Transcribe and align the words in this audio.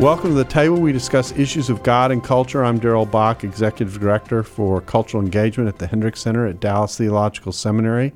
Welcome 0.00 0.32
to 0.32 0.36
the 0.36 0.44
table. 0.44 0.76
We 0.76 0.92
discuss 0.92 1.32
issues 1.32 1.70
of 1.70 1.82
God 1.82 2.12
and 2.12 2.22
culture. 2.22 2.62
I'm 2.62 2.78
Darrell 2.78 3.06
Bock, 3.06 3.44
Executive 3.44 3.98
Director 3.98 4.42
for 4.42 4.82
Cultural 4.82 5.22
Engagement 5.22 5.70
at 5.70 5.78
the 5.78 5.86
Hendricks 5.86 6.20
Center 6.20 6.46
at 6.46 6.60
Dallas 6.60 6.98
Theological 6.98 7.50
Seminary. 7.50 8.12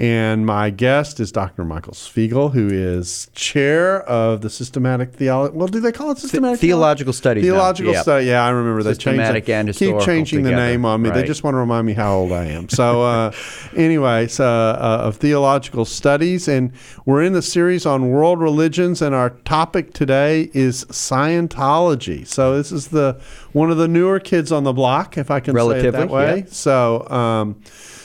And 0.00 0.46
my 0.46 0.70
guest 0.70 1.20
is 1.20 1.30
Dr. 1.30 1.62
Michael 1.62 1.92
Svigel, 1.92 2.54
who 2.54 2.68
is 2.68 3.28
chair 3.34 4.00
of 4.04 4.40
the 4.40 4.48
systematic 4.48 5.12
theology. 5.12 5.54
Well, 5.54 5.68
do 5.68 5.78
they 5.78 5.92
call 5.92 6.10
it 6.10 6.16
systematic 6.16 6.58
theological 6.58 7.12
studies? 7.12 7.44
Theological 7.44 7.92
Yep. 7.92 8.02
study. 8.02 8.26
Yeah, 8.28 8.42
I 8.42 8.48
remember 8.48 8.82
they 8.82 8.94
Systematic 8.94 9.44
changed. 9.44 9.50
and 9.50 9.68
it. 9.68 9.76
Keep 9.76 10.00
changing 10.00 10.42
the 10.44 10.52
name 10.52 10.86
on 10.86 11.02
me. 11.02 11.10
They 11.10 11.24
just 11.24 11.44
want 11.44 11.52
to 11.52 11.58
remind 11.58 11.86
me 11.86 11.92
how 11.92 12.14
old 12.14 12.32
I 12.32 12.46
am. 12.46 12.70
So, 12.70 13.02
uh, 13.02 13.32
anyway, 13.76 14.26
so 14.26 14.46
uh, 14.46 15.02
of 15.04 15.16
theological 15.16 15.84
studies, 15.84 16.48
and 16.48 16.72
we're 17.04 17.22
in 17.22 17.34
the 17.34 17.42
series 17.42 17.84
on 17.84 18.08
world 18.08 18.40
religions, 18.40 19.02
and 19.02 19.14
our 19.14 19.28
topic 19.44 19.92
today 19.92 20.50
is 20.54 20.86
Scientology. 20.86 22.26
So 22.26 22.56
this 22.56 22.72
is 22.72 22.88
the 22.88 23.20
one 23.52 23.70
of 23.70 23.76
the 23.76 23.86
newer 23.88 24.18
kids 24.18 24.50
on 24.50 24.64
the 24.64 24.72
block, 24.72 25.18
if 25.18 25.30
I 25.30 25.40
can 25.40 25.54
say 25.54 25.88
it 25.88 25.90
that 25.90 26.08
way. 26.08 26.38
yeah. 26.38 26.44
So, 26.48 27.06
um, 27.10 27.56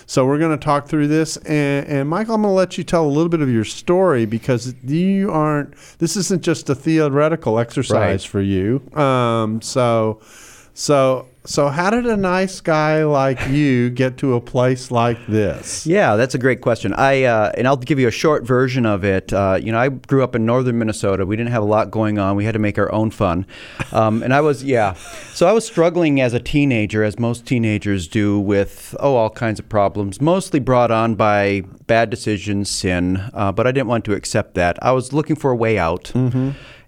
so 0.06 0.26
we're 0.26 0.38
going 0.40 0.58
to 0.58 0.64
talk 0.64 0.88
through 0.88 1.08
this, 1.08 1.38
and, 1.38 1.88
and 1.88 2.10
Michael, 2.10 2.36
I'm 2.36 2.42
going 2.42 2.52
to 2.52 2.56
let 2.56 2.78
you 2.78 2.84
tell 2.84 3.06
a 3.06 3.10
little 3.10 3.30
bit 3.30 3.42
of 3.42 3.50
your 3.50 3.64
story 3.66 4.26
because 4.26 4.74
you 4.84 5.32
aren't. 5.32 5.74
This 6.00 6.16
isn't 6.16 6.44
just 6.44 6.70
a 6.70 6.76
theoretical 6.76 7.58
exercise 7.60 8.24
Right. 8.26 8.30
for 8.30 8.42
you. 8.42 8.82
Um, 8.96 9.62
so, 9.62 10.20
so, 10.74 11.28
so, 11.46 11.70
how 11.70 11.90
did 11.92 12.06
a 12.06 12.18
nice 12.18 12.60
guy 12.60 13.04
like 13.04 13.48
you 13.48 13.90
get 13.92 14.18
to 14.18 14.34
a 14.34 14.42
place 14.42 14.90
like 14.90 15.24
this? 15.28 15.86
Yeah, 15.86 16.16
that's 16.16 16.34
a 16.34 16.38
great 16.38 16.62
question. 16.62 16.94
I 16.94 17.24
uh, 17.24 17.52
and 17.56 17.68
I'll 17.68 17.78
give 17.78 18.00
you 18.00 18.08
a 18.08 18.12
short 18.12 18.44
version 18.44 18.86
of 18.86 19.04
it. 19.04 19.32
Uh, 19.32 19.60
you 19.62 19.72
know, 19.72 19.78
I 19.78 19.90
grew 19.90 20.24
up 20.24 20.36
in 20.36 20.46
northern 20.46 20.80
Minnesota. 20.80 21.26
We 21.26 21.36
didn't 21.36 21.52
have 21.52 21.64
a 21.64 21.68
lot 21.68 21.92
going 21.92 22.18
on. 22.18 22.36
We 22.36 22.46
had 22.46 22.54
to 22.54 22.60
make 22.60 22.78
our 22.80 22.92
own 22.92 23.12
fun, 23.12 23.46
um, 23.92 24.24
and 24.24 24.34
I 24.34 24.42
was 24.42 24.64
yeah. 24.64 24.94
So 25.34 25.48
I 25.48 25.52
was 25.52 25.66
struggling 25.66 26.20
as 26.20 26.34
a 26.34 26.40
teenager, 26.40 27.04
as 27.04 27.20
most 27.20 27.46
teenagers 27.46 28.08
do, 28.08 28.40
with 28.40 28.96
oh 29.00 29.16
all 29.16 29.30
kinds 29.30 29.60
of 29.60 29.70
problems, 29.70 30.20
mostly 30.20 30.60
brought 30.60 30.92
on 30.92 31.16
by 31.16 31.62
bad 31.88 32.10
decisions, 32.10 32.70
sin. 32.70 33.30
Uh, 33.34 33.52
but 33.52 33.68
I 33.68 33.72
didn't 33.72 33.88
want 33.88 34.06
to 34.06 34.14
accept 34.14 34.56
that. 34.56 34.82
I 34.84 34.92
was 34.92 35.14
looking 35.14 35.36
for 35.36 35.52
a 35.52 35.56
way 35.56 35.78
out. 35.78 36.12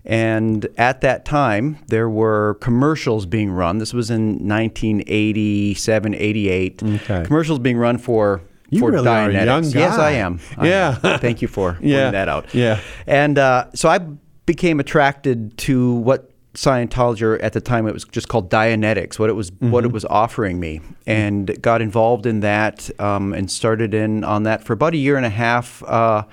And 0.10 0.66
at 0.78 1.02
that 1.02 1.26
time, 1.26 1.78
there 1.88 2.10
were 2.10 2.56
commercials 2.62 3.26
being 3.26 3.52
run. 3.52 3.78
This 3.78 3.94
was 3.94 4.10
in 4.10 4.48
1987, 4.48 6.16
88. 6.16 6.82
Okay. 6.84 7.24
Commercials 7.26 7.60
being 7.60 7.78
run 7.78 7.98
for 7.98 8.42
You 8.70 8.80
for 8.80 8.92
really 8.92 9.08
are 9.08 9.30
a 9.30 9.34
Dianetics. 9.34 9.46
young 9.46 9.64
Yes. 9.84 9.98
I 9.98 10.12
am. 10.12 10.40
I 10.58 10.68
Yeah. 10.68 10.98
am. 11.04 11.20
Thank 11.20 11.42
you 11.42 11.48
for 11.50 11.78
Yeah. 11.82 11.96
pointing 11.98 12.12
that 12.14 12.30
out. 12.30 12.54
Yeah. 12.56 12.80
And 13.06 13.38
uh, 13.38 13.66
so 13.76 13.90
I 13.90 14.00
became 14.46 14.80
attracted 14.80 15.58
to 15.60 15.96
what 15.96 16.32
Scientology, 16.54 17.22
or 17.22 17.36
at 17.40 17.54
the 17.54 17.62
time 17.62 17.86
it 17.88 17.94
was 17.94 18.04
just 18.06 18.30
called 18.30 18.50
Dianetics, 18.50 19.20
what 19.20 19.30
it 19.30 19.34
was, 19.34 19.52
what 19.60 19.84
Mm-hmm. 19.84 19.86
it 19.88 19.92
was 19.92 20.06
offering 20.06 20.60
me, 20.60 20.82
and 21.06 21.62
got 21.62 21.84
involved 21.84 22.26
in 22.26 22.40
that 22.40 22.90
um, 23.00 23.32
and 23.34 23.52
started 23.52 23.94
in 23.94 24.24
on 24.24 24.42
that 24.44 24.64
for 24.64 24.74
about 24.74 24.94
a 24.94 24.98
year 24.98 25.18
and 25.18 25.26
a 25.26 25.30
half. 25.30 25.84
Uh, 25.86 26.24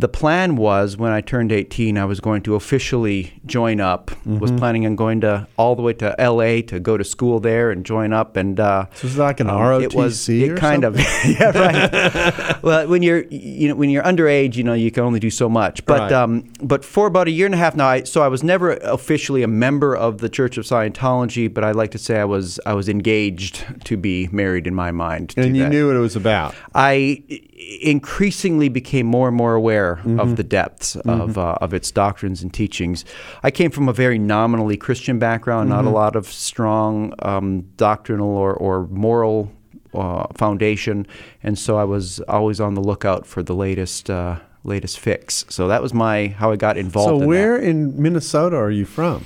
the 0.00 0.08
plan 0.08 0.56
was 0.56 0.96
when 0.96 1.12
I 1.12 1.20
turned 1.20 1.52
18, 1.52 1.98
I 1.98 2.04
was 2.04 2.20
going 2.20 2.42
to 2.42 2.54
officially 2.54 3.32
join 3.46 3.80
up. 3.80 4.10
Mm-hmm. 4.10 4.38
Was 4.38 4.50
planning 4.52 4.86
on 4.86 4.96
going 4.96 5.20
to 5.22 5.46
all 5.56 5.76
the 5.76 5.82
way 5.82 5.92
to 5.94 6.14
LA 6.18 6.62
to 6.68 6.80
go 6.80 6.96
to 6.96 7.04
school 7.04 7.40
there 7.40 7.70
and 7.70 7.84
join 7.84 8.12
up. 8.12 8.36
And 8.36 8.58
uh, 8.58 8.86
So 8.94 9.06
it's 9.06 9.16
like 9.16 9.40
an 9.40 9.50
um, 9.50 9.56
ROTC 9.58 9.82
It 9.84 9.94
was 9.94 10.28
it 10.28 10.56
kind 10.56 10.82
something? 10.84 11.04
of 11.04 11.40
yeah 11.40 11.58
right. 11.58 12.62
well, 12.62 12.88
when 12.88 13.02
you're 13.02 13.24
you 13.30 13.68
know 13.68 13.74
when 13.74 13.90
you're 13.90 14.02
underage, 14.02 14.56
you 14.56 14.64
know 14.64 14.74
you 14.74 14.90
can 14.90 15.04
only 15.04 15.20
do 15.20 15.30
so 15.30 15.48
much. 15.48 15.84
But 15.86 16.00
Right. 16.00 16.12
um, 16.12 16.44
but 16.62 16.84
for 16.84 17.06
about 17.06 17.28
a 17.28 17.30
year 17.30 17.46
and 17.46 17.54
a 17.54 17.58
half 17.58 17.76
now, 17.76 17.86
I, 17.88 18.02
so 18.04 18.22
I 18.22 18.28
was 18.28 18.42
never 18.42 18.72
officially 18.72 19.42
a 19.42 19.48
member 19.48 19.94
of 19.94 20.18
the 20.18 20.28
Church 20.28 20.56
of 20.58 20.64
Scientology, 20.64 21.52
but 21.52 21.62
I 21.64 21.72
like 21.72 21.90
to 21.92 21.98
say 21.98 22.18
I 22.20 22.24
was 22.24 22.58
I 22.66 22.72
was 22.74 22.88
engaged 22.88 23.64
to 23.84 23.96
be 23.96 24.28
married 24.32 24.66
in 24.66 24.74
my 24.74 24.90
mind. 24.90 25.30
to 25.30 25.42
And 25.42 25.56
you 25.56 25.64
that. 25.64 25.68
knew 25.70 25.88
what 25.88 25.96
it 25.96 26.00
was 26.00 26.16
about. 26.16 26.54
I 26.74 27.22
increasingly 27.82 28.68
became 28.68 29.06
more 29.06 29.28
and 29.28 29.36
more 29.36 29.54
aware 29.54 29.89
Mm-hmm. 29.96 30.20
of 30.20 30.36
the 30.36 30.42
depths 30.44 30.96
of 30.96 31.36
uh, 31.38 31.58
of 31.60 31.74
its 31.74 31.90
doctrines 31.90 32.42
and 32.42 32.52
teachings. 32.52 33.04
I 33.42 33.50
came 33.50 33.70
from 33.70 33.88
a 33.88 33.92
very 33.92 34.18
nominally 34.18 34.76
Christian 34.76 35.18
background, 35.18 35.68
not 35.68 35.80
Mm-hmm. 35.84 35.88
a 35.88 35.92
lot 35.92 36.16
of 36.16 36.26
strong 36.26 37.12
um, 37.20 37.62
doctrinal 37.76 38.28
or, 38.28 38.52
or 38.54 38.86
moral 38.88 39.50
uh, 39.94 40.26
foundation, 40.34 41.06
and 41.42 41.58
so 41.58 41.76
I 41.76 41.84
was 41.84 42.20
always 42.28 42.60
on 42.60 42.74
the 42.74 42.80
lookout 42.82 43.26
for 43.26 43.42
the 43.42 43.54
latest 43.54 44.08
uh, 44.10 44.36
latest 44.64 44.98
fix. 44.98 45.44
So 45.48 45.68
that 45.68 45.82
was 45.82 45.92
my 45.94 46.28
how 46.28 46.52
I 46.52 46.56
got 46.56 46.76
involved. 46.76 47.08
So 47.08 47.20
in 47.22 47.26
where 47.28 47.56
in 47.56 48.00
Minnesota 48.00 48.56
are 48.56 48.70
you 48.70 48.84
from? 48.84 49.24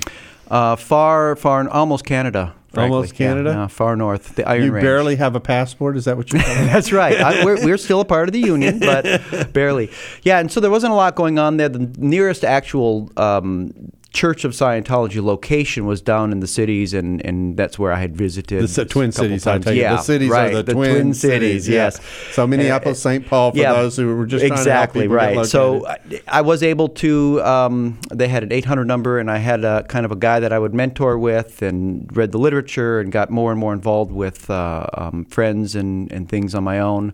Uh, 0.50 0.76
far, 0.76 1.36
far, 1.36 1.60
in 1.60 1.68
almost 1.68 2.04
Canada. 2.04 2.54
Frankly. 2.74 2.94
Almost 2.96 3.14
Canada? 3.14 3.50
yeah, 3.50 3.66
far 3.66 3.96
north, 3.96 4.34
the 4.34 4.46
Iron 4.48 4.64
You 4.64 4.72
Range. 4.72 4.82
barely 4.84 5.16
have 5.16 5.34
a 5.34 5.40
passport. 5.40 5.96
Is 5.96 6.04
that 6.04 6.16
what 6.16 6.32
you're? 6.32 6.42
That's 6.42 6.92
right. 6.92 7.20
I, 7.20 7.44
we're, 7.44 7.64
we're 7.64 7.78
still 7.78 8.00
a 8.00 8.04
part 8.04 8.28
of 8.28 8.32
the 8.32 8.40
union, 8.54 8.78
but 8.80 9.52
barely. 9.52 9.90
Yeah, 10.22 10.38
and 10.40 10.50
so 10.52 10.60
there 10.60 10.70
wasn't 10.70 10.92
a 10.92 10.96
lot 10.96 11.14
going 11.14 11.38
on 11.38 11.56
there. 11.56 11.68
The 11.68 11.90
nearest 11.98 12.44
actual 12.44 13.10
um, 13.16 13.92
Church 14.14 14.44
of 14.44 14.52
Scientology 14.52 15.20
location 15.20 15.86
was 15.86 16.00
down 16.00 16.30
in 16.30 16.38
the 16.38 16.46
cities, 16.46 16.94
and, 16.94 17.20
and 17.26 17.56
that's 17.56 17.80
where 17.80 17.92
I 17.92 17.98
had 17.98 18.16
visited. 18.16 18.62
The 18.62 18.68
ci- 18.68 18.84
Twin 18.84 19.10
Cities, 19.10 19.44
I 19.44 19.58
take. 19.58 19.76
Yeah, 19.76 19.96
The 19.96 20.02
cities 20.02 20.30
right, 20.30 20.54
are 20.54 20.62
the, 20.62 20.72
Twin, 20.72 21.12
Cities. 21.12 21.68
yeah. 21.68 21.74
Yes. 21.86 22.00
So 22.30 22.46
Minneapolis, 22.46 23.02
St. 23.02 23.26
Paul, 23.26 23.50
for 23.50 23.58
yeah, 23.58 23.72
those 23.72 23.96
who 23.96 24.14
were 24.16 24.24
just 24.24 24.44
exactly 24.44 25.08
trying 25.08 25.18
to 25.18 25.24
help 25.24 25.34
people 25.34 25.42
right. 25.42 25.46
So. 25.46 25.86
I, 25.86 26.38
I 26.38 26.40
was 26.42 26.62
able 26.62 26.88
to. 26.90 27.42
Um, 27.42 27.98
they 28.12 28.28
had 28.28 28.44
an 28.44 28.52
800 28.52 28.84
number, 28.84 29.18
and 29.18 29.28
I 29.28 29.38
had 29.38 29.64
a 29.64 29.82
kind 29.82 30.06
of 30.06 30.12
a 30.12 30.16
guy 30.16 30.38
that 30.38 30.52
I 30.52 30.60
would 30.60 30.74
mentor 30.74 31.18
with, 31.18 31.60
and 31.60 32.08
read 32.16 32.30
the 32.30 32.38
literature, 32.38 33.00
and 33.00 33.10
got 33.10 33.30
more 33.30 33.50
and 33.50 33.58
more 33.58 33.72
involved 33.72 34.12
with 34.12 34.48
uh, 34.48 34.86
um, 34.94 35.24
friends 35.24 35.74
and 35.74 36.10
and 36.12 36.28
things 36.28 36.54
on 36.54 36.62
my 36.62 36.78
own, 36.78 37.12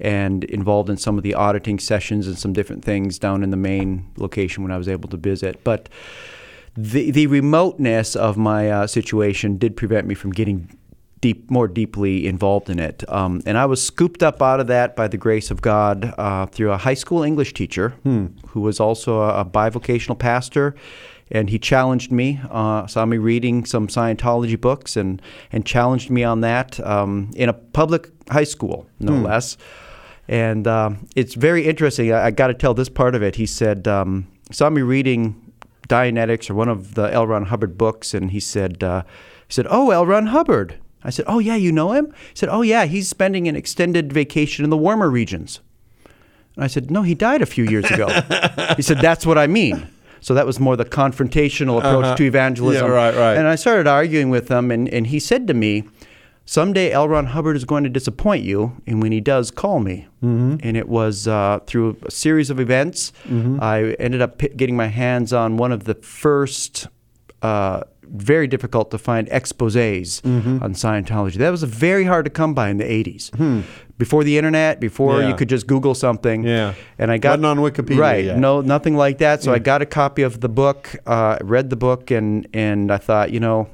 and 0.00 0.44
involved 0.44 0.88
in 0.88 0.96
some 0.96 1.18
of 1.18 1.24
the 1.24 1.34
auditing 1.34 1.78
sessions 1.78 2.26
and 2.26 2.38
some 2.38 2.54
different 2.54 2.84
things 2.86 3.18
down 3.18 3.42
in 3.42 3.50
the 3.50 3.56
main 3.58 4.06
location 4.16 4.62
when 4.62 4.72
I 4.72 4.78
was 4.78 4.88
able 4.88 5.10
to 5.10 5.18
visit, 5.18 5.62
but. 5.62 5.90
The, 6.80 7.10
the 7.10 7.26
remoteness 7.26 8.14
of 8.14 8.36
my 8.36 8.70
uh, 8.70 8.86
situation 8.86 9.58
did 9.58 9.76
prevent 9.76 10.06
me 10.06 10.14
from 10.14 10.30
getting 10.30 10.78
deep, 11.20 11.50
more 11.50 11.66
deeply 11.66 12.24
involved 12.24 12.70
in 12.70 12.78
it. 12.78 13.02
Um, 13.08 13.42
and 13.46 13.58
I 13.58 13.66
was 13.66 13.84
scooped 13.84 14.22
up 14.22 14.40
out 14.40 14.60
of 14.60 14.68
that 14.68 14.94
by 14.94 15.08
the 15.08 15.16
grace 15.16 15.50
of 15.50 15.60
God 15.60 16.14
uh, 16.16 16.46
through 16.46 16.70
a 16.70 16.76
high 16.76 16.94
school 16.94 17.24
English 17.24 17.54
teacher 17.54 17.94
who 18.50 18.60
was 18.60 18.78
also 18.78 19.22
a, 19.22 19.40
a 19.40 19.44
bivocational 19.44 20.16
pastor. 20.16 20.76
And 21.32 21.50
he 21.50 21.58
challenged 21.58 22.12
me, 22.12 22.40
uh, 22.48 22.86
saw 22.86 23.04
me 23.06 23.18
reading 23.18 23.64
some 23.64 23.88
Scientology 23.88 24.58
books, 24.58 24.96
and, 24.96 25.20
and 25.50 25.66
challenged 25.66 26.10
me 26.10 26.22
on 26.22 26.42
that 26.42 26.78
um, 26.86 27.32
in 27.34 27.48
a 27.48 27.54
public 27.54 28.08
high 28.30 28.44
school, 28.44 28.86
no 29.00 29.14
less. 29.14 29.56
And 30.28 30.68
um, 30.68 31.08
it's 31.16 31.34
very 31.34 31.66
interesting. 31.66 32.12
I, 32.12 32.26
I 32.26 32.30
got 32.30 32.46
to 32.46 32.54
tell 32.54 32.72
this 32.72 32.88
part 32.88 33.16
of 33.16 33.22
it. 33.24 33.34
He 33.34 33.46
said, 33.46 33.88
um, 33.88 34.28
saw 34.52 34.70
me 34.70 34.82
reading 34.82 35.47
Dianetics 35.88 36.50
or 36.50 36.54
one 36.54 36.68
of 36.68 36.94
the 36.94 37.12
L. 37.12 37.26
Ron 37.26 37.46
Hubbard 37.46 37.78
books, 37.78 38.14
and 38.14 38.30
he 38.30 38.40
said, 38.40 38.82
uh, 38.82 39.02
he 39.46 39.52
said, 39.52 39.66
"Oh, 39.70 39.90
L. 39.90 40.06
Ron 40.06 40.26
Hubbard." 40.26 40.76
I 41.02 41.10
said, 41.10 41.24
"Oh 41.28 41.38
yeah, 41.38 41.56
you 41.56 41.72
know 41.72 41.92
him?" 41.92 42.06
He 42.06 42.36
said, 42.36 42.48
"Oh 42.50 42.62
yeah, 42.62 42.84
he's 42.84 43.08
spending 43.08 43.48
an 43.48 43.56
extended 43.56 44.12
vacation 44.12 44.64
in 44.64 44.70
the 44.70 44.76
warmer 44.76 45.08
regions." 45.10 45.60
And 46.54 46.64
I 46.64 46.66
said, 46.66 46.90
"No, 46.90 47.02
he 47.02 47.14
died 47.14 47.40
a 47.40 47.46
few 47.46 47.64
years 47.64 47.90
ago." 47.90 48.08
he 48.76 48.82
said, 48.82 48.98
"That's 48.98 49.24
what 49.24 49.38
I 49.38 49.46
mean." 49.46 49.88
So 50.20 50.34
that 50.34 50.46
was 50.46 50.58
more 50.58 50.76
the 50.76 50.84
confrontational 50.84 51.78
approach 51.78 52.16
to 52.18 52.24
evangelism. 52.24 52.84
Uh-huh. 52.84 52.92
Yeah, 52.92 53.00
right, 53.00 53.14
right. 53.14 53.36
And 53.36 53.46
I 53.46 53.54
started 53.54 53.86
arguing 53.86 54.30
with 54.30 54.50
him, 54.50 54.70
and, 54.70 54.88
and 54.88 55.06
he 55.06 55.20
said 55.20 55.46
to 55.46 55.54
me, 55.54 55.84
Someday 56.50 56.90
L. 56.92 57.06
Ron 57.10 57.26
Hubbard 57.26 57.56
is 57.56 57.66
going 57.66 57.84
to 57.84 57.90
disappoint 57.90 58.42
you, 58.42 58.72
and 58.86 59.02
when 59.02 59.12
he 59.12 59.20
does, 59.20 59.50
call 59.50 59.80
me. 59.80 60.06
Mm-hmm. 60.24 60.56
And 60.62 60.78
it 60.78 60.88
was 60.88 61.28
uh, 61.28 61.58
through 61.66 61.98
a 62.06 62.10
series 62.10 62.48
of 62.48 62.58
events. 62.58 63.12
I 63.60 63.94
ended 64.00 64.22
up 64.22 64.38
p- 64.38 64.48
getting 64.48 64.74
my 64.74 64.86
hands 64.86 65.34
on 65.34 65.58
one 65.58 65.72
of 65.72 65.84
the 65.84 65.94
first 65.96 66.86
uh, 67.42 67.82
very 68.02 68.46
difficult 68.46 68.90
to 68.92 68.96
find 68.98 69.28
exposés 69.28 70.22
Mm-hmm. 70.22 70.62
on 70.62 70.72
Scientology. 70.72 71.34
That 71.34 71.50
was 71.50 71.64
very 71.64 72.04
hard 72.04 72.24
to 72.24 72.30
come 72.30 72.54
by 72.54 72.70
in 72.70 72.78
the 72.78 72.84
80s. 72.84 73.30
Before 73.98 74.24
the 74.24 74.38
internet, 74.38 74.80
before 74.80 75.16
Hmm. 75.16 75.20
Yeah. 75.24 75.28
you 75.28 75.34
could 75.34 75.50
just 75.50 75.66
Google 75.66 75.94
something. 75.94 76.44
Yeah. 76.44 76.72
And 76.98 77.10
I 77.10 77.18
got 77.18 77.40
Wasn't 77.40 77.44
on 77.44 77.58
Wikipedia 77.58 77.98
Right. 77.98 78.24
yet. 78.24 78.38
No, 78.38 78.62
nothing 78.62 78.96
like 78.96 79.18
that. 79.18 79.42
So 79.42 79.52
I 79.52 79.58
got 79.58 79.82
a 79.82 79.86
copy 79.86 80.22
of 80.22 80.40
the 80.40 80.48
book, 80.48 80.96
uh, 81.06 81.36
read 81.42 81.68
the 81.68 81.76
book, 81.76 82.10
and 82.10 82.48
and 82.54 82.90
I 82.90 82.96
thought, 82.96 83.32
you 83.32 83.40
know, 83.40 83.68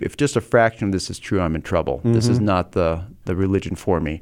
if, 0.00 0.02
if 0.06 0.16
just 0.16 0.36
a 0.36 0.40
fraction 0.40 0.86
of 0.88 0.92
this 0.92 1.10
is 1.10 1.18
true, 1.18 1.40
I'm 1.40 1.54
in 1.54 1.62
trouble. 1.62 2.00
This 2.04 2.24
Mm-hmm. 2.24 2.32
is 2.32 2.40
not 2.40 2.72
the 2.72 3.02
the 3.24 3.34
religion 3.34 3.76
for 3.76 4.00
me. 4.00 4.20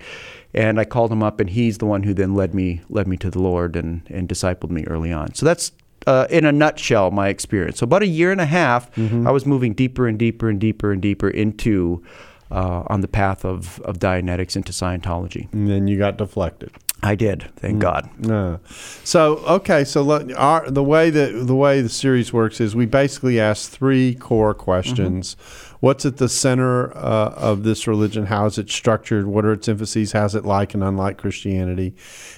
And 0.54 0.78
I 0.80 0.84
called 0.84 1.10
him 1.12 1.22
up, 1.22 1.40
and 1.40 1.50
he's 1.50 1.78
the 1.78 1.86
one 1.86 2.04
who 2.04 2.14
then 2.14 2.34
led 2.34 2.54
me 2.54 2.80
led 2.88 3.06
me 3.08 3.16
to 3.18 3.30
the 3.30 3.40
Lord 3.40 3.76
and 3.76 4.02
and 4.08 4.28
discipled 4.28 4.70
me 4.70 4.84
early 4.86 5.12
on. 5.12 5.34
So 5.34 5.46
that's. 5.46 5.72
Uh, 6.06 6.26
in 6.28 6.44
a 6.44 6.52
nutshell, 6.52 7.10
my 7.10 7.28
experience. 7.28 7.78
So 7.78 7.84
about 7.84 8.02
a 8.02 8.06
year 8.06 8.30
and 8.30 8.38
a 8.40 8.44
half, 8.44 8.92
Mm-hmm. 8.94 9.26
I 9.26 9.30
was 9.30 9.46
moving 9.46 9.72
deeper 9.72 10.06
and 10.06 10.18
deeper 10.18 10.50
and 10.50 10.60
deeper 10.60 10.92
and 10.92 11.00
deeper 11.00 11.30
into 11.30 12.02
uh, 12.50 12.82
on 12.88 13.00
the 13.00 13.08
path 13.08 13.42
of 13.44 13.80
of 13.86 13.98
Dianetics 14.00 14.54
into 14.54 14.70
Scientology. 14.72 15.50
And 15.54 15.66
then 15.66 15.88
you 15.88 15.96
got 15.96 16.18
deflected. 16.18 16.72
I 17.04 17.14
did, 17.16 17.50
thank 17.56 17.80
God. 17.80 18.08
No. 18.18 18.60
So 19.04 19.36
okay, 19.46 19.84
so 19.84 20.00
let, 20.00 20.32
our, 20.32 20.70
the 20.70 20.82
way 20.82 21.10
that 21.10 21.46
the 21.46 21.54
way 21.54 21.82
the 21.82 21.90
series 21.90 22.32
works 22.32 22.62
is 22.62 22.74
we 22.74 22.86
basically 22.86 23.38
ask 23.38 23.70
three 23.70 24.14
core 24.14 24.54
questions. 24.54 25.36
What's 25.80 26.06
at 26.06 26.16
the 26.16 26.30
center 26.30 26.96
uh, 26.96 27.34
of 27.36 27.62
this 27.62 27.86
religion? 27.86 28.24
How 28.24 28.46
is 28.46 28.56
it 28.56 28.70
structured? 28.70 29.26
What 29.26 29.44
are 29.44 29.52
its 29.52 29.68
emphases? 29.68 30.12
How's 30.12 30.34
it 30.34 30.46
like 30.46 30.72
and 30.72 30.82
unlike 30.82 31.18
Christianity? 31.18 31.94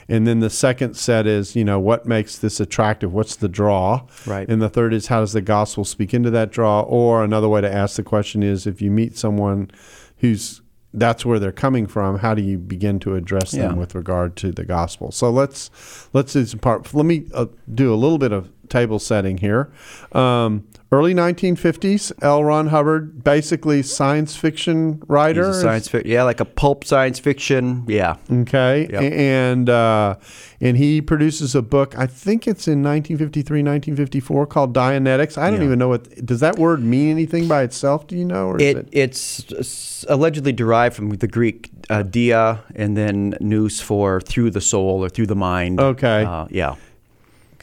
And 0.09 0.27
then 0.27 0.41
the 0.41 0.51
second 0.51 0.95
set 0.95 1.29
is, 1.29 1.55
you 1.55 1.65
know, 1.65 1.79
what 1.79 2.07
makes 2.07 2.37
this 2.37 2.59
attractive? 2.59 3.13
What's 3.13 3.37
the 3.37 3.49
draw? 3.49 4.09
Right. 4.27 4.49
And 4.49 4.61
the 4.61 4.69
third 4.69 4.93
is, 4.93 5.07
how 5.07 5.21
does 5.21 5.33
the 5.33 5.43
gospel 5.43 5.85
speak 5.85 6.13
into 6.13 6.31
that 6.33 6.51
draw? 6.51 6.81
Or 6.81 7.23
another 7.23 7.49
way 7.49 7.61
to 7.61 7.73
ask 7.73 7.95
the 7.95 8.03
question 8.03 8.43
is, 8.43 8.67
if 8.67 8.83
you 8.83 8.91
meet 8.91 9.17
someone 9.17 9.71
who's 10.17 10.61
that's 10.97 11.25
where 11.27 11.39
they're 11.39 11.53
coming 11.53 11.87
from. 11.87 12.19
How 12.19 12.35
do 12.35 12.43
you 12.43 12.59
begin 12.59 12.99
to 13.01 13.15
address 13.15 13.53
them 13.53 13.73
Yeah. 13.73 13.77
with 13.79 13.95
regard 13.95 14.35
to 14.37 14.51
the 14.51 14.65
gospel? 14.65 15.13
So 15.13 15.31
let's 15.31 15.71
let's 16.13 16.33
do 16.33 16.45
some 16.47 16.59
part. 16.61 16.93
Let 16.95 17.07
me 17.07 17.27
uh, 17.35 17.47
do 17.73 17.93
a 17.93 17.97
little 17.97 18.19
bit 18.19 18.33
of 18.33 18.51
table 18.69 18.99
setting 18.99 19.39
here. 19.39 19.71
Um, 20.13 20.67
early 20.93 21.15
1950s, 21.15 22.13
L. 22.23 22.45
Ron 22.45 22.69
Hubbard, 22.69 23.25
basically 23.25 23.83
science 23.83 24.37
fiction 24.37 25.03
writer. 25.09 25.53
Science 25.53 25.89
fiction, 25.89 26.11
yeah, 26.11 26.23
like 26.23 26.41
a 26.41 26.45
pulp 26.45 26.85
science 26.85 27.19
fiction, 27.19 27.85
yeah. 27.89 28.17
Okay, 28.31 28.89
Yep. 28.91 29.13
And 29.13 29.71
uh, 29.71 30.17
and 30.61 30.77
he 30.77 31.01
produces 31.03 31.55
a 31.55 31.63
book. 31.63 31.99
I 31.99 32.07
think 32.07 32.47
it's 32.47 32.67
in 32.69 32.83
1953, 32.83 33.61
1954, 33.63 34.47
called 34.47 34.75
Dianetics. 34.75 35.37
I 35.37 35.51
don't 35.51 35.61
Yeah. 35.61 35.67
even 35.67 35.79
know 35.79 35.89
what 35.89 36.09
does 36.25 36.41
that 36.41 36.59
word 36.59 36.83
mean 36.83 37.11
anything 37.11 37.49
by 37.49 37.63
itself. 37.63 38.07
Do 38.07 38.17
you 38.17 38.25
know? 38.25 38.47
Or 38.49 38.61
is 38.61 38.77
It 38.77 38.89
it's 38.93 40.05
allegedly 40.09 40.53
derived 40.53 40.95
from 40.95 41.11
the 41.11 41.27
Greek 41.29 41.71
uh, 41.91 42.03
dia 42.03 42.61
and 42.75 42.97
then 42.97 43.35
nous 43.41 43.81
for 43.81 44.21
through 44.21 44.51
the 44.51 44.61
soul 44.61 45.05
or 45.05 45.09
through 45.09 45.27
the 45.27 45.37
mind. 45.37 45.81
Okay. 45.81 46.25
Uh, 46.25 46.47
yeah. 46.51 46.75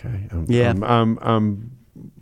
Okay. 0.06 0.28
I'm, 0.32 0.46
Yeah. 0.50 0.70
I'm, 0.70 0.84
I'm, 0.84 1.20
I'm 1.22 1.72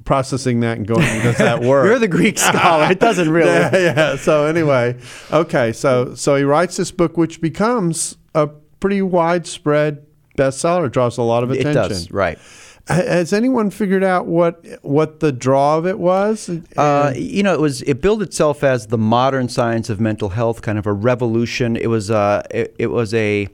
processing 0.05 0.59
that 0.61 0.77
and 0.77 0.87
going, 0.87 1.05
does 1.21 1.37
that 1.37 1.61
work? 1.63 1.85
You're 1.85 1.99
the 1.99 2.07
Greek 2.07 2.37
scholar. 2.37 2.91
It 2.91 2.99
doesn't 2.99 3.29
really. 3.39 3.51
yeah, 3.51 3.77
yeah. 3.77 4.15
So 4.15 4.45
anyway, 4.45 4.99
okay. 5.31 5.71
So 5.73 6.15
so 6.15 6.35
he 6.35 6.43
writes 6.43 6.77
this 6.77 6.91
book, 6.91 7.17
which 7.17 7.41
becomes 7.41 8.17
a 8.35 8.47
pretty 8.47 9.01
widespread 9.01 10.05
bestseller. 10.37 10.87
It 10.87 10.93
draws 10.93 11.17
a 11.17 11.21
lot 11.23 11.43
of 11.43 11.51
attention. 11.51 11.69
It 11.71 11.89
does, 11.89 12.11
right. 12.11 12.37
Has 12.87 13.31
anyone 13.31 13.69
figured 13.69 14.03
out 14.03 14.25
what 14.25 14.65
what 14.81 15.19
the 15.19 15.31
draw 15.31 15.77
of 15.77 15.85
it 15.85 15.99
was? 15.99 16.49
Uh, 16.75 17.13
you 17.15 17.43
know, 17.43 17.53
it 17.53 17.61
was 17.61 17.83
it 17.83 18.01
billed 18.01 18.23
itself 18.23 18.63
as 18.63 18.87
the 18.87 18.97
modern 18.97 19.49
science 19.49 19.89
of 19.89 19.99
mental 19.99 20.29
health, 20.29 20.61
kind 20.63 20.79
of 20.79 20.87
a 20.87 20.91
revolution. 20.93 21.75
It 21.77 21.87
was 21.87 22.09
uh, 22.09 22.41
it, 22.49 22.75
it 22.79 22.87
was 22.87 23.13
a 23.13 23.47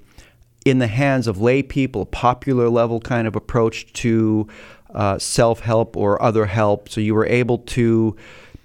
in 0.69 0.79
the 0.79 0.87
hands 0.87 1.27
of 1.27 1.39
lay 1.39 1.63
people, 1.63 2.01
a 2.01 2.05
popular 2.05 2.69
level 2.69 2.99
kind 2.99 3.27
of 3.27 3.35
approach 3.35 3.91
to 3.93 4.47
uh, 4.93 5.17
self 5.19 5.59
help 5.61 5.95
or 5.95 6.21
other 6.21 6.45
help. 6.45 6.89
So 6.89 7.01
you 7.01 7.13
were 7.13 7.25
able 7.25 7.59
to 7.59 8.15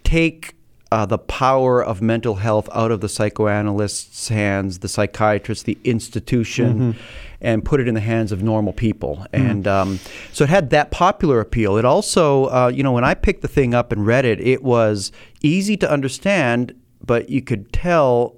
take 0.04 0.54
uh, 0.92 1.06
the 1.06 1.18
power 1.18 1.82
of 1.82 2.02
mental 2.02 2.34
health 2.34 2.68
out 2.74 2.90
of 2.90 3.00
the 3.00 3.08
psychoanalyst's 3.08 4.28
hands, 4.28 4.80
the 4.80 4.88
psychiatrist, 4.88 5.64
the 5.64 5.78
institution, 5.84 6.96
and 7.40 7.64
put 7.64 7.80
it 7.80 7.88
in 7.88 7.94
the 7.94 8.00
hands 8.00 8.30
of 8.30 8.42
normal 8.42 8.74
people. 8.74 9.26
And 9.32 9.66
um, 9.66 10.00
so 10.32 10.44
it 10.44 10.50
had 10.50 10.68
that 10.70 10.90
popular 10.90 11.40
appeal. 11.40 11.78
It 11.78 11.86
also, 11.86 12.44
uh, 12.46 12.68
you 12.68 12.82
know, 12.82 12.92
when 12.92 13.04
I 13.04 13.14
picked 13.14 13.40
the 13.40 13.48
thing 13.48 13.72
up 13.72 13.90
and 13.90 14.06
read 14.06 14.26
it, 14.26 14.38
it 14.40 14.62
was 14.62 15.12
easy 15.40 15.78
to 15.78 15.90
understand, 15.90 16.74
but 17.04 17.30
you 17.30 17.40
could 17.40 17.72
tell 17.72 18.36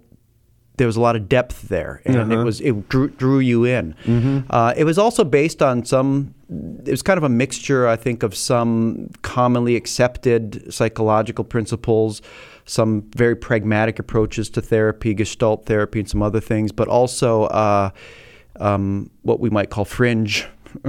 there 0.77 0.87
was 0.89 0.97
a 0.97 1.01
lot 1.01 1.15
of 1.17 1.29
depth 1.29 1.69
there, 1.69 2.03
and 2.05 2.33
it 2.33 2.37
was 2.45 2.61
it 2.61 2.89
drew, 2.89 3.09
drew 3.09 3.39
you 3.39 3.65
in. 3.65 3.95
Uh, 4.51 4.75
it 4.77 4.85
was 4.85 4.99
also 4.99 5.23
based 5.25 5.63
on 5.63 5.85
some. 5.85 6.35
It 6.85 6.91
was 6.91 7.03
kind 7.03 7.17
of 7.19 7.25
a 7.25 7.29
mixture, 7.29 7.87
I 7.89 7.97
think, 7.97 8.23
of 8.23 8.35
some 8.35 9.11
commonly 9.23 9.77
accepted 9.77 10.73
psychological 10.73 11.45
principles, 11.45 12.23
some 12.65 13.03
very 13.17 13.37
pragmatic 13.37 13.99
approaches 13.99 14.51
to 14.51 14.61
therapy, 14.61 15.15
Gestalt 15.15 15.67
therapy, 15.67 16.01
and 16.01 16.09
some 16.11 16.23
other 16.23 16.41
things, 16.41 16.73
but 16.73 16.89
also 16.89 17.45
uh, 17.45 17.91
um, 18.61 19.11
what 19.23 19.41
we 19.41 19.51
might 19.51 19.71
call 19.71 19.85
fringe. 19.85 20.47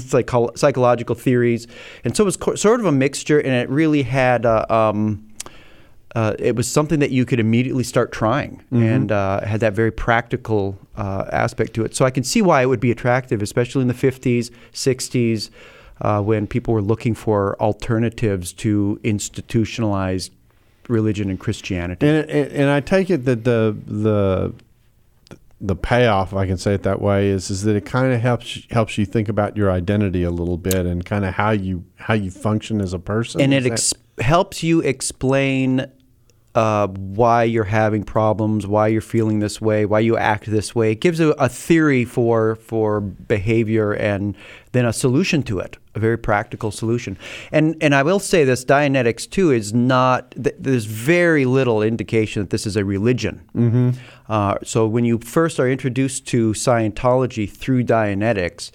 psycho- 0.00 0.50
psychological 0.56 1.14
theories, 1.14 1.66
and 2.04 2.16
so 2.16 2.24
it 2.24 2.26
was 2.26 2.36
co- 2.36 2.54
sort 2.56 2.80
of 2.80 2.86
a 2.86 2.92
mixture, 2.92 3.38
and 3.38 3.52
it 3.54 3.68
really 3.70 4.02
had 4.02 4.44
uh, 4.44 4.66
um, 4.68 5.24
uh, 6.14 6.34
it 6.38 6.54
was 6.54 6.68
something 6.68 7.00
that 7.00 7.10
you 7.10 7.24
could 7.24 7.40
immediately 7.40 7.82
start 7.82 8.12
trying 8.12 8.62
and 8.70 9.10
uh, 9.10 9.44
had 9.44 9.60
that 9.60 9.72
very 9.72 9.90
practical 9.90 10.78
uh, 10.96 11.24
aspect 11.32 11.74
to 11.74 11.84
it. 11.84 11.94
So 11.96 12.04
I 12.04 12.10
can 12.10 12.22
see 12.22 12.40
why 12.40 12.62
it 12.62 12.66
would 12.66 12.80
be 12.80 12.92
attractive, 12.92 13.42
especially 13.42 13.82
in 13.82 13.88
the 13.88 13.94
50s, 13.94 14.50
60s, 14.72 15.50
uh, 16.00 16.22
when 16.22 16.46
people 16.46 16.72
were 16.72 16.82
looking 16.82 17.14
for 17.14 17.60
alternatives 17.60 18.52
to 18.52 19.00
institutionalized 19.02 20.32
religion 20.88 21.30
and 21.30 21.40
Christianity. 21.40 22.06
And, 22.06 22.30
and 22.30 22.52
and 22.52 22.70
I 22.70 22.80
take 22.80 23.10
it 23.10 23.24
that 23.24 23.44
the 23.44 23.76
the 23.86 24.54
the 25.60 25.76
payoff, 25.76 26.32
if 26.32 26.36
I 26.36 26.46
can 26.46 26.58
say 26.58 26.74
it 26.74 26.82
that 26.82 27.00
way, 27.00 27.28
is 27.28 27.50
is 27.50 27.62
that 27.62 27.74
it 27.74 27.86
kind 27.86 28.12
of 28.12 28.20
helps 28.20 28.66
helps 28.70 28.98
you 28.98 29.06
think 29.06 29.28
about 29.28 29.56
your 29.56 29.70
identity 29.70 30.22
a 30.22 30.30
little 30.30 30.58
bit 30.58 30.86
and 30.86 31.04
kind 31.04 31.24
of 31.24 31.34
how 31.34 31.50
you 31.50 31.84
how 31.96 32.14
you 32.14 32.30
function 32.30 32.80
as 32.80 32.92
a 32.92 32.98
person. 32.98 33.40
and 33.40 33.54
Is 33.54 33.66
it 33.66 33.72
ex- 33.72 33.94
helps 34.18 34.62
you 34.62 34.80
explain 34.80 35.86
uh, 36.54 36.86
why 36.86 37.42
you're 37.42 37.64
having 37.64 38.04
problems, 38.04 38.66
why 38.66 38.86
you're 38.86 39.00
feeling 39.00 39.40
this 39.40 39.60
way, 39.60 39.84
why 39.84 39.98
you 39.98 40.16
act 40.16 40.46
this 40.46 40.74
way. 40.74 40.92
It 40.92 41.00
gives 41.00 41.18
a, 41.18 41.30
a 41.30 41.48
theory 41.48 42.04
for 42.04 42.56
for 42.56 43.00
behavior 43.00 43.92
and 43.92 44.36
then 44.72 44.84
a 44.84 44.92
solution 44.92 45.42
to 45.44 45.58
it, 45.58 45.76
a 45.94 45.98
very 45.98 46.16
practical 46.16 46.70
solution. 46.70 47.18
And 47.50 47.76
and 47.80 47.94
I 47.94 48.04
will 48.04 48.20
say 48.20 48.44
this: 48.44 48.64
Dianetics 48.64 49.28
too 49.28 49.50
is 49.50 49.74
not. 49.74 50.30
Th- 50.32 50.54
there's 50.58 50.84
very 50.84 51.44
little 51.44 51.82
indication 51.82 52.42
that 52.42 52.50
this 52.50 52.66
is 52.66 52.76
a 52.76 52.84
religion. 52.84 53.42
Mm-hmm. 53.56 53.90
Uh, 54.28 54.56
so 54.62 54.86
when 54.86 55.04
you 55.04 55.18
first 55.18 55.58
are 55.58 55.68
introduced 55.68 56.26
to 56.28 56.52
Scientology 56.52 57.50
through 57.50 57.84
Dianetics 57.84 58.70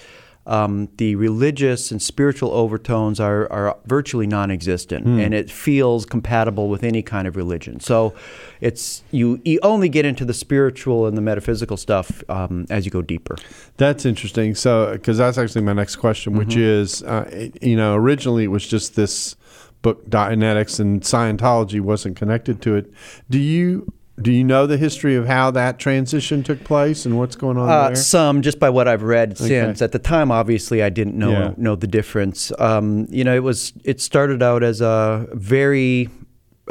um, 0.49 0.89
the 0.97 1.15
religious 1.15 1.91
and 1.91 2.01
spiritual 2.01 2.51
overtones 2.51 3.19
are, 3.19 3.49
are 3.51 3.77
virtually 3.85 4.27
non-existent, 4.27 5.05
and 5.05 5.33
it 5.33 5.49
feels 5.49 6.05
compatible 6.05 6.67
with 6.69 6.83
any 6.83 7.01
kind 7.03 7.27
of 7.27 7.35
religion. 7.35 7.79
So, 7.79 8.13
it's 8.59 9.03
you, 9.11 9.39
you 9.45 9.59
only 9.63 9.87
get 9.89 10.05
into 10.05 10.25
the 10.25 10.33
spiritual 10.33 11.05
and 11.07 11.15
the 11.15 11.21
metaphysical 11.21 11.77
stuff 11.77 12.23
um, 12.29 12.65
as 12.69 12.83
you 12.85 12.91
go 12.91 13.01
deeper. 13.01 13.35
That's 13.77 14.05
interesting. 14.05 14.55
So, 14.55 14.91
because 14.93 15.17
that's 15.19 15.37
actually 15.37 15.61
my 15.61 15.73
next 15.73 15.97
question, 15.97 16.33
which 16.33 16.49
Mm-hmm. 16.49 16.81
is, 16.83 17.03
uh, 17.03 17.49
you 17.61 17.77
know, 17.77 17.95
originally 17.95 18.43
it 18.45 18.51
was 18.51 18.67
just 18.67 18.95
this 18.95 19.35
book, 19.81 20.09
Dianetics, 20.09 20.79
and 20.79 21.01
Scientology 21.01 21.79
wasn't 21.79 22.17
connected 22.17 22.61
to 22.63 22.75
it. 22.75 22.91
Do 23.29 23.39
you 23.39 23.93
do 24.21 24.31
you 24.31 24.43
know 24.43 24.65
the 24.67 24.77
history 24.77 25.15
of 25.15 25.27
how 25.27 25.51
that 25.51 25.79
transition 25.79 26.43
took 26.43 26.63
place 26.63 27.05
and 27.05 27.17
what's 27.17 27.35
going 27.35 27.57
on 27.57 27.69
Uh, 27.69 27.87
there? 27.87 27.95
some, 27.95 28.41
just 28.41 28.59
by 28.59 28.69
what 28.69 28.87
I've 28.87 29.03
read 29.03 29.37
since. 29.37 29.81
At 29.81 29.91
the 29.91 29.99
time, 29.99 30.31
obviously, 30.31 30.83
I 30.83 30.89
didn't 30.89 31.15
know 31.17 31.31
Yeah. 31.31 31.53
know 31.57 31.75
the 31.75 31.87
difference. 31.87 32.51
Um, 32.59 33.07
you 33.09 33.23
know, 33.23 33.35
it 33.35 33.43
was 33.43 33.73
it 33.83 34.01
started 34.01 34.41
out 34.43 34.63
as 34.63 34.81
a 34.81 35.27
very 35.33 36.09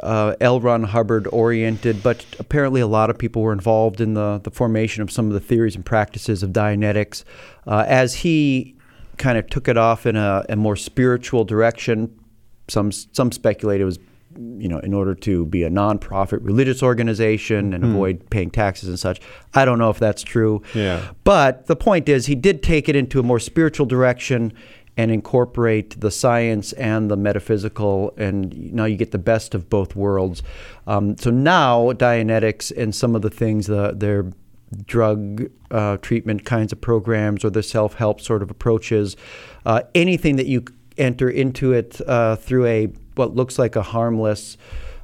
uh, 0.02 0.34
L. 0.40 0.60
Ron 0.60 0.84
Hubbard 0.84 1.26
oriented, 1.32 2.02
but 2.04 2.24
apparently 2.38 2.80
a 2.80 2.86
lot 2.86 3.10
of 3.10 3.18
people 3.18 3.42
were 3.42 3.52
involved 3.52 4.00
in 4.00 4.14
the 4.14 4.40
the 4.44 4.50
formation 4.50 5.02
of 5.02 5.10
some 5.10 5.26
of 5.26 5.32
the 5.32 5.40
theories 5.40 5.74
and 5.74 5.84
practices 5.84 6.42
of 6.44 6.50
Dianetics. 6.50 7.24
Uh, 7.66 7.84
as 7.88 8.14
he 8.16 8.76
kind 9.16 9.36
of 9.38 9.48
took 9.48 9.66
it 9.66 9.76
off 9.76 10.06
in 10.06 10.14
a, 10.14 10.44
a 10.48 10.54
more 10.54 10.76
spiritual 10.76 11.44
direction, 11.44 12.10
some 12.68 12.92
some 12.92 13.32
speculate 13.32 13.80
it 13.80 13.84
was 13.84 13.98
you 14.38 14.68
know 14.68 14.78
in 14.80 14.94
order 14.94 15.14
to 15.14 15.44
be 15.46 15.64
a 15.64 15.70
nonprofit 15.70 16.38
religious 16.42 16.82
organization 16.82 17.74
and 17.74 17.82
avoid 17.84 18.30
paying 18.30 18.50
taxes 18.50 18.88
and 18.88 18.98
such 18.98 19.20
i 19.54 19.64
don't 19.64 19.78
know 19.80 19.90
if 19.90 19.98
that's 19.98 20.22
true 20.22 20.62
Yeah. 20.74 21.10
but 21.24 21.66
the 21.66 21.74
point 21.74 22.08
is 22.08 22.26
he 22.26 22.34
did 22.36 22.62
take 22.62 22.88
it 22.88 22.94
into 22.94 23.18
a 23.18 23.22
more 23.24 23.40
spiritual 23.40 23.84
direction 23.86 24.52
and 24.96 25.10
incorporate 25.12 26.00
the 26.00 26.10
science 26.10 26.72
and 26.72 27.08
the 27.08 27.16
metaphysical, 27.16 28.12
and 28.16 28.72
now 28.72 28.84
you 28.84 28.96
get 28.96 29.12
the 29.12 29.18
best 29.18 29.54
of 29.54 29.70
both 29.70 29.94
worlds. 29.94 30.42
Um, 30.88 31.16
so 31.16 31.30
now 31.30 31.92
Dianetics 31.92 32.76
and 32.76 32.92
some 32.92 33.14
of 33.14 33.22
the 33.22 33.30
things, 33.30 33.68
the, 33.68 33.92
their 33.94 34.26
drug 34.86 35.48
uh, 35.70 35.98
treatment 35.98 36.44
kinds 36.44 36.72
of 36.72 36.80
programs 36.80 37.44
or 37.44 37.50
the 37.50 37.62
self-help 37.62 38.20
sort 38.20 38.42
of 38.42 38.50
approaches, 38.50 39.16
uh, 39.64 39.82
anything 39.94 40.34
that 40.34 40.46
you 40.46 40.64
enter 40.96 41.30
into 41.30 41.72
it 41.72 42.00
uh, 42.08 42.34
through 42.34 42.66
a 42.66 42.88
what 43.18 43.34
looks 43.34 43.58
like 43.58 43.76
a 43.76 43.82
harmless 43.82 44.56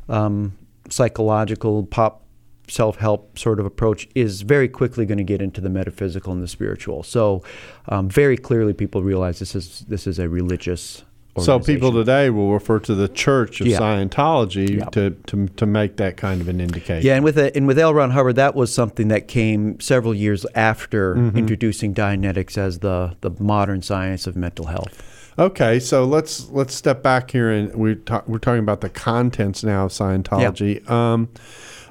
um, 0.09 0.57
psychological 0.89 1.85
pop 1.85 2.23
self-help 2.67 3.39
sort 3.39 3.61
of 3.61 3.67
approach 3.67 4.09
is 4.15 4.41
very 4.41 4.69
quickly 4.69 5.05
going 5.05 5.19
to 5.19 5.25
get 5.25 5.43
into 5.43 5.61
the 5.61 5.69
metaphysical 5.69 6.33
and 6.33 6.43
the 6.43 6.49
spiritual. 6.49 7.03
So, 7.03 7.43
um, 7.91 8.09
very 8.09 8.39
clearly, 8.39 8.73
people 8.73 9.03
realize 9.03 9.39
this 9.39 9.55
is 9.55 9.81
this 9.89 10.07
is 10.07 10.19
a 10.19 10.29
religious. 10.29 11.05
So 11.37 11.59
people 11.59 11.91
today 11.91 12.31
will 12.31 12.53
refer 12.53 12.79
to 12.79 12.95
the 12.95 13.09
Church 13.09 13.61
of 13.61 13.67
Yeah. 13.67 13.81
Scientology 13.81 14.79
Yeah. 14.79 14.85
to, 14.91 15.11
to 15.27 15.49
to 15.49 15.67
make 15.67 15.97
that 15.97 16.17
kind 16.17 16.41
of 16.41 16.49
an 16.49 16.61
indication. 16.61 17.05
Yeah, 17.05 17.17
and 17.17 17.25
with 17.25 17.37
a, 17.37 17.55
and 17.57 17.67
with 17.67 17.77
L. 17.77 17.93
Ron 17.93 18.13
Hubbard, 18.13 18.37
that 18.37 18.55
was 18.55 18.73
something 18.73 19.09
that 19.09 19.27
came 19.27 19.81
several 19.81 20.15
years 20.15 20.47
after 20.55 21.17
Mm-hmm. 21.17 21.37
introducing 21.37 21.93
Dianetics 21.93 22.57
as 22.57 22.79
the 22.79 23.17
the 23.21 23.33
modern 23.41 23.83
science 23.83 24.29
of 24.29 24.37
mental 24.37 24.67
health. 24.67 25.24
Okay, 25.39 25.81
so 25.81 26.05
let's 26.05 26.49
let's 26.51 26.75
step 26.75 27.03
back 27.03 27.31
here 27.31 27.51
and 27.51 27.75
we're 27.75 27.97
ta- 27.97 28.23
we're 28.27 28.39
talking 28.39 28.61
about 28.61 28.81
the 28.83 28.89
contents 28.89 29.65
now 29.65 29.87
of 29.87 29.91
Scientology. 29.91 30.89
Um, 30.89 31.29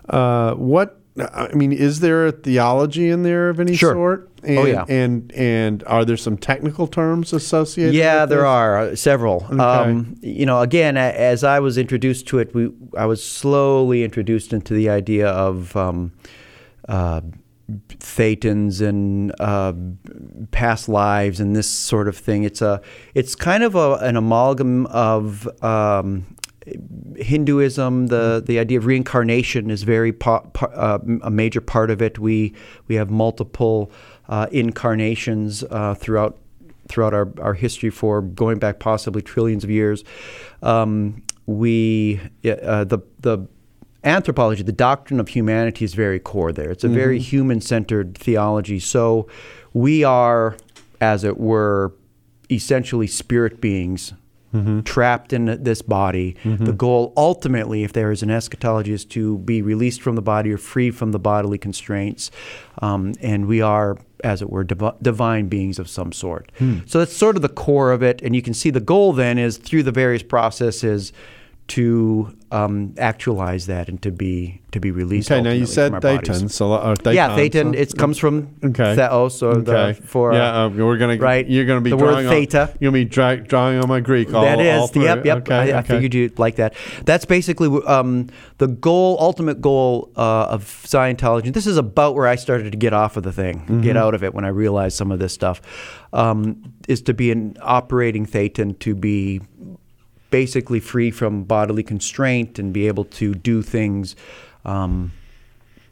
uh, 0.10 0.54
what 0.56 1.00
I 1.20 1.54
mean 1.54 1.74
is 1.74 2.00
there 2.00 2.26
a 2.28 2.32
theology 2.32 3.10
in 3.10 3.24
there 3.24 3.50
of 3.50 3.60
any 3.60 3.76
Sure. 3.76 3.94
sort? 3.94 4.30
And, 4.44 4.58
Oh, 4.58 4.66
yeah. 4.66 4.86
And 4.88 5.32
and 5.34 5.84
are 5.88 6.06
there 6.06 6.18
some 6.18 6.38
technical 6.38 6.88
terms 6.88 7.34
associated? 7.34 7.94
Yeah, 7.96 8.26
there 8.26 8.40
this? 8.40 8.46
are 8.46 8.78
uh, 8.80 8.96
several. 8.96 9.46
Um, 9.62 10.16
you 10.22 10.46
know, 10.46 10.62
again, 10.62 10.96
as 10.98 11.44
I 11.44 11.60
was 11.60 11.78
introduced 11.78 12.28
to 12.28 12.40
it, 12.40 12.54
we 12.56 12.72
I 12.98 13.06
was 13.06 13.22
slowly 13.24 14.04
introduced 14.04 14.54
into 14.54 14.74
the 14.74 14.90
idea 14.90 15.28
of 15.28 15.76
um, 15.76 16.14
uh, 16.88 17.22
thetans 17.70 18.82
and 18.82 19.34
uh, 19.40 19.74
past 20.52 20.90
lives 20.90 21.40
and 21.40 21.56
this 21.56 21.70
sort 21.70 22.08
of 22.08 22.18
thing. 22.18 22.44
It's 22.44 22.62
a 22.62 22.82
it's 23.14 23.36
kind 23.36 23.64
of 23.64 23.76
a, 23.76 23.96
an 23.96 24.18
amalgam 24.18 24.86
of 24.88 25.48
um, 25.64 26.26
Hinduism, 27.18 28.08
the 28.08 28.42
the 28.46 28.58
idea 28.58 28.78
of 28.78 28.86
reincarnation 28.86 29.70
is 29.70 29.84
very 29.84 30.14
po- 30.14 30.50
pa- 30.54 30.68
uh, 30.68 31.00
a 31.22 31.30
major 31.30 31.60
part 31.60 31.92
of 31.92 32.02
it. 32.02 32.20
We 32.20 32.54
we 32.88 32.96
have 32.96 33.10
multiple 33.10 33.92
uh, 34.30 34.48
incarnations 34.52 35.64
uh, 35.70 35.96
throughout 35.96 36.38
throughout 36.88 37.14
our, 37.14 37.34
our 37.42 37.54
history 37.54 37.90
for 37.90 38.22
going 38.22 38.60
back 38.60 38.80
possibly 38.80 39.22
trillions 39.22 39.66
of 39.66 39.70
years. 39.70 40.06
Um, 40.62 41.24
we 41.48 42.22
uh, 42.46 42.86
the 42.86 43.00
the 43.20 43.46
anthropology, 44.04 44.64
the 44.64 44.72
doctrine 44.72 45.20
of 45.20 45.30
humanity 45.30 45.86
is 45.86 45.94
very 45.94 46.20
core 46.20 46.52
there. 46.52 46.72
It's 46.72 46.84
a 46.84 46.90
very 46.90 47.18
mm-hmm. 47.18 47.24
human 47.24 47.62
centered 47.62 48.18
theology. 48.18 48.80
So 48.80 49.28
we 49.74 50.04
are, 50.04 50.58
as 51.02 51.24
it 51.24 51.38
were, 51.38 51.94
essentially 52.52 53.08
spirit 53.08 53.62
beings 53.62 54.14
mm-hmm. 54.54 54.82
trapped 54.82 55.34
in 55.34 55.64
this 55.64 55.82
body. 55.82 56.36
Mm-hmm. 56.44 56.66
The 56.66 56.74
goal 56.74 57.14
ultimately, 57.18 57.84
if 57.84 57.94
there 57.94 58.12
is 58.12 58.22
an 58.24 58.30
eschatology, 58.30 58.94
is 58.94 59.06
to 59.06 59.40
be 59.40 59.62
released 59.62 60.02
from 60.02 60.16
the 60.16 60.22
body 60.22 60.52
or 60.52 60.58
free 60.58 60.92
from 60.92 61.12
the 61.12 61.20
bodily 61.20 61.58
constraints. 61.58 62.32
Um, 62.82 63.14
and 63.22 63.48
we 63.48 63.62
are, 63.62 63.98
as 64.24 64.42
it 64.42 64.50
were, 64.50 64.64
divi- 64.64 64.92
divine 65.02 65.48
beings 65.48 65.80
of 65.80 65.90
some 65.90 66.12
sort. 66.12 66.52
Hmm. 66.60 66.80
So 66.86 67.00
that's 67.00 67.16
sort 67.16 67.36
of 67.36 67.42
the 67.42 67.50
core 67.50 67.92
of 67.92 68.04
it. 68.04 68.22
And 68.22 68.36
you 68.36 68.42
can 68.42 68.54
see 68.54 68.70
the 68.70 68.80
goal 68.80 69.14
then 69.14 69.38
is 69.38 69.58
through 69.58 69.84
the 69.84 69.92
various 69.92 70.24
processes 70.24 71.12
to 71.66 72.36
um, 72.52 72.94
actualize 72.98 73.66
that 73.68 73.88
and 73.90 74.00
to 74.02 74.12
be 74.12 74.62
to 74.74 74.80
be 74.80 74.92
released. 74.92 75.32
Okay, 75.32 75.42
now 75.42 75.52
you 75.52 75.66
said 75.66 75.88
from 75.90 75.96
our 75.96 76.02
bodies. 76.02 76.42
Thetan. 76.44 76.52
So, 76.52 76.74
or 76.74 76.96
Thetan, 76.96 77.14
Yeah, 77.14 77.30
Thetan. 77.38 77.74
so- 77.74 77.80
It 77.80 77.98
comes 77.98 78.18
from 78.18 78.50
Okay. 78.64 78.96
Theos 78.96 79.42
or 79.42 79.52
Okay. 79.58 79.94
the 79.94 80.02
for 80.06 80.34
yeah, 80.34 80.66
uh, 80.66 80.70
we're 80.70 80.98
gonna 80.98 81.16
right. 81.18 81.48
You're 81.48 81.66
gonna 81.66 81.82
be 81.82 81.92
The 81.92 81.98
word 81.98 82.12
drawing 82.12 82.28
on, 82.28 82.34
theta. 82.34 82.74
You're 82.80 82.92
gonna 82.92 83.04
be 83.06 83.10
dra- 83.10 83.38
drawing 83.38 83.80
on 83.80 83.88
my 83.88 84.02
Greek. 84.02 84.34
All, 84.34 84.42
that 84.44 84.60
all 84.78 84.88
through 84.88 85.04
yep, 85.06 85.26
yep. 85.26 85.38
Okay, 85.40 85.72
I, 85.74 85.80
I 85.80 85.82
figured 85.84 86.14
you'd 86.14 86.38
like 86.38 86.56
that. 86.58 86.74
That's 87.06 87.26
basically 87.26 87.70
um, 87.88 88.28
the 88.58 88.68
goal, 88.68 89.18
ultimate 89.20 89.62
goal 89.62 90.12
uh, 90.18 90.48
of 90.56 90.66
Scientology. 90.66 91.54
This 91.54 91.66
is 91.68 91.78
about 91.78 92.14
where 92.16 92.28
I 92.28 92.36
started 92.36 92.72
to 92.72 92.78
get 92.78 92.94
off 92.94 93.16
of 93.18 93.24
the 93.24 93.32
thing, 93.32 93.60
Mm-hmm. 93.62 93.82
get 93.82 93.96
out 93.98 94.14
of 94.14 94.24
it 94.24 94.34
when 94.34 94.44
I 94.46 94.50
realized 94.50 94.98
some 94.98 95.12
of 95.12 95.20
this 95.20 95.34
stuff, 95.34 95.62
um, 96.12 96.62
is 96.88 97.02
to 97.04 97.14
be 97.14 97.32
an 97.32 97.56
operating 97.62 98.26
thetan, 98.26 98.78
to 98.80 98.94
be 98.96 99.42
basically 100.34 100.80
free 100.80 101.12
from 101.12 101.44
bodily 101.44 101.84
constraint 101.84 102.58
and 102.60 102.74
be 102.74 102.88
able 102.88 103.06
to 103.06 103.36
do 103.36 103.62
things. 103.62 104.16
Um, 104.66 105.12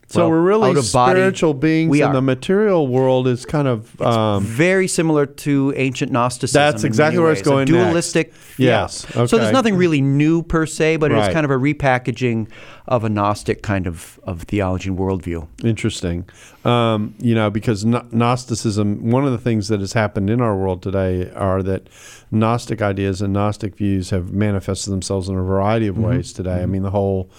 So 0.07 0.21
well, 0.21 0.31
we're 0.31 0.41
really 0.41 0.71
of 0.77 0.91
body. 0.91 1.19
spiritual 1.19 1.53
beings, 1.53 1.89
We 1.89 2.01
and 2.01 2.09
are. 2.11 2.15
the 2.15 2.21
material 2.21 2.85
world 2.87 3.27
is 3.29 3.45
kind 3.45 3.67
of 3.67 3.79
um, 4.01 4.43
very 4.43 4.87
similar 4.87 5.25
to 5.45 5.73
ancient 5.77 6.11
Gnosticism. 6.11 6.59
That's 6.59 6.83
exactly 6.83 7.19
where 7.21 7.31
it's 7.31 7.39
ways. 7.41 7.47
A 7.47 7.49
going 7.51 7.65
next. 7.71 7.85
dualistic. 7.85 8.33
Yes, 8.57 9.05
Yeah. 9.15 9.25
So 9.27 9.37
there's 9.37 9.53
nothing 9.53 9.75
really 9.77 10.01
new 10.01 10.43
per 10.43 10.65
se, 10.65 10.97
but 10.97 11.11
Right. 11.11 11.19
it's 11.25 11.33
kind 11.33 11.45
of 11.45 11.51
a 11.51 11.55
repackaging 11.67 12.47
of 12.91 13.03
a 13.05 13.09
Gnostic 13.09 13.61
kind 13.63 13.87
of, 13.87 14.19
of 14.23 14.43
theology 14.43 14.89
and 14.89 14.97
worldview. 14.99 15.47
interesting. 15.63 16.25
Um, 16.65 17.15
you 17.19 17.33
know, 17.33 17.49
because 17.49 17.83
Gnosticism, 17.85 19.09
one 19.09 19.25
of 19.25 19.31
the 19.31 19.37
things 19.37 19.67
that 19.69 19.79
has 19.79 19.93
happened 19.93 20.29
in 20.29 20.41
our 20.41 20.55
world 20.55 20.83
today 20.83 21.31
are 21.31 21.63
that 21.63 21.87
Gnostic 22.31 22.81
ideas 22.81 23.21
and 23.21 23.33
Gnostic 23.33 23.75
views 23.75 24.09
have 24.11 24.31
manifested 24.31 24.91
themselves 24.93 25.27
in 25.29 25.35
a 25.37 25.41
variety 25.41 25.87
Mm-hmm. 25.87 26.03
of 26.03 26.09
ways 26.09 26.33
today. 26.33 26.61
I 26.61 26.65
mean, 26.65 26.83
the 26.83 26.91
whole 26.91 27.29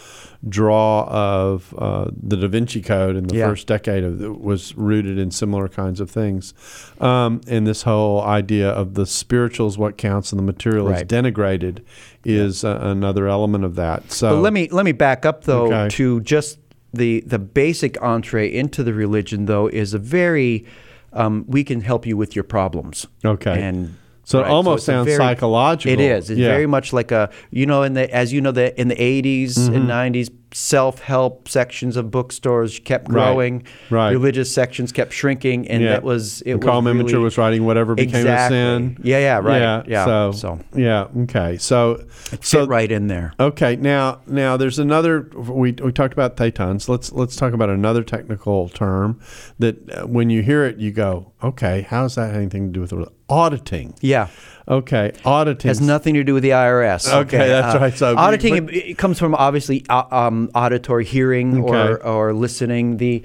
draw 0.49 1.05
of 1.09 1.73
uh, 1.79 2.07
the 2.21 2.37
Da 2.37 2.49
Vinci 2.49 2.81
Code 2.83 3.15
in 3.15 3.29
the 3.29 3.37
Yeah. 3.37 3.49
first 3.49 3.67
decade 3.69 4.03
of 4.05 4.19
the, 4.19 4.33
was 4.33 4.75
rooted 4.77 5.17
in 5.19 5.31
similar 5.31 5.69
kinds 5.69 6.01
of 6.01 6.11
things, 6.11 6.53
um, 7.01 7.41
and 7.47 7.65
this 7.67 7.83
whole 7.83 8.23
idea 8.23 8.69
of 8.71 8.95
the 8.95 9.07
spiritual 9.07 9.69
is 9.69 9.79
what 9.79 9.97
counts 9.97 10.33
and 10.33 10.39
the 10.39 10.43
material 10.43 10.89
is 10.91 11.03
denigrated 11.05 11.83
is 12.25 12.65
uh, 12.65 12.79
another 12.83 13.27
element 13.29 13.65
of 13.65 13.75
that. 13.77 14.11
So 14.13 14.37
But 14.37 14.41
let 14.43 14.53
me 14.53 14.69
let 14.71 14.85
me 14.85 14.93
back 14.93 15.25
up 15.27 15.45
though 15.45 15.67
Okay. 15.67 15.89
to 15.97 16.21
just 16.21 16.59
the 16.93 17.21
the 17.27 17.39
basic 17.39 18.01
entree 18.03 18.53
into 18.53 18.83
the 18.83 18.93
religion 18.95 19.47
though 19.47 19.67
is 19.69 19.95
a 19.95 19.99
very 19.99 20.65
um, 21.13 21.45
we 21.47 21.63
can 21.65 21.81
help 21.83 22.07
you 22.07 22.17
with 22.17 22.35
your 22.35 22.45
problems. 22.45 23.07
Okay. 23.25 23.61
And 23.63 23.97
So 24.25 24.41
it 24.41 24.47
almost 24.47 24.85
a 24.85 24.93
sounds 24.93 25.07
very- 25.07 25.17
psychological. 25.19 25.93
It 25.93 26.01
is. 26.01 26.31
It's 26.31 26.39
Yeah. 26.39 26.49
very 26.49 26.67
much 26.67 26.93
like 26.93 27.11
a 27.11 27.31
you 27.51 27.67
know 27.67 27.83
in 27.83 27.95
the 27.95 28.13
as 28.15 28.33
you 28.33 28.41
know 28.41 28.53
the 28.53 28.79
in 28.81 28.89
the 28.89 28.95
80s 28.97 29.59
Mm-hmm. 29.59 29.75
and 29.75 29.89
90s 29.89 30.31
self 30.55 31.01
help 31.01 31.49
sections 31.49 31.97
of 31.97 32.11
bookstores 32.11 32.79
kept 32.79 33.09
growing. 33.09 33.63
Right. 33.89 34.11
Religious 34.11 34.53
sections 34.53 34.93
kept 34.93 35.13
shrinking, 35.15 35.67
and 35.69 35.83
Yeah. 35.83 35.89
that 35.93 36.03
was 36.03 36.43
it. 36.43 36.53
And 36.53 36.63
Carl 36.63 36.83
was 36.83 36.95
really, 36.95 37.17
was 37.25 37.39
writing 37.39 37.65
whatever 37.65 37.95
became 37.95 38.17
exactly. 38.17 38.59
a 38.59 38.61
sin. 38.61 38.99
Yeah, 39.03 39.19
yeah, 39.19 39.39
right. 39.39 39.83
Yeah. 39.89 40.05
So, 40.05 40.33
So- 40.33 40.59
yeah. 40.77 41.07
Okay. 41.23 41.57
So 41.57 42.05
so 42.43 42.61
fit 42.61 42.69
right 42.69 42.93
in 42.93 43.07
there. 43.07 43.33
Okay, 43.41 43.77
now 43.77 44.19
now 44.27 44.57
there's 44.59 44.79
another. 44.79 45.27
We, 45.35 45.73
we 45.73 45.91
talked 45.91 46.13
about 46.13 46.37
thetans. 46.37 46.87
Let's 46.89 47.13
let's 47.13 47.35
talk 47.35 47.55
about 47.55 47.71
another 47.71 48.03
technical 48.05 48.69
term 48.69 49.19
that 49.59 49.77
uh, 49.91 50.07
when 50.07 50.29
you 50.31 50.43
hear 50.43 50.65
it, 50.67 50.77
you 50.77 50.93
go, 50.93 51.33
okay, 51.43 51.87
how 51.89 52.03
does 52.03 52.15
that 52.17 52.35
anything 52.35 52.67
to 52.69 52.73
do 52.73 52.81
with 52.83 53.09
auditing? 53.33 53.95
Yeah. 54.01 54.29
Okay, 54.69 55.13
auditing 55.25 55.69
has 55.69 55.81
nothing 55.81 56.15
to 56.15 56.23
do 56.23 56.35
with 56.35 56.45
the 56.45 56.51
IRS. 56.51 57.13
Okay, 57.23 57.49
that's 57.49 57.77
right. 57.81 57.97
So- 57.97 58.17
auditing 58.17 58.69
it, 58.71 58.97
comes 58.99 59.19
from 59.19 59.35
obviously 59.35 59.85
uh, 59.89 60.05
um, 60.11 60.51
auditory 60.55 61.05
hearing 61.05 61.63
or 61.65 61.77
Okay. 61.95 62.09
or 62.09 62.33
listening. 62.33 62.99
The 62.99 63.25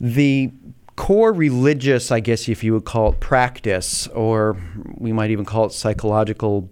the 0.00 0.50
core 0.96 1.32
religious, 1.32 2.10
I 2.10 2.20
guess, 2.20 2.48
if 2.48 2.64
you 2.64 2.72
would 2.72 2.84
call 2.84 3.12
it 3.12 3.20
practice, 3.20 4.08
or 4.08 4.56
we 4.96 5.12
might 5.12 5.30
even 5.30 5.44
call 5.44 5.66
it 5.66 5.72
psychological 5.72 6.70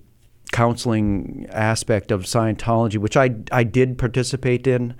counseling 0.53 1.47
aspect 1.51 2.11
of 2.11 2.23
Scientology, 2.23 2.99
which 2.99 3.17
I, 3.17 3.35
I 3.51 3.65
did 3.65 3.99
participate 3.99 4.67
in, 4.67 4.95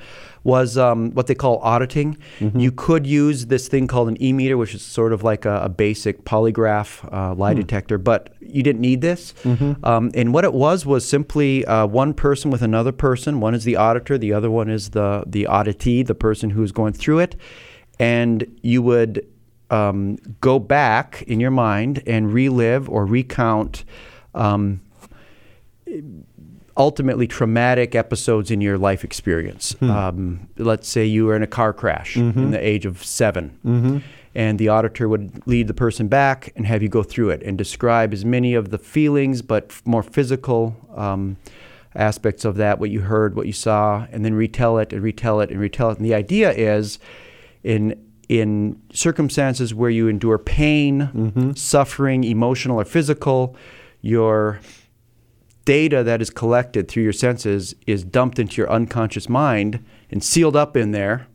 was 0.45 0.77
um, 0.77 1.11
what 1.13 1.27
they 1.27 1.35
call 1.35 1.59
auditing. 1.59 2.17
You 2.59 2.73
could 2.73 3.07
use 3.07 3.47
this 3.47 3.69
thing 3.69 3.87
called 3.87 4.09
an 4.09 4.21
e 4.23 4.33
meter, 4.33 4.57
which 4.57 4.75
is 4.75 4.83
sort 4.83 5.13
of 5.13 5.23
like 5.23 5.45
a, 5.45 5.63
a 5.63 5.69
basic 5.69 6.25
polygraph 6.25 7.05
uh, 7.13 7.35
lie 7.35 7.55
detector, 7.55 7.99
but 7.99 8.35
you 8.41 8.63
didn't 8.63 8.81
need 8.81 9.01
this. 9.01 9.35
Um, 9.85 10.11
and 10.15 10.35
what 10.35 10.45
it 10.45 10.53
was 10.53 10.85
was 10.85 11.09
simply 11.09 11.65
uh, 11.67 11.87
one 11.87 12.13
person 12.15 12.51
with 12.51 12.63
another 12.63 12.93
person. 12.93 13.41
One 13.41 13.55
is 13.55 13.65
the 13.65 13.77
auditor, 13.77 14.19
the 14.19 14.33
other 14.33 14.51
one 14.51 14.69
is 14.69 14.91
the, 14.91 15.23
the 15.27 15.45
auditee, 15.45 16.07
the 16.07 16.15
person 16.15 16.51
who's 16.51 16.73
going 16.73 16.95
through 16.95 17.21
it. 17.21 17.37
And 17.99 18.59
you 18.63 18.83
would 18.83 19.27
um, 19.71 20.17
go 20.41 20.59
back 20.59 21.23
in 21.27 21.41
your 21.41 21.51
mind 21.53 22.03
and 22.07 22.33
relive 22.33 22.89
or 22.89 23.07
recount 23.07 23.85
um, 24.35 24.81
ultimately 26.77 27.27
traumatic 27.27 27.95
episodes 27.95 28.51
in 28.51 28.61
your 28.61 28.79
life 28.79 29.05
experience. 29.05 29.75
Um, 29.83 30.49
let's 30.57 30.89
say 30.89 31.05
you 31.05 31.27
were 31.27 31.37
in 31.37 31.43
a 31.43 31.47
car 31.47 31.73
crash 31.73 32.17
in 32.17 32.51
the 32.51 32.65
age 32.67 32.87
of 32.87 33.05
7 33.05 34.03
and 34.35 34.59
the 34.59 34.69
auditor 34.69 35.09
would 35.09 35.47
lead 35.47 35.67
the 35.69 35.75
person 35.75 36.09
back 36.09 36.53
and 36.57 36.67
have 36.67 36.83
you 36.83 36.89
go 36.89 37.03
through 37.03 37.31
it 37.31 37.43
and 37.43 37.59
describe 37.59 38.13
as 38.15 38.25
many 38.25 38.55
of 38.55 38.71
the 38.71 38.79
feelings, 38.79 39.43
but 39.43 39.71
more 39.85 40.03
physical 40.03 40.75
um, 40.97 41.37
aspects 41.95 42.47
of 42.47 42.57
that, 42.57 42.79
what 42.79 42.89
you 42.89 43.01
heard, 43.01 43.37
what 43.37 43.47
you 43.47 43.53
saw, 43.53 44.07
and 44.11 44.25
then 44.25 44.35
retell 44.35 44.79
it 44.79 44.93
and 44.95 45.03
retell 45.03 45.41
it 45.41 45.51
and 45.51 45.61
retell 45.61 45.91
it. 45.91 45.99
And 45.99 46.07
the 46.07 46.15
idea 46.15 46.51
is, 46.53 46.99
in 47.63 47.95
in 48.29 48.81
circumstances 48.95 49.75
where 49.75 49.91
you 49.91 50.09
endure 50.09 50.39
pain, 50.39 51.53
suffering, 51.55 52.25
emotional 52.25 52.81
or 52.81 52.85
physical, 52.87 53.55
your 54.01 54.59
data 55.65 56.03
that 56.03 56.21
is 56.23 56.31
collected 56.31 56.89
through 56.89 57.03
your 57.05 57.13
senses 57.13 57.75
is 57.87 58.05
dumped 58.05 58.39
into 58.39 58.57
your 58.61 58.71
unconscious 58.71 59.29
mind 59.29 59.85
and 60.11 60.23
sealed 60.23 60.57
up 60.57 60.77
in 60.77 60.91
there, 60.93 61.27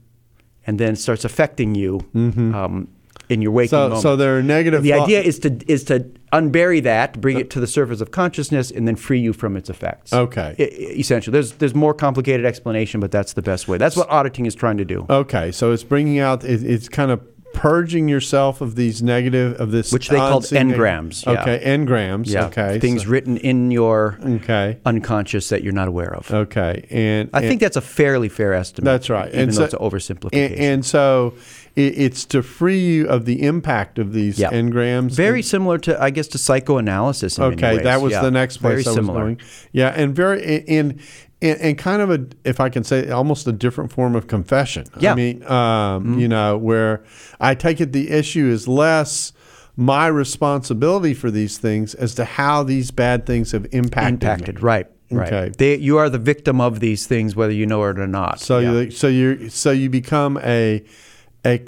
and 0.65 0.79
then 0.79 0.95
starts 0.95 1.23
affecting 1.25 1.75
you 1.75 2.01
um, 2.15 2.87
in 3.29 3.41
your 3.41 3.51
waking 3.51 3.69
So, 3.69 3.83
moment. 3.83 4.01
so 4.01 4.15
there 4.15 4.37
are 4.37 4.43
negative. 4.43 4.83
the 4.83 4.91
thought- 4.91 5.03
idea 5.03 5.21
is 5.21 5.39
to 5.39 5.57
is 5.71 5.83
to 5.85 6.05
unbury 6.33 6.83
that, 6.83 7.19
bring 7.21 7.39
it 7.39 7.49
to 7.51 7.59
the 7.59 7.67
surface 7.67 8.01
of 8.01 8.11
consciousness, 8.11 8.69
and 8.71 8.85
then 8.87 8.95
free 8.97 9.19
you 9.19 9.31
from 9.33 9.55
its 9.57 9.69
effects. 9.69 10.11
Okay. 10.13 10.55
E- 10.59 10.63
e- 10.63 10.99
essentially, 10.99 11.31
there's 11.31 11.53
there's 11.53 11.73
more 11.75 11.93
complicated 11.93 12.45
explanation, 12.45 12.99
but 12.99 13.11
that's 13.11 13.33
the 13.33 13.41
best 13.41 13.67
way. 13.67 13.77
That's 13.77 13.95
what 13.95 14.09
auditing 14.09 14.45
is 14.45 14.55
trying 14.55 14.77
to 14.77 14.85
do. 14.85 15.05
Okay, 15.09 15.51
so 15.51 15.71
it's 15.71 15.83
bringing 15.83 16.19
out. 16.19 16.43
It, 16.43 16.63
it's 16.63 16.89
kind 16.89 17.11
of 17.11 17.21
purging 17.57 18.07
yourself 18.07 18.61
of 18.61 18.75
these 18.75 19.01
negative 19.01 19.59
of 19.59 19.71
this, 19.71 19.91
Which 19.91 20.09
they 20.09 20.17
called 20.17 20.43
engrams, 20.43 21.25
yeah. 21.25 21.41
Okay, 21.41 21.61
engrams. 21.65 22.27
yeah, 22.29 22.45
Okay, 22.47 22.79
things 22.79 23.03
so- 23.03 23.09
written 23.09 23.37
in 23.37 23.71
your 23.71 24.17
okay, 24.23 24.77
unconscious 24.85 25.49
that 25.49 25.63
you're 25.63 25.73
not 25.73 25.87
aware 25.87 26.13
of. 26.13 26.31
okay, 26.31 26.85
and 26.91 27.29
I 27.33 27.41
think 27.41 27.59
that's 27.61 27.75
a 27.77 27.81
fairly 27.81 28.29
fair 28.29 28.53
estimate. 28.53 28.85
That's 28.85 29.09
right. 29.09 29.27
even 29.29 29.39
And 29.39 29.51
though 29.51 29.55
so- 29.55 29.63
it's 29.63 29.73
an 29.73 29.79
oversimplification. 29.79 30.51
and, 30.51 30.59
and 30.59 30.85
so 30.85 31.33
it, 31.75 31.97
it's 31.97 32.25
to 32.25 32.43
free 32.43 32.79
you 32.79 33.07
of 33.07 33.25
the 33.25 33.43
impact 33.43 33.97
of 33.97 34.13
these 34.13 34.37
Yeah. 34.39 34.51
engrams. 34.51 35.11
very 35.13 35.41
similar 35.41 35.77
to, 35.79 36.01
I 36.01 36.11
guess, 36.11 36.27
to 36.29 36.37
psychoanalysis. 36.37 37.39
Okay, 37.39 37.79
that 37.79 38.01
was 38.01 38.11
Yeah, 38.13 38.21
the 38.21 38.31
next 38.31 38.57
place 38.57 38.83
Very 38.85 38.95
I 38.95 38.99
was 38.99 39.07
going. 39.07 39.39
Yeah, 39.71 39.89
and 39.95 40.15
very 40.15 40.43
in 40.67 40.99
and, 41.41 41.59
and 41.59 41.77
kind 41.77 42.01
of 42.01 42.09
a, 42.09 42.25
if 42.43 42.59
I 42.59 42.69
can 42.69 42.83
say, 42.83 43.09
almost 43.09 43.47
a 43.47 43.51
different 43.51 43.91
form 43.91 44.15
of 44.15 44.27
confession. 44.27 44.85
Yeah. 44.99 45.11
I 45.11 45.15
mean, 45.15 45.43
um, 45.45 46.19
you 46.19 46.27
know, 46.27 46.57
where 46.57 47.03
I 47.39 47.55
take 47.55 47.79
it 47.81 47.91
the 47.91 48.09
issue 48.09 48.47
is 48.47 48.67
less 48.67 49.33
my 49.75 50.07
responsibility 50.07 51.13
for 51.13 51.29
these 51.29 51.57
things 51.59 51.93
as 51.93 52.15
to 52.15 52.25
how 52.25 52.63
these 52.63 52.89
bad 52.91 53.25
things 53.25 53.51
have 53.51 53.67
impacted. 53.71 54.23
Impacted, 54.23 54.55
me. 54.55 54.61
right? 54.61 54.87
Right. 55.09 55.31
Okay. 55.31 55.51
They, 55.57 55.77
you 55.77 55.97
are 55.97 56.09
the 56.09 56.17
victim 56.17 56.59
of 56.59 56.79
these 56.79 57.07
things, 57.07 57.35
whether 57.35 57.53
you 57.53 57.65
know 57.65 57.83
it 57.85 57.99
or 57.99 58.07
not. 58.07 58.39
So 58.39 58.59
Yeah. 58.59 58.71
you 58.81 58.91
so 58.91 59.07
you 59.07 59.49
so 59.49 59.71
you 59.71 59.89
become 59.89 60.37
a 60.43 60.83
a 61.47 61.63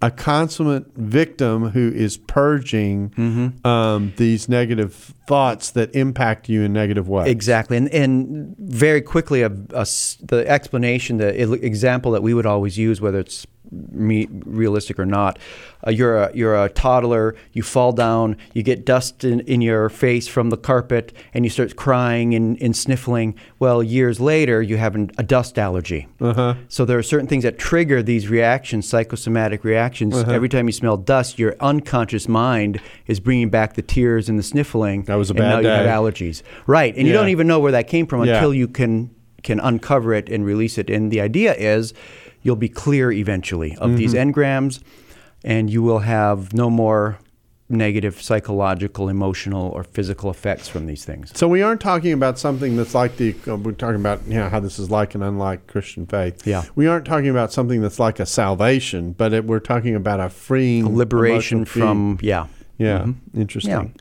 a 0.00 0.10
consummate 0.10 0.86
victim 0.94 1.70
who 1.70 1.90
is 1.92 2.16
purging 2.16 3.10
Mm-hmm. 3.10 3.66
um, 3.66 4.12
these 4.16 4.48
negative 4.48 5.12
thoughts 5.26 5.70
that 5.72 5.94
impact 5.94 6.48
you 6.48 6.62
in 6.62 6.72
negative 6.72 7.08
ways. 7.08 7.28
Exactly, 7.28 7.76
and 7.76 7.88
and 7.88 8.54
very 8.58 9.02
quickly, 9.02 9.42
a, 9.42 9.48
a 9.74 9.86
the 10.22 10.44
explanation, 10.46 11.16
the 11.18 11.52
example 11.64 12.12
that 12.12 12.22
we 12.22 12.32
would 12.32 12.46
always 12.46 12.78
use, 12.78 13.00
whether 13.00 13.18
it's 13.18 13.46
me, 13.92 14.28
realistic 14.44 14.98
or 14.98 15.06
not, 15.06 15.38
uh, 15.86 15.90
you're 15.90 16.16
a 16.16 16.30
you're 16.34 16.64
a 16.64 16.68
toddler, 16.68 17.34
you 17.52 17.62
fall 17.62 17.92
down, 17.92 18.36
you 18.54 18.62
get 18.62 18.84
dust 18.84 19.24
in, 19.24 19.40
in 19.40 19.60
your 19.60 19.88
face 19.88 20.26
from 20.28 20.50
the 20.50 20.56
carpet, 20.56 21.12
and 21.34 21.44
you 21.44 21.50
start 21.50 21.76
crying 21.76 22.34
and, 22.34 22.60
and 22.62 22.76
sniffling. 22.76 23.34
Well, 23.58 23.82
years 23.82 24.20
later, 24.20 24.62
you 24.62 24.76
have 24.76 24.94
an, 24.94 25.10
a 25.18 25.22
dust 25.22 25.58
allergy. 25.58 26.08
Uh-huh. 26.20 26.54
So 26.68 26.84
there 26.84 26.98
are 26.98 27.02
certain 27.02 27.26
things 27.26 27.44
that 27.44 27.58
trigger 27.58 28.02
these 28.02 28.28
reactions, 28.28 28.88
psychosomatic 28.88 29.64
reactions. 29.64 30.16
Every 30.16 30.48
time 30.48 30.66
you 30.66 30.72
smell 30.72 30.96
dust, 30.96 31.38
your 31.38 31.56
unconscious 31.60 32.28
mind 32.28 32.80
is 33.06 33.20
bringing 33.20 33.50
back 33.50 33.74
the 33.74 33.82
tears 33.82 34.28
and 34.28 34.38
the 34.38 34.42
sniffling. 34.42 35.04
That 35.04 35.16
was 35.16 35.30
a 35.30 35.34
and 35.34 35.38
bad 35.38 35.48
now 35.50 35.58
you 35.60 35.68
have 35.68 35.86
allergies. 35.86 36.42
Right, 36.66 36.94
and 36.96 37.06
you 37.06 37.12
don't 37.12 37.28
even 37.28 37.46
know 37.46 37.60
where 37.60 37.72
that 37.72 37.88
came 37.88 38.06
from 38.06 38.24
Yeah. 38.24 38.34
until 38.36 38.52
you 38.54 38.68
can 38.68 39.10
can 39.42 39.60
uncover 39.60 40.12
it 40.12 40.28
and 40.28 40.44
release 40.44 40.76
it. 40.76 40.90
And 40.90 41.12
the 41.12 41.20
idea 41.20 41.54
is, 41.54 41.94
you'll 42.46 42.56
be 42.56 42.68
clear 42.70 43.10
eventually 43.12 43.76
of 43.76 43.96
these 43.96 44.14
Mm-hmm. 44.14 44.30
engrams, 44.30 44.80
and 45.44 45.68
you 45.68 45.82
will 45.82 45.98
have 46.00 46.54
no 46.54 46.70
more 46.70 47.18
negative 47.68 48.22
psychological, 48.22 49.08
emotional, 49.08 49.70
or 49.70 49.82
physical 49.82 50.30
effects 50.30 50.68
from 50.68 50.86
these 50.86 51.04
things. 51.04 51.32
So 51.34 51.48
we 51.48 51.62
aren't 51.62 51.80
talking 51.80 52.12
about 52.12 52.38
something 52.38 52.76
that's 52.76 52.94
like 52.94 53.16
the 53.16 53.34
uh, 53.48 53.56
we're 53.56 53.72
talking 53.72 53.96
about 54.00 54.20
you 54.28 54.34
know 54.34 54.48
how 54.48 54.60
this 54.60 54.78
is 54.78 54.88
like 54.88 55.14
and 55.16 55.24
unlike 55.24 55.66
Christian 55.66 56.06
faith. 56.06 56.46
Yeah. 56.46 56.62
We 56.76 56.86
aren't 56.86 57.04
talking 57.06 57.28
about 57.28 57.52
something 57.52 57.82
that's 57.82 57.98
like 57.98 58.20
a 58.20 58.26
salvation, 58.26 59.12
but 59.12 59.32
it, 59.32 59.44
we're 59.44 59.58
talking 59.58 59.96
about 59.96 60.20
a 60.20 60.28
freeing 60.30 60.96
Liberation 60.96 61.58
emotional 61.58 61.64
freeing. 61.72 62.16
from 62.16 62.26
yeah. 62.26 62.46
Yeah, 62.78 63.06
interesting. 63.34 63.94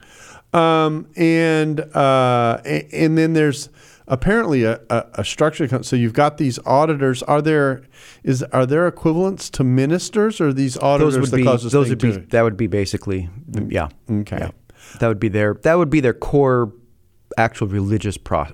Um, 0.53 1.07
and 1.15 1.79
uh, 1.95 2.61
and 2.65 3.17
then 3.17 3.33
there's 3.33 3.69
apparently 4.07 4.63
a, 4.63 4.79
a, 4.89 5.05
a 5.15 5.25
structure. 5.25 5.83
So 5.83 5.95
you've 5.95 6.13
got 6.13 6.37
these 6.37 6.59
auditors. 6.65 7.23
Are 7.23 7.41
there 7.41 7.81
is 8.23 8.43
are 8.43 8.65
there 8.65 8.87
equivalents 8.87 9.49
to 9.51 9.63
ministers, 9.63 10.39
or 10.41 10.47
are 10.49 10.53
these 10.53 10.77
auditors 10.77 11.13
those 11.15 11.21
would 11.21 11.31
the 11.31 11.37
be 11.37 11.43
closest 11.43 11.71
those 11.73 11.85
thing 11.87 11.91
would 11.91 11.99
be 11.99 12.11
to 12.13 12.19
that 12.31 12.41
would 12.43 12.57
be 12.57 12.67
basically 12.67 13.29
yeah 13.67 13.89
Okay. 14.09 14.37
yeah. 14.39 14.51
that 14.99 15.07
would 15.07 15.19
be 15.19 15.29
their 15.29 15.55
that 15.63 15.75
would 15.77 15.89
be 15.89 15.99
their 15.99 16.13
core 16.13 16.71
actual 17.37 17.67
religious 17.67 18.17
pro- 18.17 18.47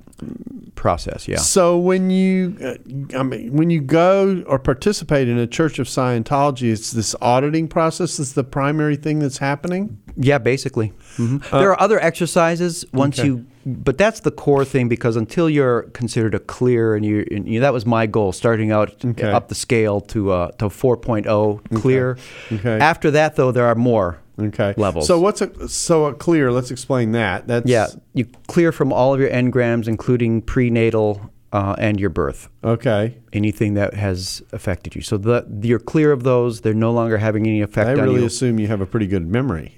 process 0.76 1.28
yeah 1.28 1.38
So 1.38 1.78
when 1.78 2.10
you, 2.10 2.58
uh, 2.64 3.18
I 3.20 3.24
mean, 3.24 3.54
when 3.54 3.70
you 3.70 3.82
go 3.82 4.44
or 4.48 4.58
participate 4.58 5.28
in 5.28 5.38
a 5.38 5.46
Church 5.46 5.78
of 5.78 5.88
Scientology, 5.88 6.72
it's 6.72 6.92
this 6.92 7.14
auditing 7.22 7.68
process 7.68 8.18
is 8.20 8.34
the 8.34 8.44
primary 8.44 8.96
thing 8.96 9.20
that's 9.20 9.38
happening. 9.38 10.00
yeah 10.16 10.38
basically 10.40 10.94
hmm 11.18 11.38
there 11.52 11.70
are 11.72 11.80
other 11.82 12.00
exercises 12.00 12.86
once 12.94 13.20
Uh, 13.20 13.22
okay. 13.22 13.28
you 13.28 13.46
but 13.66 13.98
that's 13.98 14.22
the 14.22 14.32
core 14.32 14.66
thing 14.66 14.88
because 14.90 15.16
until 15.16 15.50
you're 15.50 15.84
considered 15.94 16.34
a 16.36 16.40
clear 16.40 16.96
and 16.96 17.06
you, 17.06 17.26
and 17.32 17.48
you 17.48 17.60
that 17.60 17.74
was 17.74 17.86
my 17.86 18.06
goal 18.08 18.32
starting 18.32 18.72
out 18.72 18.94
Okay. 19.06 19.32
up 19.32 19.48
the 19.50 19.56
scale 19.56 20.02
to 20.02 20.32
uh, 20.32 20.52
to 20.54 20.66
4.0 20.66 21.80
clear 21.82 22.18
Okay. 22.52 22.80
after 22.80 23.12
that 23.12 23.36
though 23.36 23.52
there 23.52 23.66
are 23.66 23.76
more 23.76 24.20
Okay. 24.40 24.74
levels 24.78 25.06
So 25.08 25.20
what's 25.20 25.42
a 25.42 25.68
so 25.70 26.06
a 26.06 26.14
clear? 26.14 26.52
Let's 26.52 26.72
explain 26.72 27.12
that. 27.12 27.48
That's 27.48 27.70
yeah 27.70 27.88
you 28.14 28.26
clear 28.48 28.72
from 28.72 28.92
all 28.92 29.14
of 29.14 29.20
your 29.20 29.30
engrams 29.30 29.88
including 29.88 30.42
prenatal 30.42 31.30
uh, 31.54 31.76
and 31.78 32.00
your 32.00 32.10
birth 32.10 32.48
Okay. 32.64 33.18
anything 33.34 33.74
that 33.76 33.94
has 33.94 34.42
affected 34.54 34.96
you. 34.96 35.02
So 35.02 35.18
the, 35.18 35.46
you're 35.62 35.80
clear 35.80 36.12
of 36.14 36.24
those. 36.24 36.62
They're 36.62 36.74
no 36.74 36.92
longer 36.94 37.18
having 37.18 37.46
any 37.46 37.62
effect 37.62 37.90
I 37.90 37.92
really 38.02 38.22
you. 38.22 38.26
assume 38.26 38.58
you 38.58 38.68
have 38.68 38.80
a 38.82 38.86
pretty 38.86 39.06
good 39.08 39.28
memory. 39.28 39.78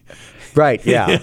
Right. 0.56 0.84
Yeah. 0.86 1.18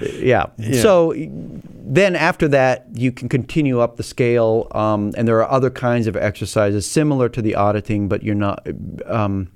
yeah. 0.00 0.46
So 0.82 1.12
then 1.16 2.16
after 2.16 2.48
that, 2.48 2.86
you 2.94 3.12
can 3.12 3.28
continue 3.28 3.80
up 3.80 3.96
the 3.96 4.02
scale, 4.02 4.66
um, 4.72 5.12
and 5.16 5.26
there 5.28 5.42
are 5.42 5.50
other 5.50 5.70
kinds 5.70 6.06
of 6.06 6.16
exercises 6.16 6.90
similar 6.90 7.28
to 7.28 7.42
the 7.42 7.54
auditing, 7.54 8.08
but 8.08 8.22
you're 8.22 8.34
not. 8.34 8.66
Um, 9.06 9.50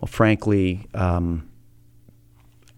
well, 0.00 0.08
frankly. 0.08 0.86
Um, 0.94 1.48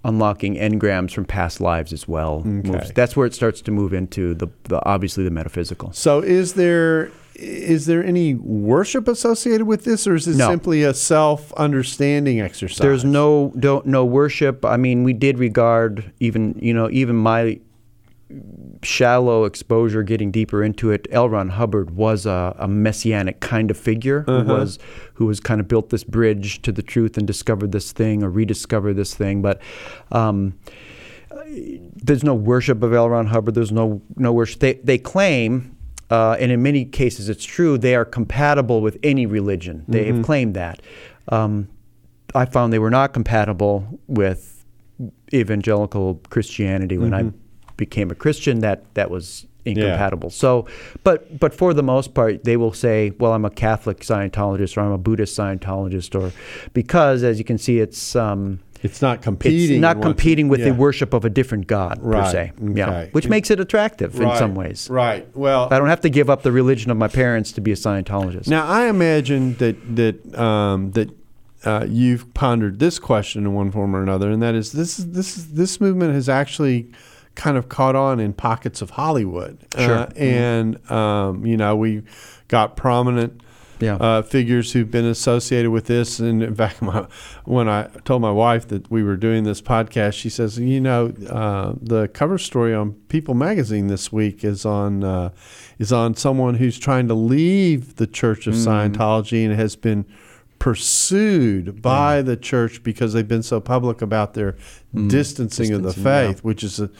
Unlocking 0.05 0.55
engrams 0.55 1.11
from 1.11 1.25
past 1.25 1.61
lives 1.61 1.93
as 1.93 2.07
well. 2.07 2.41
Moves- 2.45 2.93
That's 2.93 3.17
where 3.17 3.27
it 3.27 3.35
starts 3.35 3.61
to 3.63 3.73
move 3.73 3.93
into 3.93 4.35
the, 4.35 4.47
the 4.65 4.81
obviously 4.87 5.25
the 5.25 5.33
metaphysical. 5.33 5.91
So 5.93 6.21
is 6.21 6.55
there 6.55 7.11
is 7.39 7.87
there 7.87 8.03
any 8.05 8.35
worship 8.35 9.07
associated 9.09 9.67
with 9.67 9.85
this, 9.85 10.07
or 10.07 10.15
is 10.15 10.27
it 10.27 10.37
No. 10.37 10.49
simply 10.49 10.83
a 10.83 10.95
self 10.95 11.53
understanding 11.55 12.41
exercise? 12.41 12.79
There's 12.79 13.05
no 13.05 13.53
don't 13.59 13.87
no 13.87 14.05
worship. 14.05 14.65
I 14.65 14.77
mean, 14.77 15.05
we 15.05 15.13
did 15.13 15.39
regard 15.39 16.13
even 16.21 16.59
you 16.61 16.73
know 16.73 16.89
even 16.91 17.17
my 17.17 17.61
shallow 18.83 19.45
exposure, 19.45 20.03
getting 20.03 20.31
deeper 20.31 20.63
into 20.63 20.91
it. 20.91 21.07
L. 21.11 21.29
Ron 21.29 21.51
Hubbard 21.51 21.91
was 21.91 22.27
a, 22.27 22.57
a 22.59 22.67
messianic 22.67 23.41
kind 23.41 23.71
of 23.71 23.77
figure 23.77 24.23
who 24.23 24.43
was 24.45 24.79
who 25.15 25.27
was 25.27 25.39
kind 25.41 25.61
of 25.61 25.69
built 25.69 25.91
this 25.91 26.05
bridge 26.05 26.63
to 26.63 26.73
the 26.73 26.83
truth 26.83 27.17
and 27.17 27.27
discovered 27.27 27.73
this 27.73 27.93
thing 27.93 28.23
or 28.23 28.31
rediscovered 28.31 28.97
this 28.97 29.15
thing, 29.15 29.43
but. 29.43 29.61
Um, 30.11 30.55
there's 32.03 32.25
no 32.25 32.35
worship 32.35 32.83
of 32.83 32.93
L. 32.95 33.11
Ron 33.11 33.27
Hubbard. 33.27 33.55
There's 33.55 33.71
no 33.71 34.01
no 34.17 34.33
worship. 34.33 34.61
They 34.61 34.75
they 34.75 34.99
claim, 34.99 35.76
uh, 36.11 36.37
and 36.39 36.53
in 36.53 36.63
many 36.63 36.85
cases 36.85 37.29
it's 37.29 37.45
true, 37.45 37.79
they 37.79 37.95
are 37.95 38.05
compatible 38.05 38.81
with 38.81 38.99
any 39.03 39.27
religion. 39.27 39.85
They 39.89 40.05
have 40.05 40.25
claimed 40.25 40.55
that. 40.55 40.81
Um, 41.29 41.69
I 42.35 42.45
found 42.45 42.73
they 42.73 42.79
were 42.79 42.91
not 42.91 43.13
compatible 43.13 44.01
with 44.07 44.65
evangelical 45.33 46.21
Christianity 46.31 46.99
when 46.99 47.15
I 47.15 47.33
became 47.77 48.11
a 48.11 48.15
Christian. 48.15 48.61
That 48.61 48.95
that 48.95 49.11
was 49.11 49.47
incompatible. 49.65 50.31
So, 50.31 50.67
but 51.03 51.39
but 51.39 51.53
for 51.55 51.75
the 51.75 51.83
most 51.83 52.15
part, 52.15 52.45
they 52.45 52.57
will 52.57 52.73
say, 52.73 53.13
"Well, 53.19 53.33
I'm 53.33 53.45
a 53.45 53.51
Catholic 53.51 54.01
Scientologist, 54.01 54.77
or 54.77 54.81
I'm 54.81 54.93
a 54.93 54.99
Buddhist 54.99 55.37
Scientologist," 55.37 56.19
or 56.21 56.33
because, 56.73 57.23
as 57.23 57.39
you 57.39 57.45
can 57.45 57.59
see, 57.59 57.81
it's. 57.81 58.17
Um, 58.17 58.61
It's 58.87 59.03
not 59.03 59.23
competing. 59.23 59.77
it's 59.77 59.81
not 59.81 60.01
competing 60.01 60.49
with 60.49 60.61
yeah. 60.61 60.67
the 60.67 60.75
worship 60.75 61.13
of 61.13 61.25
a 61.25 61.31
different 61.31 61.67
god 61.67 62.01
per 62.01 62.09
Right, 62.09 62.33
se. 62.33 62.53
Yeah, 62.61 62.89
okay. 62.89 63.09
which 63.13 63.29
makes 63.29 63.51
it 63.51 63.61
attractive 63.61 64.19
in 64.21 64.37
some 64.37 64.55
ways. 64.55 64.89
Right. 64.89 65.29
Well, 65.37 65.69
I 65.71 65.79
don't 65.79 65.89
have 65.89 66.01
to 66.03 66.09
give 66.11 66.31
up 66.31 66.43
the 66.43 66.53
religion 66.53 66.91
of 66.91 66.97
my 66.97 67.09
parents 67.09 67.53
to 67.53 67.61
be 67.61 67.73
a 67.73 67.77
Scientologist. 67.77 68.49
Now 68.49 68.67
I 68.67 68.87
imagine 68.89 69.55
that 69.57 69.97
that 69.97 70.39
um, 70.39 70.93
that 70.93 71.11
uh, 71.65 71.85
you've 71.89 72.33
pondered 72.33 72.79
this 72.79 72.99
question 72.99 73.45
in 73.45 73.53
one 73.53 73.71
form 73.71 73.95
or 73.97 74.03
another, 74.03 74.31
and 74.31 74.43
that 74.43 74.55
is 74.55 74.73
this 74.73 74.97
this 74.97 75.35
this 75.35 75.81
movement 75.81 76.15
has 76.15 76.29
actually 76.29 76.91
kind 77.35 77.57
of 77.57 77.69
caught 77.69 77.95
on 77.95 78.19
in 78.19 78.33
pockets 78.33 78.81
of 78.81 78.91
Hollywood. 78.91 79.59
Sure. 79.77 79.99
Uh, 79.99 80.11
and 80.17 80.91
um, 80.91 81.45
you 81.45 81.57
know 81.57 81.77
we 81.77 82.03
got 82.49 82.77
prominent 82.77 83.43
Yeah. 83.79 83.97
uh, 83.97 84.23
figures 84.23 84.73
who've 84.73 84.91
been 84.91 85.05
associated 85.05 85.71
with 85.71 85.87
this. 85.87 86.19
And 86.19 86.43
in 86.43 86.55
fact, 86.55 86.81
my, 86.83 87.07
when 87.45 87.69
I 87.69 87.89
told 88.05 88.23
my 88.23 88.31
wife 88.31 88.69
that 88.69 88.91
we 88.91 89.03
were 89.03 89.17
doing 89.17 89.45
this 89.45 89.61
podcast, 89.61 90.15
she 90.15 90.31
says, 90.31 90.59
"You 90.59 90.81
know, 90.81 91.13
uh, 91.29 91.75
the 91.81 92.09
cover 92.09 92.39
story 92.39 92.75
on 92.75 92.93
People 93.09 93.35
Magazine 93.35 93.89
this 93.89 94.13
week 94.13 94.45
is 94.45 94.65
on 94.65 95.05
uh, 95.05 95.31
is 95.79 95.93
on 95.93 96.15
someone 96.15 96.55
who's 96.55 96.79
trying 96.79 97.09
to 97.09 97.15
leave 97.15 97.97
the 97.97 98.07
Church 98.07 98.47
of 98.47 98.55
Scientology 98.55 99.45
and 99.45 99.55
has 99.55 99.77
been." 99.77 100.07
Pursued 100.59 101.83
by 101.83 102.23
the 102.23 102.35
church 102.35 102.83
because 102.83 103.13
they've 103.13 103.29
been 103.29 103.43
so 103.43 103.61
public 103.61 104.01
about 104.01 104.33
their 104.33 104.57
distancing, 105.07 105.71
of 105.75 105.83
the 105.83 105.89
Distancing, 105.91 106.03
yeah. 106.03 106.27
faith, 106.29 106.43
which 106.43 106.65
is 106.65 106.81
a 106.81 106.91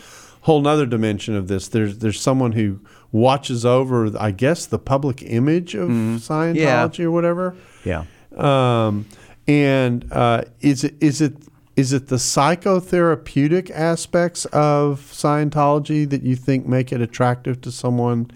whole 0.43 0.61
nother 0.61 0.87
dimension 0.87 1.35
of 1.35 1.49
this. 1.49 1.67
There's 1.69 1.99
there's 1.99 2.21
someone 2.21 2.53
who 2.53 2.81
watches 3.13 3.65
over, 3.65 4.11
I 4.19 4.31
guess, 4.31 4.67
the 4.67 4.79
public 4.79 5.23
image 5.23 5.75
of 5.75 5.89
Scientology 5.89 7.05
or 7.05 7.11
whatever. 7.11 7.55
yeah. 7.85 8.05
Um, 8.37 9.07
and 9.49 10.13
uh, 10.13 10.43
is 10.61 10.85
it 10.85 10.95
is 11.01 11.21
it 11.21 11.35
is 11.77 11.93
it 11.93 12.09
the 12.09 12.17
psychotherapeutic 12.17 13.71
aspects 13.71 14.45
of 14.47 15.01
Scientology 15.13 16.09
that 16.09 16.23
you 16.23 16.35
think 16.37 16.67
make 16.67 16.93
it 16.93 17.01
attractive 17.01 17.61
to 17.63 17.71
someone 17.71 18.31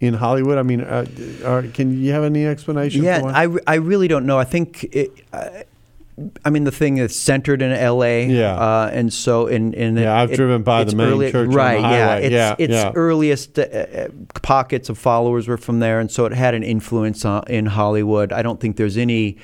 in 0.00 0.14
Hollywood? 0.14 0.58
I 0.58 0.62
mean, 0.62 0.82
uh, 0.82 1.06
are, 1.44 1.62
can 1.62 2.00
you 2.02 2.12
have 2.12 2.24
any 2.24 2.46
explanation? 2.46 3.02
Yeah? 3.02 3.22
I, 3.24 3.48
I 3.66 3.76
really 3.76 4.06
don't 4.06 4.26
know. 4.26 4.38
I 4.38 4.44
think 4.44 4.84
it, 4.84 5.12
uh, 5.32 5.62
I 6.44 6.50
mean 6.50 6.64
the 6.64 6.70
thing 6.70 6.98
is 6.98 7.18
centered 7.18 7.60
in 7.60 7.72
L.A. 7.72 8.26
Yeah. 8.26 8.54
uh, 8.54 8.90
and 8.92 9.12
so 9.12 9.46
in 9.48 9.74
in 9.74 9.96
Yeah, 9.96 10.20
I've 10.20 10.32
driven 10.32 10.62
by 10.62 10.84
the 10.84 10.94
main 10.94 11.18
church 11.30 11.34
on 11.34 11.50
the 11.50 11.56
right? 11.56 11.80
yeah, 11.80 12.14
its, 12.16 12.32
Yeah, 12.32 12.54
its 12.58 12.72
yeah. 12.72 12.92
earliest 12.94 13.58
uh, 13.58 13.62
uh, 13.62 14.08
pockets 14.42 14.88
of 14.88 14.96
followers 14.98 15.48
were 15.48 15.56
from 15.56 15.80
there, 15.80 15.98
and 15.98 16.10
so 16.10 16.24
it 16.26 16.32
had 16.32 16.54
an 16.54 16.62
influence 16.62 17.24
on, 17.24 17.42
in 17.48 17.66
Hollywood. 17.66 18.32
I 18.32 18.42
don't 18.42 18.60
think 18.60 18.76
there's 18.76 18.96
any. 18.96 19.38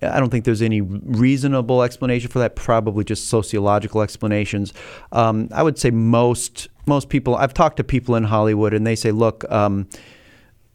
I 0.00 0.20
don't 0.20 0.30
think 0.30 0.44
there's 0.44 0.62
any 0.62 0.80
reasonable 0.80 1.82
explanation 1.82 2.30
for 2.30 2.38
that. 2.38 2.54
Probably 2.54 3.02
just 3.02 3.26
sociological 3.26 4.00
explanations. 4.00 4.72
Um, 5.10 5.48
I 5.52 5.64
would 5.64 5.76
say 5.78 5.90
most 5.90 6.68
most 6.86 7.08
people. 7.08 7.34
I've 7.34 7.52
talked 7.54 7.78
to 7.78 7.84
people 7.84 8.14
in 8.14 8.22
Hollywood, 8.22 8.72
and 8.72 8.86
they 8.86 8.94
say, 8.94 9.10
"Look, 9.10 9.44
um, 9.50 9.88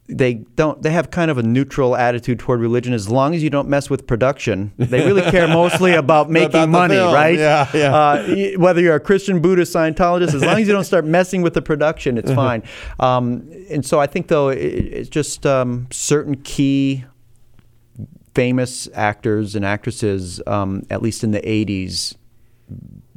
they 0.06 0.34
don't. 0.56 0.82
They 0.82 0.90
have 0.90 1.10
kind 1.10 1.30
of 1.30 1.38
a 1.38 1.42
neutral 1.42 1.96
attitude 1.96 2.38
toward 2.38 2.60
religion. 2.60 2.92
As 2.92 3.08
long 3.08 3.34
as 3.34 3.42
you 3.42 3.48
don't 3.48 3.68
mess 3.68 3.88
with 3.88 4.06
production, 4.06 4.72
they 4.76 5.04
really 5.06 5.22
care 5.30 5.48
mostly 5.48 5.92
about 5.94 6.28
making 6.28 6.48
About 6.50 6.68
money, 6.68 6.94
film. 6.96 7.14
right? 7.14 7.38
Yeah, 7.38 7.70
yeah. 7.72 7.94
Uh, 7.96 8.58
whether 8.58 8.82
you're 8.82 8.96
a 8.96 9.00
Christian, 9.00 9.40
Buddhist, 9.40 9.74
Scientologist, 9.74 10.34
as 10.34 10.42
long 10.42 10.60
as 10.60 10.66
you 10.66 10.74
don't 10.74 10.84
start 10.84 11.06
messing 11.06 11.40
with 11.40 11.54
the 11.54 11.62
production, 11.62 12.18
it's 12.18 12.30
fine. 12.34 12.62
Um, 13.00 13.50
and 13.70 13.84
so 13.84 13.98
I 13.98 14.06
think 14.06 14.28
though 14.28 14.50
it, 14.50 14.58
it's 14.58 15.08
just 15.08 15.46
um, 15.46 15.86
certain 15.90 16.36
key 16.42 17.04
famous 18.34 18.88
actors 18.94 19.54
and 19.54 19.64
actresses, 19.64 20.42
um, 20.46 20.82
at 20.90 21.00
least 21.02 21.24
in 21.24 21.30
the 21.30 21.40
80s, 21.40 22.14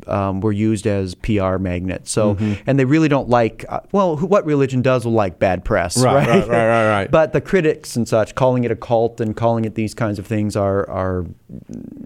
um, 0.07 0.41
were 0.41 0.51
used 0.51 0.87
as 0.87 1.15
PR 1.15 1.57
magnets. 1.57 2.11
So, 2.11 2.35
Mm-hmm. 2.35 2.53
and 2.67 2.77
they 2.79 2.85
really 2.85 3.07
don't 3.07 3.29
like, 3.29 3.65
uh, 3.69 3.79
well, 3.91 4.15
who, 4.17 4.25
what 4.25 4.45
religion 4.45 4.81
does 4.81 5.05
will 5.05 5.13
like 5.13 5.39
bad 5.39 5.63
press, 5.65 5.97
Right, 5.97 6.15
right? 6.15 6.27
right, 6.27 6.47
right, 6.47 6.67
right, 6.67 6.89
right. 6.89 7.11
But 7.11 7.33
the 7.33 7.41
critics 7.41 7.95
and 7.95 8.07
such, 8.07 8.35
calling 8.35 8.63
it 8.63 8.71
a 8.71 8.75
cult 8.75 9.19
and 9.21 9.35
calling 9.35 9.65
it 9.65 9.75
these 9.75 9.93
kinds 9.93 10.19
of 10.19 10.27
things 10.27 10.55
are, 10.55 10.89
are 10.89 11.25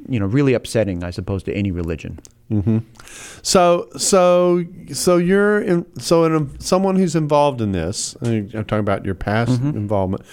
you 0.09 0.19
know, 0.19 0.25
really 0.25 0.53
upsetting, 0.53 1.03
I 1.03 1.09
suppose, 1.11 1.43
to 1.43 1.53
any 1.53 1.71
religion. 1.71 2.19
So, 3.43 3.87
so, 3.97 4.65
so 4.91 5.17
you're 5.17 5.61
in, 5.61 5.85
so 5.99 6.25
in 6.25 6.59
someone 6.59 6.97
who's 6.97 7.15
involved 7.15 7.61
in 7.61 7.71
this. 7.71 8.15
I'm 8.21 8.49
talking 8.49 8.79
about 8.79 9.05
your 9.05 9.15
past 9.15 9.51
Mm-hmm. 9.51 9.69
involvement. 9.77 10.23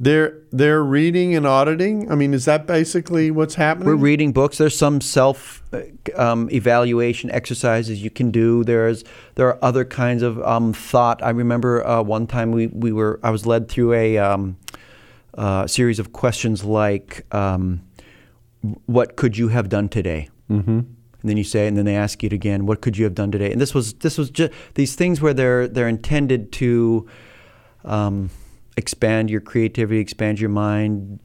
They're 0.00 0.38
they're 0.52 0.82
reading 0.82 1.34
and 1.34 1.44
auditing. 1.44 2.10
I 2.10 2.14
mean, 2.14 2.32
is 2.32 2.44
that 2.44 2.66
basically 2.66 3.32
what's 3.32 3.56
happening? 3.56 3.88
We're 3.88 3.96
reading 3.96 4.32
books. 4.32 4.58
There's 4.58 4.76
some 4.76 5.00
self 5.00 5.62
uh, 5.72 5.80
um, 6.14 6.48
evaluation 6.52 7.32
exercises 7.32 8.00
you 8.00 8.10
can 8.10 8.30
do. 8.30 8.62
There's 8.62 9.02
there 9.34 9.48
are 9.48 9.58
other 9.60 9.84
kinds 9.84 10.22
of 10.22 10.40
um, 10.42 10.72
thought. 10.72 11.20
I 11.20 11.30
remember 11.30 11.84
uh, 11.84 12.02
one 12.02 12.28
time 12.28 12.52
we, 12.52 12.68
we 12.68 12.92
were 12.92 13.18
I 13.24 13.30
was 13.30 13.44
led 13.44 13.68
through 13.68 13.92
a 13.94 14.18
um, 14.18 14.56
uh, 15.36 15.66
series 15.66 15.98
of 15.98 16.12
questions 16.12 16.62
like, 16.62 17.26
um, 17.34 17.82
"What 18.86 19.16
could 19.16 19.36
you 19.36 19.48
have 19.48 19.68
done 19.68 19.88
today?" 19.88 20.28
Mm-hmm. 20.48 20.78
And 21.20 21.28
then 21.28 21.36
you 21.36 21.42
say, 21.42 21.66
and 21.66 21.76
then 21.76 21.84
they 21.84 21.96
ask 21.96 22.22
you 22.22 22.28
it 22.28 22.32
again, 22.32 22.66
"What 22.66 22.82
could 22.82 22.96
you 22.96 23.02
have 23.02 23.16
done 23.16 23.32
today?" 23.32 23.50
And 23.50 23.60
this 23.60 23.74
was 23.74 23.94
this 23.94 24.16
was 24.16 24.30
just 24.30 24.52
these 24.74 24.94
things 24.94 25.20
where 25.20 25.34
they're 25.34 25.66
they're 25.66 25.88
intended 25.88 26.52
to 26.52 27.08
um, 27.84 28.30
expand 28.78 29.28
your 29.28 29.40
creativity, 29.42 30.00
expand 30.00 30.40
your 30.40 30.50
mind. 30.50 31.18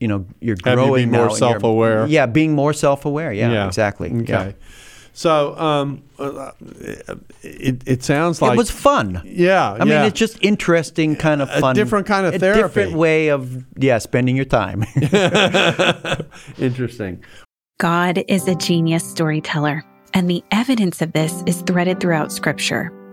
You 0.00 0.08
know, 0.08 0.26
you're 0.40 0.56
Have 0.64 0.78
you 0.78 0.84
growing 0.86 1.10
be 1.10 1.16
more 1.16 1.26
now 1.26 1.32
and 1.32 1.40
you're- 1.40 1.52
self-aware? 1.52 2.06
Yeah, 2.06 2.26
being 2.26 2.54
more 2.54 2.72
self-aware. 2.72 3.32
Yeah, 3.32 3.66
exactly. 3.66 4.08
Okay. 4.10 4.24
Yeah. 4.32 4.52
So, 5.14 5.54
um, 5.58 6.02
uh, 6.18 6.52
it 7.42 7.82
it 7.86 8.02
sounds 8.02 8.40
like 8.40 8.54
it 8.54 8.56
was 8.56 8.70
fun. 8.70 9.20
Yeah, 9.26 9.72
I 9.78 9.84
mean, 9.84 9.92
it's 10.08 10.18
just 10.18 10.38
interesting, 10.40 11.16
kind 11.16 11.42
of 11.42 11.48
fun, 11.50 11.58
A 11.58 11.60
fun, 11.60 11.74
different 11.76 12.06
kind 12.06 12.24
of 12.26 12.34
a 12.34 12.38
therapy. 12.38 12.62
different 12.62 12.92
way 12.94 13.28
of 13.28 13.62
yeah 13.76 13.98
spending 13.98 14.36
your 14.36 14.46
time. 14.46 14.84
interesting. 16.58 17.22
God 17.78 18.24
is 18.28 18.48
a 18.48 18.54
genius 18.54 19.04
storyteller, 19.04 19.84
and 20.14 20.30
the 20.30 20.42
evidence 20.50 21.02
of 21.02 21.12
this 21.12 21.42
is 21.46 21.60
threaded 21.62 22.00
throughout 22.00 22.32
Scripture. 22.32 22.90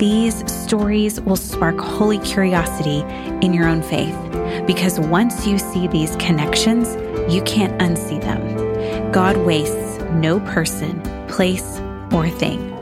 These 0.00 0.50
stories 0.50 1.20
will 1.20 1.36
spark 1.36 1.76
holy 1.76 2.18
curiosity 2.20 3.00
in 3.44 3.52
your 3.52 3.68
own 3.68 3.82
faith 3.82 4.16
because 4.66 4.98
once 4.98 5.46
you 5.46 5.58
see 5.58 5.88
these 5.88 6.16
connections, 6.16 6.96
you 7.30 7.42
can't 7.42 7.78
unsee 7.82 8.18
them. 8.18 9.12
God 9.12 9.36
wastes 9.36 10.00
no 10.12 10.40
person, 10.40 11.02
place, 11.28 11.80
or 12.12 12.30
thing. 12.30 12.74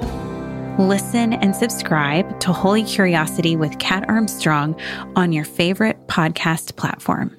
Listen 0.78 1.32
and 1.32 1.56
subscribe 1.56 2.38
to 2.38 2.52
Holy 2.52 2.84
Curiosity 2.84 3.56
with 3.56 3.80
Kat 3.80 4.08
Armstrong 4.08 4.80
on 5.16 5.32
your 5.32 5.44
favorite 5.44 6.06
podcast 6.06 6.76
platform. 6.76 7.36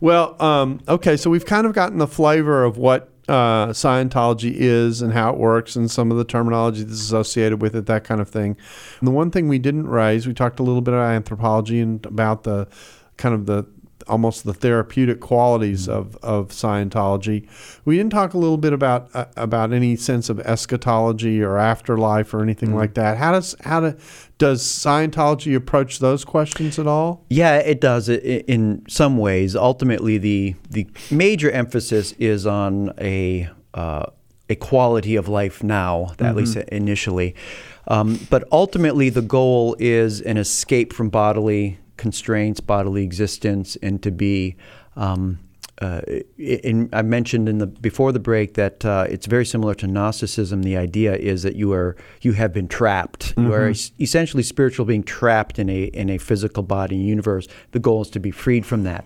Well, 0.00 0.40
um, 0.40 0.80
okay, 0.86 1.16
so 1.16 1.30
we've 1.30 1.46
kind 1.46 1.66
of 1.66 1.72
gotten 1.72 1.98
the 1.98 2.06
flavor 2.06 2.62
of 2.62 2.78
what 2.78 3.10
uh, 3.28 3.68
Scientology 3.68 4.52
is 4.54 5.02
and 5.02 5.12
how 5.12 5.32
it 5.32 5.38
works 5.38 5.76
and 5.76 5.90
some 5.90 6.10
of 6.10 6.18
the 6.18 6.24
terminology 6.24 6.82
that's 6.82 7.00
associated 7.00 7.62
with 7.62 7.74
it, 7.74 7.86
that 7.86 8.04
kind 8.04 8.20
of 8.20 8.28
thing. 8.28 8.56
And 9.00 9.08
the 9.08 9.12
one 9.12 9.30
thing 9.30 9.48
we 9.48 9.58
didn't 9.58 9.88
raise, 9.88 10.26
we 10.26 10.34
talked 10.34 10.60
a 10.60 10.62
little 10.62 10.82
bit 10.82 10.94
about 10.94 11.10
anthropology 11.10 11.80
and 11.80 12.04
about 12.06 12.42
the 12.42 12.68
kind 13.16 13.34
of 13.34 13.46
the 13.46 13.64
almost 14.08 14.44
the 14.44 14.54
therapeutic 14.54 15.20
qualities 15.20 15.88
of, 15.88 16.16
of 16.22 16.48
Scientology. 16.48 17.48
We 17.84 17.96
didn't 17.96 18.12
talk 18.12 18.34
a 18.34 18.38
little 18.38 18.56
bit 18.58 18.72
about 18.72 19.08
uh, 19.14 19.26
about 19.36 19.72
any 19.72 19.96
sense 19.96 20.28
of 20.28 20.40
eschatology 20.40 21.42
or 21.42 21.56
afterlife 21.58 22.32
or 22.34 22.42
anything 22.42 22.74
like 22.74 22.94
that. 22.94 23.16
How 23.18 23.32
does 23.32 23.54
how 23.64 23.80
do, 23.80 23.96
does 24.38 24.62
Scientology 24.62 25.54
approach 25.54 25.98
those 25.98 26.24
questions 26.24 26.78
at 26.78 26.86
all? 26.86 27.24
Yeah, 27.28 27.56
it 27.56 27.80
does. 27.80 28.08
i- 28.10 28.14
i- 28.14 28.44
In 28.48 28.82
some 28.88 29.18
ways, 29.18 29.54
ultimately, 29.56 30.18
the 30.18 30.54
the 30.70 30.86
major 31.10 31.50
emphasis 31.50 32.12
is 32.18 32.46
on 32.46 32.92
a 33.00 33.48
uh, 33.74 34.06
a 34.50 34.54
quality 34.54 35.16
of 35.16 35.26
life 35.26 35.62
now, 35.62 36.12
at 36.20 36.36
least 36.36 36.56
initially. 36.56 37.34
Um, 37.88 38.18
but 38.30 38.44
ultimately, 38.52 39.08
the 39.10 39.22
goal 39.22 39.74
is 39.78 40.20
an 40.20 40.36
escape 40.36 40.92
from 40.92 41.08
bodily 41.10 41.78
constraints, 41.96 42.60
bodily 42.60 43.02
existence, 43.02 43.76
and 43.76 44.02
to 44.02 44.10
be. 44.10 44.56
Um, 44.96 45.40
uh, 45.82 46.00
in, 46.38 46.88
I 46.92 47.02
mentioned 47.02 47.48
in 47.48 47.58
the 47.58 47.66
before 47.66 48.12
the 48.12 48.20
break 48.20 48.54
that 48.54 48.84
uh, 48.84 49.06
it's 49.08 49.26
very 49.26 49.44
similar 49.44 49.74
to 49.74 49.88
Gnosticism. 49.88 50.62
The 50.62 50.76
idea 50.76 51.16
is 51.16 51.42
that 51.42 51.56
you 51.56 51.72
are 51.72 51.96
you 52.20 52.34
have 52.34 52.52
been 52.52 52.68
trapped. 52.68 53.34
You 53.36 53.52
are 53.52 53.68
es- 53.70 53.90
essentially 54.00 54.44
spiritual 54.44 54.86
being 54.86 55.02
trapped 55.02 55.58
in 55.58 55.68
a 55.68 55.84
in 55.86 56.10
a 56.10 56.18
physical 56.18 56.62
body 56.62 56.96
universe. 56.96 57.48
The 57.72 57.80
goal 57.80 58.02
is 58.02 58.10
to 58.10 58.20
be 58.20 58.30
freed 58.30 58.64
from 58.64 58.84
that. 58.84 59.04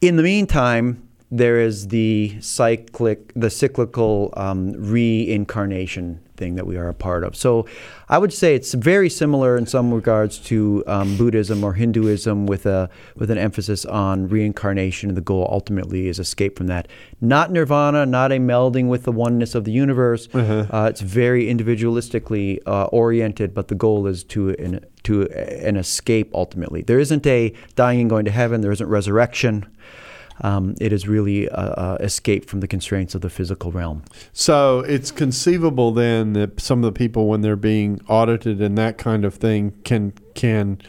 In 0.00 0.16
the 0.16 0.24
meantime, 0.24 1.08
there 1.30 1.60
is 1.60 1.88
the 1.88 2.36
cyclic, 2.40 3.32
the 3.34 3.50
cyclical 3.50 4.34
um, 4.36 4.72
reincarnation 4.72 6.20
thing 6.36 6.56
that 6.56 6.66
we 6.66 6.76
are 6.76 6.88
a 6.88 6.94
part 6.94 7.24
of. 7.24 7.36
So 7.36 7.66
I 8.08 8.18
would 8.18 8.32
say 8.32 8.54
it's 8.54 8.74
very 8.74 9.08
similar 9.08 9.56
in 9.56 9.66
some 9.66 9.92
regards 9.92 10.38
to 10.40 10.82
um, 10.86 11.16
Buddhism 11.16 11.64
or 11.64 11.74
Hinduism, 11.74 12.46
with 12.46 12.66
a 12.66 12.90
with 13.16 13.30
an 13.30 13.38
emphasis 13.38 13.84
on 13.84 14.28
reincarnation, 14.28 15.10
and 15.10 15.16
the 15.16 15.22
goal 15.22 15.48
ultimately 15.50 16.08
is 16.08 16.18
escape 16.18 16.56
from 16.58 16.66
that. 16.68 16.88
Not 17.20 17.50
nirvana, 17.50 18.06
not 18.06 18.32
a 18.32 18.36
melding 18.36 18.88
with 18.88 19.04
the 19.04 19.12
oneness 19.12 19.54
of 19.54 19.64
the 19.64 19.72
universe. 19.72 20.28
Uh, 20.70 20.88
it's 20.90 21.00
very 21.00 21.46
individualistically 21.46 22.60
uh, 22.66 22.84
oriented, 22.86 23.54
but 23.54 23.68
the 23.68 23.74
goal 23.74 24.06
is 24.06 24.24
to 24.24 24.50
an, 24.50 24.84
to 25.04 25.22
an 25.68 25.76
escape 25.76 26.30
ultimately. 26.34 26.82
There 26.82 26.98
isn't 26.98 27.26
a 27.26 27.52
dying 27.76 28.00
and 28.00 28.10
going 28.10 28.24
to 28.24 28.30
heaven. 28.30 28.60
There 28.60 28.72
isn't 28.72 28.88
resurrection. 28.88 29.66
Um, 30.40 30.74
it 30.80 30.92
is 30.92 31.06
really 31.06 31.46
a, 31.46 31.96
a 32.00 32.04
escape 32.04 32.46
from 32.46 32.60
the 32.60 32.68
constraints 32.68 33.14
of 33.14 33.20
the 33.20 33.30
physical 33.30 33.70
realm. 33.70 34.02
So 34.32 34.80
it's 34.80 35.10
conceivable 35.10 35.92
then 35.92 36.32
that 36.32 36.60
some 36.60 36.82
of 36.82 36.92
the 36.92 36.98
people, 36.98 37.28
when 37.28 37.40
they're 37.40 37.56
being 37.56 38.00
audited 38.08 38.60
and 38.60 38.76
that 38.78 38.98
kind 38.98 39.24
of 39.24 39.34
thing, 39.34 39.72
can 39.84 40.12
can 40.34 40.80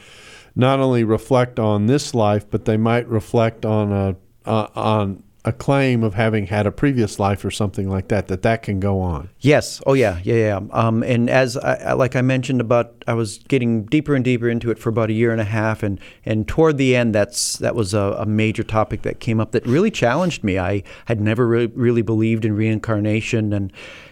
not 0.56 0.80
only 0.80 1.04
reflect 1.04 1.60
on 1.60 1.86
this 1.86 2.16
life, 2.16 2.50
but 2.50 2.66
they 2.66 2.78
might 2.78 3.08
reflect 3.08 3.66
on 3.66 3.92
a 3.92 4.16
uh, 4.46 4.68
on 4.76 5.24
a 5.46 5.54
claim 5.54 6.04
of 6.04 6.16
having 6.16 6.48
had 6.48 6.66
a 6.66 6.72
previous 6.72 7.20
life 7.20 7.46
or 7.46 7.52
something 7.52 7.88
like 7.88 8.08
that. 8.08 8.28
That 8.28 8.42
that 8.42 8.64
can 8.64 8.80
go 8.80 9.00
on. 9.00 9.30
Yes. 9.40 9.80
Oh, 9.86 9.94
yeah. 9.94 10.20
Yeah. 10.24 10.34
Yeah. 10.34 10.60
Um, 10.72 11.04
and 11.04 11.30
as 11.30 11.56
I, 11.56 11.94
like 11.94 12.16
I 12.16 12.22
mentioned 12.22 12.60
about, 12.60 13.06
I 13.08 13.14
was 13.14 13.38
getting 13.48 13.86
deeper 13.86 14.16
and 14.16 14.26
deeper 14.26 14.50
into 14.50 14.72
it 14.72 14.80
for 14.80 14.90
about 14.90 15.12
a 15.12 15.14
year 15.14 15.32
and 15.32 15.40
a 15.40 15.46
half, 15.46 15.84
and 15.84 16.00
and 16.26 16.48
toward 16.48 16.78
the 16.78 16.96
end, 16.96 17.14
that's 17.14 17.58
that 17.58 17.76
was 17.76 17.94
a, 17.94 18.18
a 18.20 18.26
major 18.26 18.64
topic 18.64 19.04
that 19.04 19.20
came 19.20 19.40
up 19.40 19.52
that 19.52 19.66
really 19.68 19.92
challenged 19.92 20.44
me. 20.44 20.58
I 20.58 20.84
had 21.06 21.22
never 21.22 21.48
really, 21.48 21.68
really 21.68 22.02
believed 22.02 22.44
in 22.44 22.56
reincarnation, 22.56 23.54
and 23.54 23.72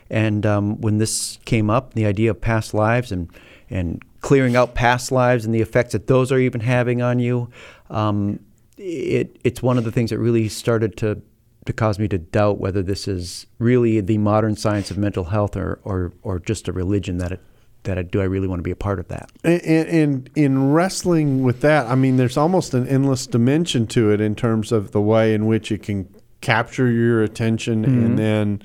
and 0.10 0.46
um, 0.46 0.80
when 0.82 1.00
this 1.00 1.40
came 1.46 1.70
up, 1.72 1.96
the 1.96 2.06
idea 2.06 2.30
of 2.30 2.40
past 2.40 2.76
lives 2.76 3.12
and 3.12 3.30
and 3.70 4.04
clearing 4.22 4.56
out 4.56 4.76
past 4.76 5.12
lives 5.12 5.46
and 5.46 5.54
the 5.54 5.62
effects 5.62 5.94
that 5.94 6.08
those 6.08 6.32
are 6.32 6.38
even 6.40 6.62
having 6.62 7.02
on 7.02 7.20
you. 7.20 7.50
Um, 7.90 8.40
it, 8.78 9.38
it's 9.44 9.62
one 9.62 9.78
of 9.78 9.84
the 9.84 9.92
things 9.92 10.10
that 10.10 10.20
really 10.20 10.50
started 10.50 10.98
to 10.98 11.22
to 11.66 11.72
cause 11.72 11.98
me 11.98 12.10
to 12.10 12.18
doubt 12.18 12.58
whether 12.58 12.84
this 12.84 13.08
is 13.08 13.48
really 13.58 14.02
the 14.02 14.18
modern 14.18 14.54
science 14.54 14.92
of 14.92 14.98
mental 14.98 15.26
health 15.26 15.56
or 15.56 15.80
or, 15.84 16.14
or 16.22 16.40
just 16.40 16.68
a 16.68 16.74
religion 16.74 17.18
that 17.18 17.32
it 17.32 17.42
that 17.84 17.98
I, 17.98 18.04
do 18.04 18.22
I 18.22 18.26
really 18.26 18.48
want 18.48 18.60
to 18.60 18.64
be 18.64 18.72
a 18.72 18.78
part 18.78 19.00
of 19.00 19.10
that? 19.10 19.30
And, 19.44 19.62
and 19.62 20.30
in 20.36 20.72
wrestling 20.72 21.44
with 21.44 21.60
that, 21.62 21.86
I 21.88 21.96
mean, 21.96 22.16
there's 22.16 22.38
almost 22.38 22.74
an 22.74 22.88
endless 22.88 23.28
dimension 23.28 23.88
to 23.88 24.12
it 24.12 24.22
in 24.22 24.36
terms 24.36 24.72
of 24.72 24.92
the 24.92 25.02
way 25.02 25.34
in 25.34 25.48
which 25.48 25.70
it 25.70 25.84
can 25.84 26.08
capture 26.40 26.90
your 26.90 27.24
attention 27.24 27.84
and 27.86 27.96
mm-hmm. 27.96 28.16
then. 28.16 28.62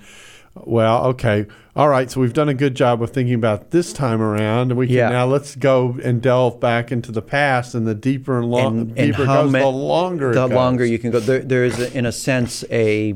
Well, 0.54 1.06
okay. 1.06 1.46
All 1.76 1.88
right. 1.88 2.10
So 2.10 2.20
we've 2.20 2.32
done 2.32 2.48
a 2.48 2.54
good 2.54 2.74
job 2.74 3.02
of 3.02 3.10
thinking 3.10 3.34
about 3.34 3.70
this 3.70 3.92
time 3.92 4.20
around, 4.20 4.70
and 4.72 4.78
we 4.78 4.86
can 4.88 4.96
Yeah. 4.96 5.08
now 5.10 5.26
let's 5.26 5.54
go 5.54 5.96
and 6.02 6.20
delve 6.20 6.58
back 6.58 6.90
into 6.90 7.12
the 7.12 7.22
past. 7.22 7.74
And 7.74 7.86
the 7.86 7.94
deeper 7.94 8.38
and, 8.38 8.50
long, 8.50 8.78
and, 8.80 8.94
deeper 8.96 9.22
and 9.22 9.26
goes, 9.28 9.52
ma- 9.52 9.58
the 9.60 9.66
longer. 9.66 10.32
the 10.34 10.44
it 10.44 10.48
goes. 10.48 10.54
longer 10.54 10.84
you 10.84 10.98
can 10.98 11.10
go. 11.10 11.20
There, 11.20 11.40
there 11.40 11.64
is, 11.64 11.78
a, 11.78 11.96
in 11.96 12.06
a 12.06 12.12
sense, 12.12 12.64
a 12.70 13.14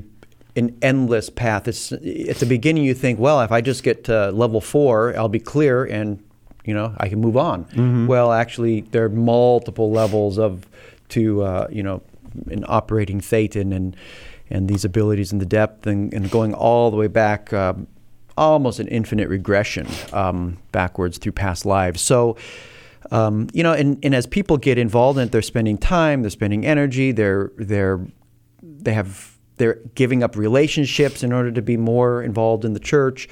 an 0.55 0.77
endless 0.83 1.31
path. 1.31 1.66
It's, 1.66 1.92
at 1.92 2.37
the 2.37 2.47
beginning, 2.47 2.85
you 2.85 2.95
think, 2.95 3.18
well, 3.18 3.40
if 3.40 3.51
I 3.51 3.62
just 3.62 3.83
get 3.83 4.05
to 4.05 4.31
level 4.31 4.61
four, 4.61 5.16
I'll 5.16 5.29
be 5.31 5.40
clear, 5.40 5.85
and 5.85 6.23
you 6.64 6.75
know, 6.75 6.95
I 6.99 7.09
can 7.09 7.21
move 7.21 7.37
on. 7.37 7.64
Mm-hmm. 7.64 8.07
Well, 8.07 8.33
actually, 8.33 8.83
there 8.83 9.05
are 9.05 9.09
multiple 9.09 9.90
levels 9.90 10.38
of 10.38 10.66
to 11.09 11.42
uh, 11.42 11.66
you 11.71 11.83
know, 11.83 12.03
in 12.49 12.64
operating 12.68 13.21
Thetan 13.21 13.75
and 13.75 13.97
and 14.53 14.69
these 14.69 14.85
abilities 14.85 15.33
and 15.33 15.41
the 15.41 15.47
depth 15.47 15.87
and, 15.87 16.12
and 16.15 16.31
going 16.31 16.55
all 16.55 16.91
the 16.91 16.97
way 16.97 17.09
back. 17.09 17.53
Um, 17.53 17.88
almost 18.37 18.81
an 18.81 18.88
infinite 18.88 19.29
regression 19.29 19.87
um, 20.12 20.59
backwards 20.73 21.19
through 21.19 21.33
past 21.33 21.67
lives. 21.67 22.01
So, 22.01 22.37
um, 23.11 23.49
you 23.53 23.62
know, 23.62 23.73
and, 23.73 23.99
and 24.03 24.15
as 24.15 24.27
people 24.27 24.57
get 24.57 24.79
involved 24.79 25.19
in 25.19 25.29
it, 25.29 25.33
they're 25.33 25.43
spending 25.43 25.77
time, 25.77 26.23
they're 26.23 26.31
spending 26.31 26.65
energy, 26.65 27.12
they're 27.12 27.51
they're 27.59 28.01
they 28.62 28.95
have 28.95 29.37
they're 29.57 29.81
giving 29.95 30.23
up 30.23 30.37
relationships 30.37 31.23
in 31.23 31.33
order 31.33 31.53
to 31.53 31.62
be 31.62 31.77
more 31.77 32.23
involved 32.23 32.65
in 32.65 32.73
the 32.73 32.81
church. 32.81 33.29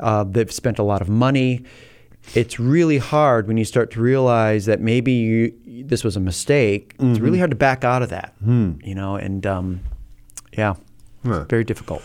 Uh, 0.00 0.24
they've 0.24 0.52
spent 0.52 0.78
a 0.78 0.82
lot 0.82 1.00
of 1.00 1.08
money. 1.08 1.64
It's 2.34 2.60
really 2.60 2.98
hard 2.98 3.48
when 3.48 3.56
you 3.56 3.64
start 3.64 3.90
to 3.92 4.00
realize 4.00 4.66
that 4.66 4.80
maybe 4.80 5.12
you, 5.12 5.84
this 5.86 6.04
was 6.04 6.16
a 6.16 6.20
mistake. 6.20 6.94
It's 7.10 7.18
really 7.20 7.38
hard 7.38 7.50
to 7.50 7.56
back 7.56 7.84
out 7.84 8.02
of 8.02 8.10
that, 8.10 8.34
you 8.84 8.94
know, 8.94 9.16
and 9.16 9.44
um, 9.44 9.80
yeah, 10.56 10.74
Huh. 11.24 11.44
very 11.48 11.64
difficult. 11.64 12.02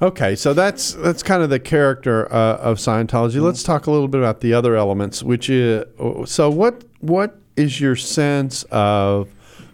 Okay, 0.00 0.36
so 0.36 0.54
that's 0.54 0.92
that's 0.92 1.22
kind 1.24 1.42
of 1.42 1.50
the 1.50 1.58
character 1.58 2.32
uh, 2.32 2.56
of 2.58 2.78
Scientology. 2.78 3.40
Let's 3.40 3.62
talk 3.64 3.86
a 3.86 3.90
little 3.90 4.06
bit 4.06 4.20
about 4.20 4.40
the 4.40 4.54
other 4.54 4.76
elements. 4.76 5.22
Which 5.24 5.50
is 5.50 5.84
so 6.26 6.50
what 6.50 6.84
what 7.00 7.38
is 7.56 7.80
your 7.80 7.96
sense 7.96 8.62
of 8.70 9.28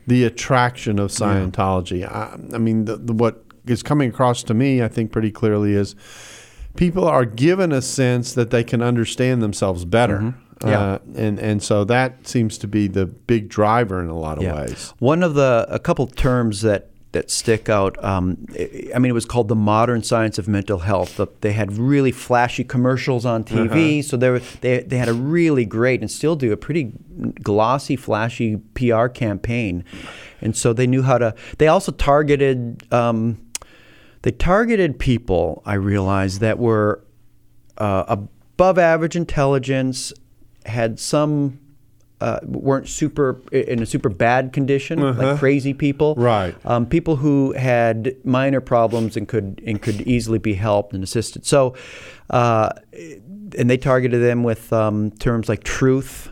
the 0.07 0.25
attraction 0.25 0.99
of 0.99 1.11
Scientology? 1.11 2.07
I, 2.07 2.39
I 2.55 2.59
mean, 2.59 2.87
the, 2.87 2.97
the, 2.97 3.13
what 3.13 3.45
is 3.67 3.83
coming 3.83 4.09
across 4.09 4.43
to 4.45 4.55
me, 4.55 4.83
I 4.83 4.89
think, 4.89 5.13
pretty 5.13 5.31
clearly 5.31 5.75
is 5.75 5.95
people 6.77 7.07
are 7.07 7.27
given 7.27 7.71
a 7.73 7.83
sense 7.83 8.33
that 8.35 8.51
they 8.51 8.65
can 8.65 8.81
understand 8.81 9.43
themselves 9.43 9.85
better. 9.85 10.35
Yeah. 10.65 10.81
Uh, 10.81 10.99
and 11.17 11.39
and 11.39 11.63
so 11.63 11.85
that 11.85 12.27
seems 12.27 12.57
to 12.59 12.67
be 12.67 12.87
the 12.89 13.05
big 13.05 13.51
driver 13.51 14.01
in 14.01 14.09
a 14.09 14.17
lot 14.19 14.39
of 14.39 14.45
ways. 14.45 14.95
One 15.01 15.23
of 15.23 15.35
the 15.35 15.67
a 15.69 15.79
couple 15.79 16.07
terms 16.07 16.63
that 16.63 16.89
that 17.15 17.31
stick 17.31 17.69
out. 17.69 17.97
Um, 18.05 18.47
I 18.95 18.99
mean, 18.99 19.11
it 19.11 19.15
was 19.15 19.25
called 19.25 19.49
the 19.49 19.57
modern 19.57 20.03
science 20.03 20.39
of 20.39 20.47
mental 20.47 20.81
health. 20.81 21.17
The- 21.17 21.27
They 21.41 21.53
had 21.53 21.79
really 21.79 22.13
flashy 22.13 22.63
commercials 22.65 23.25
on 23.25 23.43
TV, 23.45 24.05
so 24.05 24.17
they, 24.19 24.29
were, 24.31 24.43
they 24.61 24.81
they 24.83 24.99
had 24.99 25.09
a 25.09 25.15
really 25.15 25.65
great 25.65 26.01
and 26.03 26.11
still 26.11 26.37
do 26.37 26.53
a 26.53 26.57
pretty 26.57 26.93
glossy, 27.43 27.97
flashy 27.97 28.57
PR 28.75 29.07
campaign, 29.09 29.83
and 30.43 30.55
so 30.55 30.73
they 30.75 30.87
knew 30.87 31.03
how 31.03 31.17
to. 31.19 31.35
They 31.59 31.67
also 31.69 31.91
targeted. 31.93 32.85
Um, 32.93 33.39
they 34.23 34.31
targeted 34.33 34.99
people. 34.99 35.63
I 35.67 35.75
realized 35.75 36.41
that 36.41 36.59
were 36.59 37.03
uh, 37.79 38.05
above 38.09 38.79
average 38.79 39.17
intelligence, 39.17 40.13
had 40.67 40.99
some 41.01 41.59
uh, 42.25 42.41
weren't 42.45 42.89
super 42.89 43.41
in 43.53 43.83
a 43.83 43.87
super 43.87 44.09
bad 44.09 44.53
condition, 44.53 44.99
like 45.01 45.39
crazy 45.39 45.75
people. 45.75 46.15
Right. 46.17 46.55
Um, 46.65 46.87
people 46.87 47.17
who 47.17 47.53
had 47.53 48.17
minor 48.25 48.61
problems 48.61 49.17
and 49.17 49.29
could 49.29 49.63
and 49.67 49.83
could 49.83 50.01
easily 50.03 50.39
be 50.39 50.55
helped 50.55 50.95
and 50.95 51.05
assisted. 51.05 51.45
So, 51.45 51.75
uh, 52.31 52.71
and 53.59 53.69
they 53.69 53.77
targeted 53.77 54.23
them 54.23 54.43
with 54.43 54.73
um, 54.73 55.11
terms 55.19 55.49
like 55.49 55.65
truth. 55.65 56.31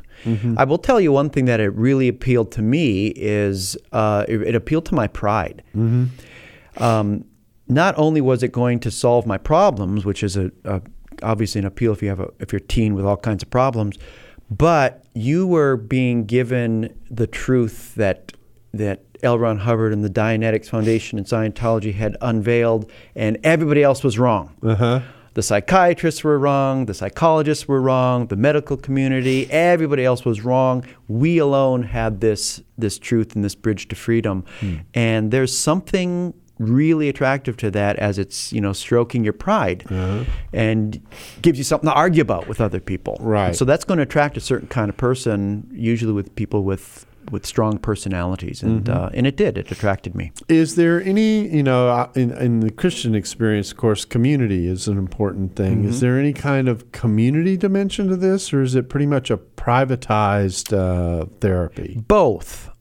I 0.56 0.64
will 0.64 0.78
tell 0.78 1.00
you 1.00 1.12
one 1.12 1.30
thing 1.30 1.46
that 1.46 1.60
it 1.60 1.74
really 1.74 2.08
appealed 2.08 2.52
to 2.52 2.62
me 2.62 3.08
is 3.08 3.76
uh, 3.90 4.24
it, 4.28 4.40
it 4.42 4.54
appealed 4.54 4.86
to 4.86 4.94
my 4.94 5.08
pride. 5.08 5.62
Um, 6.76 7.24
not 7.68 7.94
only 7.98 8.20
was 8.20 8.42
it 8.42 8.52
going 8.52 8.80
to 8.80 8.90
solve 8.90 9.26
my 9.26 9.36
problems, 9.36 10.04
which 10.04 10.22
is 10.22 10.36
a, 10.36 10.50
a 10.64 10.80
obviously 11.22 11.58
an 11.58 11.66
appeal 11.66 11.92
if 11.92 12.02
you 12.02 12.08
have 12.08 12.20
a 12.20 12.30
if 12.38 12.52
you're 12.52 12.64
a 12.64 12.66
teen 12.66 12.94
with 12.94 13.04
all 13.04 13.16
kinds 13.16 13.42
of 13.42 13.50
problems, 13.50 13.98
but 14.58 15.04
you 15.14 15.46
were 15.46 15.76
being 15.76 16.26
given 16.26 16.94
the 17.10 17.26
truth 17.26 17.94
that 17.94 18.32
that 18.74 19.02
L. 19.22 19.38
Ron 19.38 19.58
Hubbard 19.58 19.92
and 19.92 20.04
the 20.04 20.10
Dianetics 20.10 20.68
Foundation 20.68 21.16
and 21.16 21.26
Scientology 21.26 21.94
had 21.94 22.16
unveiled, 22.20 22.90
and 23.14 23.38
everybody 23.44 23.82
else 23.82 24.02
was 24.02 24.18
wrong. 24.18 24.54
Uh-huh. 24.62 25.00
The 25.34 25.42
psychiatrists 25.42 26.22
were 26.24 26.38
wrong, 26.38 26.86
the 26.86 26.94
psychologists 26.94 27.66
were 27.66 27.80
wrong, 27.80 28.26
the 28.26 28.36
medical 28.36 28.76
community, 28.76 29.50
everybody 29.50 30.04
else 30.04 30.24
was 30.26 30.42
wrong. 30.42 30.84
We 31.08 31.38
alone 31.38 31.84
had 31.84 32.20
this 32.20 32.62
this 32.76 32.98
truth 32.98 33.34
and 33.34 33.42
this 33.42 33.54
bridge 33.54 33.88
to 33.88 33.96
freedom. 33.96 34.44
Hmm. 34.60 34.76
And 34.92 35.30
there's 35.30 35.56
something 35.56 36.34
really 36.58 37.08
attractive 37.08 37.56
to 37.58 37.70
that 37.70 37.96
as 37.96 38.18
it's, 38.18 38.52
you 38.52 38.60
know, 38.60 38.72
stroking 38.72 39.24
your 39.24 39.32
pride 39.32 39.84
and 40.52 41.00
gives 41.40 41.58
you 41.58 41.64
something 41.64 41.88
to 41.88 41.94
argue 41.94 42.22
about 42.22 42.48
with 42.48 42.60
other 42.60 42.80
people. 42.80 43.16
Right. 43.20 43.48
And 43.48 43.56
so 43.56 43.64
that's 43.64 43.84
going 43.84 43.98
to 43.98 44.04
attract 44.04 44.36
a 44.36 44.40
certain 44.40 44.68
kind 44.68 44.88
of 44.88 44.96
person, 44.96 45.68
usually 45.72 46.12
with 46.12 46.34
people 46.34 46.64
with 46.64 47.06
with 47.30 47.46
strong 47.46 47.78
personalities, 47.78 48.64
and 48.64 48.88
uh, 48.88 49.10
and 49.14 49.26
it 49.28 49.36
did. 49.36 49.56
It 49.56 49.70
attracted 49.70 50.14
me. 50.14 50.32
Is 50.48 50.74
there 50.74 51.00
any, 51.02 51.48
you 51.54 51.62
know, 51.62 51.88
uh, 51.88 52.10
in, 52.16 52.32
in 52.32 52.60
the 52.60 52.70
Christian 52.70 53.14
experience, 53.14 53.70
of 53.70 53.76
course, 53.76 54.04
community 54.04 54.66
is 54.66 54.88
an 54.88 54.98
important 54.98 55.54
thing. 55.54 55.84
Is 55.84 56.00
there 56.00 56.18
any 56.18 56.32
kind 56.32 56.68
of 56.68 56.90
community 56.90 57.56
dimension 57.56 58.08
to 58.08 58.16
this, 58.16 58.52
or 58.52 58.62
is 58.62 58.74
it 58.74 58.88
pretty 58.88 59.06
much 59.06 59.30
a 59.30 59.36
privatized 59.36 60.76
uh, 60.76 61.26
therapy? 61.40 62.02
Both. 62.08 62.71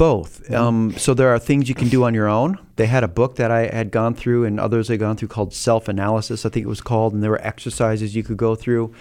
Both. 0.00 0.50
Um, 0.50 0.96
so 0.96 1.12
there 1.12 1.28
are 1.28 1.38
things 1.38 1.68
you 1.68 1.74
can 1.74 1.90
do 1.90 2.04
on 2.04 2.14
your 2.14 2.26
own. 2.26 2.58
They 2.76 2.86
had 2.86 3.04
a 3.04 3.08
book 3.08 3.36
that 3.36 3.50
I 3.50 3.66
had 3.66 3.90
gone 3.90 4.14
through 4.14 4.46
and 4.46 4.58
others 4.58 4.88
had 4.88 4.98
gone 4.98 5.18
through 5.18 5.28
called 5.28 5.52
Self 5.52 5.88
Analysis, 5.88 6.46
I 6.46 6.48
think 6.48 6.64
it 6.64 6.70
was 6.70 6.80
called, 6.80 7.12
and 7.12 7.22
there 7.22 7.30
were 7.30 7.46
exercises 7.46 8.16
you 8.16 8.22
could 8.22 8.38
go 8.38 8.54
through. 8.54 8.94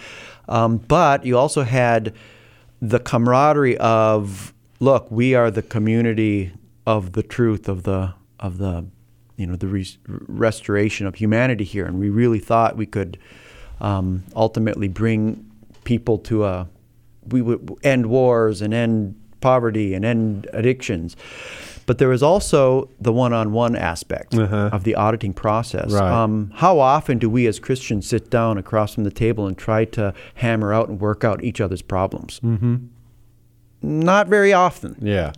Um, 0.50 0.76
but 0.76 1.26
you 1.26 1.38
also 1.38 1.64
had 1.64 2.14
the 2.82 3.00
camaraderie 3.00 3.78
of, 3.78 4.54
look, 4.82 5.10
we 5.10 5.36
are 5.36 5.50
the 5.50 5.62
community 5.62 6.52
of 6.86 7.14
the 7.14 7.24
truth 7.24 7.70
of 7.70 7.84
the 7.84 8.14
of 8.38 8.58
the 8.58 8.86
you 9.38 9.48
know 9.48 9.56
the 9.56 9.68
re- 9.68 9.98
restoration 10.06 11.08
of 11.08 11.16
humanity 11.16 11.64
here, 11.64 11.86
and 11.86 11.98
we 11.98 12.10
really 12.10 12.40
thought 12.40 12.76
we 12.76 12.86
could 12.86 13.18
um, 13.80 14.26
ultimately 14.36 14.90
bring 14.90 15.50
people 15.86 16.18
to 16.18 16.44
a 16.44 16.68
we 17.26 17.42
would 17.42 17.74
end 17.84 18.08
wars 18.08 18.62
and 18.62 18.74
end 18.74 19.16
poverty 19.41 19.93
and 19.93 20.04
end 20.06 20.47
addictions. 20.54 21.15
But 21.86 21.97
there 21.97 22.12
is 22.12 22.21
also 22.21 22.88
the 23.02 23.12
one-on-one 23.12 23.75
aspect 23.75 24.36
Uh-huh. 24.36 24.69
of 24.71 24.84
the 24.84 24.93
auditing 24.93 25.34
process. 25.34 25.91
Right. 25.91 26.12
Um, 26.12 26.52
how 26.56 26.78
often 26.80 27.17
do 27.17 27.30
we 27.32 27.47
as 27.47 27.58
Christians 27.60 28.06
sit 28.08 28.30
down 28.30 28.60
across 28.60 28.93
from 28.93 29.06
the 29.06 29.12
table 29.12 29.47
and 29.47 29.58
try 29.58 29.86
to 29.86 30.13
hammer 30.36 30.71
out 30.71 30.88
and 30.89 30.99
work 30.99 31.23
out 31.23 31.43
each 31.43 31.60
other's 31.60 31.82
problems? 31.82 32.39
Mm-hmm. 32.41 32.75
Not 33.82 34.28
very 34.28 34.54
often. 34.54 34.97
Yeah. 35.02 35.32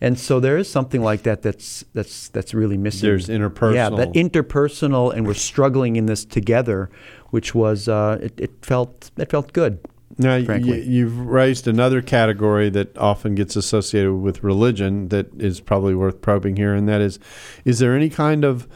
And 0.00 0.18
so 0.18 0.40
there 0.40 0.58
is 0.58 0.68
something 0.68 1.02
like 1.02 1.22
that 1.22 1.42
that's 1.42 1.84
that's 1.94 2.28
that's 2.28 2.52
really 2.54 2.76
missing. 2.76 3.08
There's 3.08 3.28
interpersonal. 3.28 3.74
Yeah, 3.74 3.90
that 3.90 4.12
interpersonal, 4.14 5.12
and 5.14 5.26
we're 5.26 5.34
struggling 5.34 5.96
in 5.96 6.06
this 6.06 6.24
together, 6.24 6.90
which 7.30 7.54
was 7.54 7.88
uh, 7.88 8.18
it, 8.20 8.32
it 8.40 8.50
felt 8.62 9.10
it 9.16 9.30
felt 9.30 9.52
good. 9.52 9.78
Now, 10.18 10.36
y- 10.38 10.58
you've 10.86 11.18
raised 11.26 11.66
another 11.66 12.00
category 12.02 12.70
that 12.70 12.96
often 12.98 13.34
gets 13.34 13.56
associated 13.56 14.14
with 14.14 14.44
religion 14.44 15.08
that 15.08 15.26
is 15.40 15.60
probably 15.60 15.94
worth 15.94 16.20
probing 16.20 16.56
here, 16.56 16.74
and 16.74 16.88
that 16.88 17.00
is 17.00 17.18
is 17.64 17.78
there 17.80 17.96
any 17.96 18.08
kind 18.10 18.44
of 18.44 18.68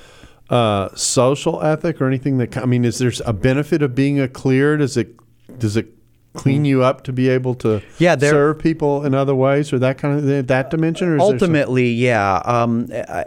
uh, 0.50 0.88
social 0.94 1.62
ethic 1.62 2.00
or 2.00 2.06
anything 2.06 2.38
that, 2.38 2.56
I 2.56 2.64
mean, 2.64 2.84
is 2.84 2.98
there 2.98 3.12
a 3.26 3.32
benefit 3.32 3.82
of 3.82 3.94
being 3.94 4.18
a 4.18 4.26
clear? 4.28 4.76
Does 4.78 4.96
it, 4.96 5.14
does 5.58 5.76
it 5.76 5.88
clean 6.34 6.64
you 6.64 6.82
up 6.82 7.04
to 7.04 7.12
be 7.12 7.28
able 7.28 7.54
to 7.56 7.82
Yeah, 7.98 8.16
there- 8.16 8.30
serve 8.32 8.58
people 8.58 9.04
in 9.04 9.14
other 9.14 9.34
ways 9.34 9.72
or 9.72 9.78
that 9.80 9.98
kind 9.98 10.18
of 10.18 10.46
that 10.48 10.70
dimension? 10.70 11.08
Or 11.08 11.16
is 11.16 11.18
there 11.18 11.26
some- 11.26 11.34
Ultimately, 11.34 11.90
yeah. 11.90 12.36
Um, 12.44 12.88
I, 12.92 13.24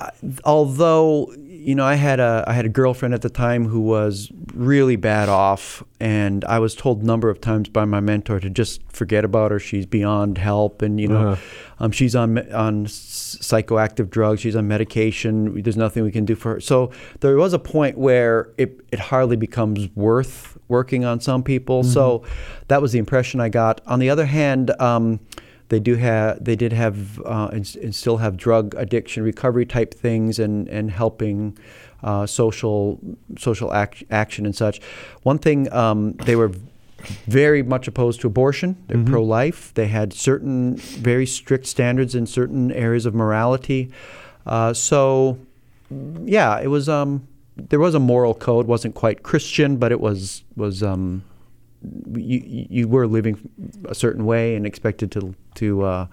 I, 0.00 0.10
although 0.44 1.32
you 1.64 1.74
know, 1.74 1.84
I 1.84 1.94
had 1.94 2.18
a 2.20 2.44
I 2.46 2.52
had 2.52 2.64
a 2.64 2.68
girlfriend 2.68 3.14
at 3.14 3.22
the 3.22 3.30
time 3.30 3.66
who 3.66 3.80
was 3.80 4.30
really 4.54 4.96
bad 4.96 5.28
off, 5.28 5.82
and 6.00 6.44
I 6.46 6.58
was 6.58 6.74
told 6.74 7.02
a 7.02 7.06
number 7.06 7.30
of 7.30 7.40
times 7.40 7.68
by 7.68 7.84
my 7.84 8.00
mentor 8.00 8.40
to 8.40 8.50
just 8.50 8.80
forget 8.92 9.24
about 9.24 9.50
her. 9.52 9.58
She's 9.58 9.86
beyond 9.86 10.38
help, 10.38 10.82
and 10.82 11.00
you 11.00 11.08
know, 11.08 11.28
Uh-huh. 11.32 11.84
um, 11.84 11.92
she's 11.92 12.16
on 12.16 12.38
on 12.52 12.86
psychoactive 12.86 14.10
drugs. 14.10 14.40
She's 14.40 14.56
on 14.56 14.66
medication. 14.68 15.62
There's 15.62 15.76
nothing 15.76 16.02
we 16.04 16.12
can 16.12 16.24
do 16.24 16.34
for 16.34 16.54
her. 16.54 16.60
So 16.60 16.90
there 17.20 17.36
was 17.36 17.52
a 17.52 17.58
point 17.58 17.96
where 17.98 18.48
it 18.58 18.80
it 18.90 18.98
hardly 18.98 19.36
becomes 19.36 19.88
worth 19.94 20.58
working 20.68 21.04
on 21.04 21.20
some 21.20 21.42
people. 21.42 21.82
So 21.84 22.22
that 22.68 22.80
was 22.82 22.92
the 22.92 22.98
impression 22.98 23.40
I 23.40 23.48
got. 23.48 23.80
On 23.86 23.98
the 23.98 24.10
other 24.10 24.26
hand. 24.26 24.70
Um, 24.80 25.20
they 25.72 25.80
do 25.80 25.96
have 25.96 26.44
they 26.44 26.54
did 26.54 26.70
have 26.74 27.18
uh, 27.20 27.48
and, 27.50 27.76
and 27.82 27.94
still 27.94 28.18
have 28.18 28.36
drug 28.36 28.74
addiction 28.76 29.22
recovery 29.22 29.64
type 29.64 29.94
things 29.94 30.38
and 30.38 30.68
and 30.68 30.90
helping 30.90 31.56
uh, 32.02 32.26
social 32.26 33.00
social 33.38 33.74
ac- 33.74 34.06
action 34.10 34.44
and 34.44 34.54
such. 34.54 34.82
One 35.22 35.38
thing 35.38 35.72
um, 35.72 36.12
they 36.26 36.36
were 36.36 36.52
very 37.26 37.62
much 37.62 37.88
opposed 37.88 38.20
to 38.20 38.26
abortion. 38.26 38.76
They're 38.86 39.02
pro-life. 39.02 39.72
They 39.72 39.88
had 39.88 40.12
certain 40.12 40.76
very 40.76 41.24
strict 41.24 41.66
standards 41.66 42.14
in 42.14 42.26
certain 42.26 42.70
areas 42.70 43.06
of 43.06 43.14
morality. 43.14 43.90
Uh, 44.44 44.74
so 44.74 45.38
yeah, 45.90 46.60
it 46.60 46.68
was 46.68 46.86
um, 46.86 47.26
there 47.56 47.80
was 47.80 47.94
a 47.94 48.00
moral 48.00 48.34
code. 48.34 48.66
wasn't 48.66 48.94
quite 48.94 49.22
Christian, 49.22 49.78
but 49.78 49.90
it 49.90 50.00
was 50.00 50.44
was 50.54 50.82
um, 50.82 51.24
you 52.14 52.40
you 52.44 52.88
were 52.88 53.06
living 53.06 53.38
a 53.86 53.94
certain 53.94 54.24
way 54.24 54.54
and 54.56 54.66
expected 54.66 55.10
to 55.12 55.34
to 55.56 55.82
uh, 55.82 56.06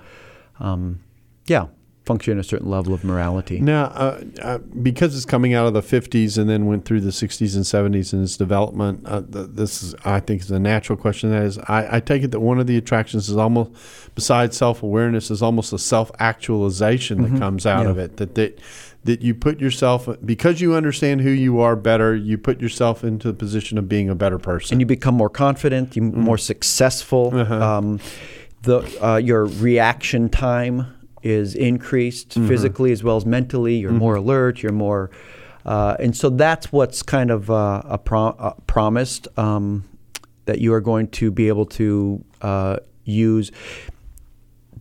um, 0.60 1.00
yeah 1.48 1.68
function 2.06 2.40
a 2.40 2.44
certain 2.44 2.68
level 2.72 2.92
of 2.92 3.04
morality. 3.04 3.60
Now, 3.60 3.84
uh, 3.86 4.22
uh, 4.42 4.58
because 4.82 5.16
it's 5.16 5.26
coming 5.26 5.54
out 5.54 5.68
of 5.68 5.74
the 5.76 5.82
50s 5.82 6.40
and 6.40 6.50
then 6.50 6.66
went 6.66 6.84
through 6.84 7.02
the 7.02 7.12
60s 7.12 7.54
and 7.56 7.64
70s 7.94 8.14
in 8.14 8.24
its 8.24 8.36
development, 8.36 9.04
uh, 9.06 9.22
th- 9.22 9.50
this 9.52 9.84
is, 9.84 9.94
I 10.06 10.20
think, 10.20 10.42
is 10.42 10.50
a 10.50 10.58
natural 10.58 10.98
question. 10.98 11.30
That 11.30 11.44
is, 11.44 11.60
I, 11.60 11.98
I 11.98 12.00
take 12.00 12.24
it 12.24 12.32
that 12.32 12.40
one 12.40 12.60
of 12.60 12.66
the 12.66 12.78
attractions 12.78 13.30
is 13.30 13.38
almost, 13.38 13.70
besides 14.16 14.58
self 14.58 14.82
awareness, 14.82 15.30
is 15.30 15.44
almost 15.44 15.72
a 15.72 15.78
self 15.78 16.12
actualization 16.18 17.22
that 17.32 17.40
comes 17.40 17.68
out 17.68 17.84
Yeah. 17.86 17.92
of 17.92 18.00
it. 18.00 18.18
That 18.18 18.34
that 18.34 18.60
that 19.06 19.22
you 19.22 19.34
put 19.34 19.60
yourself 19.62 20.08
because 20.26 20.60
you 20.62 20.74
understand 20.76 21.22
who 21.22 21.30
you 21.30 21.60
are 21.60 21.76
better, 21.76 22.16
you 22.16 22.38
put 22.38 22.60
yourself 22.62 23.04
into 23.04 23.28
the 23.28 23.34
position 23.34 23.78
of 23.78 23.88
being 23.88 24.10
a 24.10 24.16
better 24.16 24.38
person. 24.38 24.76
and 24.76 24.82
you 24.82 24.86
become 24.86 25.16
more 25.16 25.30
confident, 25.30 25.96
you 25.96 26.02
more 26.02 26.38
successful. 26.38 27.34
Um, 27.36 28.00
the 28.64 28.80
uh, 29.02 29.16
your 29.18 29.46
reaction 29.46 30.28
time 30.30 30.86
is 31.24 31.56
increased 31.56 32.34
physically 32.34 32.92
as 32.92 33.04
well 33.04 33.16
as 33.18 33.26
mentally. 33.26 33.78
You're 33.78 33.92
more 33.92 34.16
alert. 34.16 34.62
You're 34.62 34.74
more, 34.74 35.12
uh, 35.66 35.96
and 36.00 36.16
so 36.16 36.30
that's 36.30 36.72
what's 36.72 37.02
kind 37.02 37.32
of 37.32 37.50
uh, 37.50 37.82
a 37.86 37.98
pro- 37.98 38.36
uh, 38.38 38.54
promised 38.68 39.28
um, 39.38 39.86
that 40.46 40.60
you 40.60 40.74
are 40.74 40.82
going 40.82 41.08
to 41.10 41.32
be 41.32 41.48
able 41.48 41.66
to 41.68 42.24
uh, 42.42 42.78
use. 43.06 43.52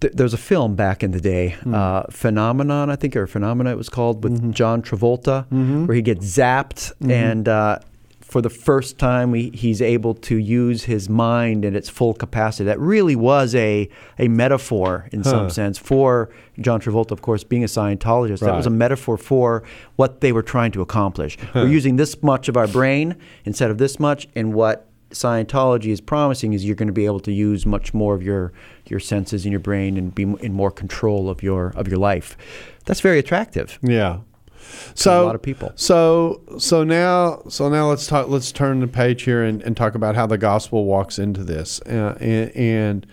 Th- 0.00 0.12
There's 0.12 0.34
a 0.34 0.38
film 0.38 0.74
back 0.76 1.02
in 1.02 1.10
the 1.10 1.20
day, 1.20 1.56
uh, 1.72 2.02
Phenomenon, 2.10 2.90
I 2.90 2.96
think, 2.96 3.16
or 3.16 3.26
Phenomena 3.26 3.70
it 3.70 3.76
was 3.76 3.88
called, 3.88 4.22
with 4.24 4.52
John 4.54 4.82
Travolta, 4.82 5.46
where 5.86 5.94
he 5.96 6.02
gets 6.02 6.24
zapped, 6.26 6.92
and 7.10 7.48
uh, 7.48 7.78
for 8.20 8.42
the 8.42 8.50
first 8.50 8.98
time 8.98 9.32
he, 9.32 9.50
he's 9.54 9.80
able 9.80 10.12
to 10.14 10.36
use 10.36 10.84
his 10.84 11.08
mind 11.08 11.64
in 11.64 11.74
its 11.74 11.88
full 11.88 12.12
capacity. 12.12 12.64
That 12.64 12.78
really 12.78 13.16
was 13.16 13.54
a, 13.54 13.88
a 14.18 14.28
metaphor, 14.28 15.08
in 15.12 15.24
some 15.24 15.48
sense, 15.50 15.78
for 15.78 16.28
John 16.60 16.78
Travolta, 16.80 17.12
of 17.12 17.22
course, 17.22 17.42
being 17.42 17.64
a 17.64 17.68
Scientologist. 17.68 18.40
That 18.40 18.54
was 18.56 18.66
a 18.66 18.70
metaphor 18.70 19.16
for 19.16 19.62
what 19.96 20.20
they 20.20 20.32
were 20.32 20.42
trying 20.42 20.72
to 20.72 20.82
accomplish. 20.82 21.38
We're 21.54 21.68
using 21.68 21.96
this 21.96 22.22
much 22.22 22.48
of 22.50 22.56
our 22.56 22.68
brain 22.68 23.16
instead 23.46 23.70
of 23.70 23.78
this 23.78 23.98
much, 23.98 24.28
and 24.36 24.52
what 24.52 24.87
Scientology 25.10 25.86
is 25.86 26.00
promising 26.00 26.52
is 26.52 26.64
you're 26.64 26.76
going 26.76 26.88
to 26.88 26.92
be 26.92 27.06
able 27.06 27.20
to 27.20 27.32
use 27.32 27.64
much 27.64 27.94
more 27.94 28.14
of 28.14 28.22
your 28.22 28.52
your 28.86 29.00
senses 29.00 29.46
in 29.46 29.52
your 29.52 29.60
brain 29.60 29.96
and 29.96 30.14
be 30.14 30.22
in 30.22 30.52
more 30.52 30.70
control 30.70 31.30
of 31.30 31.42
your 31.42 31.68
of 31.76 31.88
your 31.88 31.98
life. 31.98 32.36
That's 32.84 33.00
very 33.00 33.18
attractive. 33.18 33.78
Yeah. 33.82 34.20
So 34.94 35.24
a 35.24 35.26
lot 35.26 35.34
of 35.34 35.42
people. 35.42 35.72
So 35.76 36.42
so 36.58 36.84
now 36.84 37.42
so 37.48 37.68
now 37.68 37.88
let's 37.88 38.06
talk. 38.06 38.28
Let's 38.28 38.52
turn 38.52 38.80
the 38.80 38.88
page 38.88 39.22
here 39.22 39.42
and, 39.42 39.62
and 39.62 39.76
talk 39.76 39.94
about 39.94 40.14
how 40.14 40.26
the 40.26 40.38
gospel 40.38 40.84
walks 40.84 41.18
into 41.18 41.44
this. 41.44 41.80
Uh, 41.82 42.16
and, 42.20 42.50
and 42.56 43.06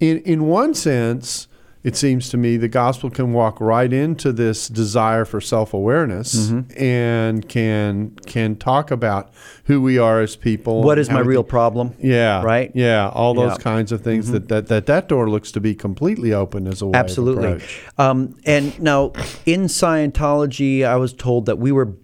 in 0.00 0.18
in 0.20 0.46
one 0.46 0.74
sense, 0.74 1.48
it 1.84 1.96
seems 1.96 2.28
to 2.28 2.36
me 2.36 2.56
the 2.56 2.68
gospel 2.68 3.10
can 3.10 3.32
walk 3.32 3.60
right 3.60 3.92
into 3.92 4.32
this 4.32 4.68
desire 4.68 5.24
for 5.24 5.40
self 5.40 5.74
awareness 5.74 6.34
Mm-hmm. 6.48 6.80
and 6.82 7.48
can 7.48 8.14
can 8.26 8.54
talk 8.56 8.90
about 8.90 9.32
who 9.64 9.80
we 9.82 9.98
are 9.98 10.20
as 10.20 10.36
people. 10.36 10.82
What 10.82 10.98
is 10.98 11.10
my 11.10 11.20
real 11.20 11.42
can- 11.42 11.50
problem? 11.50 11.94
Yeah. 11.98 12.42
Right? 12.42 12.70
Yeah. 12.74 13.08
All 13.08 13.34
those 13.34 13.50
Yeah. 13.50 13.54
Mm-hmm. 13.54 13.62
kinds 13.62 13.92
of 13.92 14.00
things 14.02 14.30
that, 14.30 14.48
that 14.48 14.68
that 14.68 14.86
that 14.86 15.08
door 15.08 15.28
looks 15.28 15.50
to 15.52 15.60
be 15.60 15.74
completely 15.74 16.32
open 16.32 16.66
as 16.68 16.82
a 16.82 16.86
way. 16.86 16.98
Absolutely. 16.98 17.60
Um, 17.98 18.36
and 18.44 18.80
now 18.80 19.12
in 19.44 19.62
Scientology, 19.64 20.84
I 20.84 20.96
was 20.96 21.12
told 21.12 21.46
that 21.46 21.58
we 21.58 21.72
were 21.72 21.94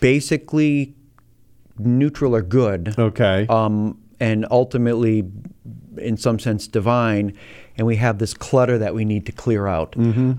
basically 0.00 0.94
neutral 1.78 2.34
or 2.34 2.42
good. 2.42 2.94
Okay. 2.98 3.46
um, 3.48 3.98
and 4.18 4.46
ultimately, 4.50 5.24
in 6.00 6.16
some 6.16 6.38
sense, 6.38 6.66
divine, 6.66 7.36
and 7.76 7.86
we 7.86 7.96
have 7.96 8.18
this 8.18 8.34
clutter 8.34 8.78
that 8.78 8.94
we 8.94 9.04
need 9.04 9.26
to 9.26 9.32
clear 9.32 9.66
out. 9.66 9.94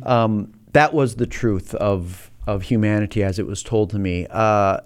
Um, 0.05 0.53
that 0.73 0.93
was 0.93 1.15
the 1.15 1.27
truth 1.27 1.75
of 1.75 2.31
of 2.47 2.63
humanity 2.63 3.23
as 3.23 3.37
it 3.37 3.45
was 3.45 3.61
told 3.61 3.91
to 3.91 3.99
me. 3.99 4.25
Uh, 4.29 4.79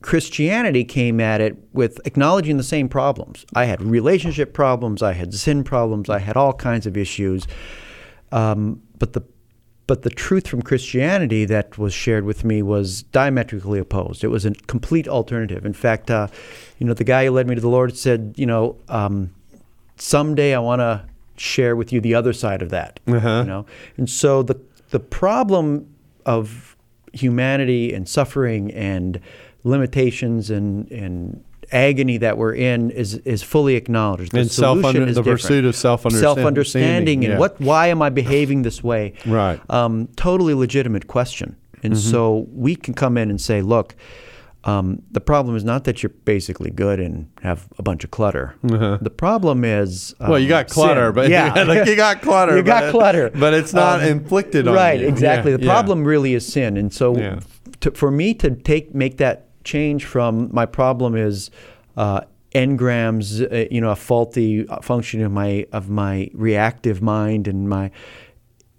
Christianity 0.00 0.84
came 0.84 1.20
at 1.20 1.40
it 1.40 1.56
with 1.72 2.00
acknowledging 2.06 2.56
the 2.56 2.62
same 2.62 2.88
problems. 2.88 3.44
I 3.54 3.64
had 3.64 3.82
relationship 3.82 4.54
problems, 4.54 5.02
I 5.02 5.12
had 5.12 5.34
sin 5.34 5.64
problems, 5.64 6.08
I 6.08 6.20
had 6.20 6.36
all 6.36 6.52
kinds 6.52 6.86
of 6.86 6.96
issues. 6.96 7.46
Um, 8.32 8.82
but 8.98 9.12
the 9.12 9.22
but 9.86 10.02
the 10.02 10.10
truth 10.10 10.48
from 10.48 10.62
Christianity 10.62 11.44
that 11.44 11.78
was 11.78 11.94
shared 11.94 12.24
with 12.24 12.44
me 12.44 12.60
was 12.60 13.04
diametrically 13.04 13.78
opposed. 13.78 14.24
It 14.24 14.28
was 14.28 14.44
a 14.44 14.50
complete 14.66 15.06
alternative. 15.06 15.64
In 15.64 15.72
fact, 15.72 16.10
uh, 16.10 16.26
you 16.78 16.86
know, 16.86 16.94
the 16.94 17.04
guy 17.04 17.26
who 17.26 17.30
led 17.30 17.46
me 17.46 17.54
to 17.54 17.60
the 17.60 17.68
Lord 17.68 17.96
said, 17.96 18.34
you 18.36 18.46
know, 18.46 18.78
um, 18.88 19.32
someday 19.96 20.54
I 20.54 20.58
want 20.58 20.80
to 20.80 21.04
share 21.36 21.76
with 21.76 21.92
you 21.92 22.00
the 22.00 22.14
other 22.14 22.32
side 22.32 22.62
of 22.62 22.70
that. 22.70 23.00
Uh-huh. 23.06 23.38
You 23.40 23.44
know, 23.44 23.66
and 23.96 24.08
so 24.08 24.42
the 24.42 24.60
the 24.90 25.00
problem 25.00 25.86
of 26.24 26.76
humanity 27.12 27.92
and 27.94 28.08
suffering 28.08 28.72
and 28.72 29.20
limitations 29.64 30.50
and 30.50 30.90
and 30.90 31.42
agony 31.72 32.16
that 32.18 32.38
we're 32.38 32.54
in 32.54 32.90
is 32.90 33.14
is 33.24 33.42
fully 33.42 33.74
acknowledged. 33.74 34.32
The 34.32 34.40
And 34.40 34.50
self 34.50 34.78
solution 34.78 35.02
under- 35.02 35.10
is 35.10 35.16
the 35.16 35.22
different. 35.22 35.40
pursuit 35.40 35.64
of 35.64 35.74
self-understand- 35.76 36.22
self-understanding, 36.36 37.24
and 37.24 37.32
yeah. 37.34 37.38
what 37.38 37.60
why 37.60 37.88
am 37.88 38.00
I 38.02 38.10
behaving 38.10 38.62
this 38.62 38.82
way? 38.84 39.14
Right. 39.26 39.58
Um, 39.70 40.08
totally 40.16 40.54
legitimate 40.54 41.06
question. 41.08 41.56
And 41.82 41.92
Mm-hmm. 41.92 42.10
so 42.10 42.46
we 42.52 42.74
can 42.74 42.94
come 42.94 43.18
in 43.18 43.30
and 43.30 43.40
say, 43.40 43.60
look, 43.62 43.94
Um, 44.66 45.00
the 45.12 45.20
problem 45.20 45.54
is 45.54 45.62
not 45.64 45.84
that 45.84 46.02
you're 46.02 46.10
basically 46.24 46.70
good 46.70 46.98
and 46.98 47.30
have 47.42 47.68
a 47.78 47.82
bunch 47.82 48.02
of 48.04 48.10
clutter. 48.10 48.54
The 48.62 49.12
problem 49.16 49.64
is 49.64 50.12
Uh-huh. 50.18 50.32
Well, 50.32 50.40
you 50.40 50.46
um, 50.46 50.50
got 50.50 50.68
clutter, 50.68 51.06
sin. 51.06 51.14
but 51.14 51.30
yeah, 51.36 51.62
like 51.62 51.86
you 51.86 51.94
got 51.94 52.20
clutter. 52.26 52.56
You 52.56 52.62
got 52.64 52.82
but- 52.84 52.90
clutter, 52.90 53.30
but 53.32 53.54
it's 53.54 53.72
not 53.72 54.00
Um, 54.02 54.08
inflicted 54.08 54.66
on 54.66 54.74
right, 54.74 54.98
you. 54.98 55.06
Right, 55.06 55.12
exactly. 55.12 55.52
Yeah, 55.52 55.58
the 55.58 55.66
yeah. 55.66 55.72
problem 55.72 56.04
really 56.04 56.34
is 56.34 56.44
sin, 56.44 56.76
and 56.76 56.92
so 56.92 57.16
Yeah. 57.16 57.40
to, 57.80 57.92
for 57.92 58.10
me 58.10 58.34
to 58.34 58.50
take 58.56 58.94
make 58.94 59.18
that 59.18 59.46
change 59.64 60.04
from 60.04 60.48
my 60.52 60.66
problem 60.66 61.14
is 61.16 61.50
uh, 61.96 62.20
engrams, 62.52 63.40
uh, 63.42 63.68
you 63.70 63.80
know, 63.80 63.90
a 63.90 63.96
faulty 63.96 64.64
function 64.82 65.22
of 65.22 65.30
my 65.30 65.64
of 65.72 65.88
my 65.88 66.28
reactive 66.34 67.00
mind 67.02 67.46
and 67.46 67.68
my, 67.68 67.90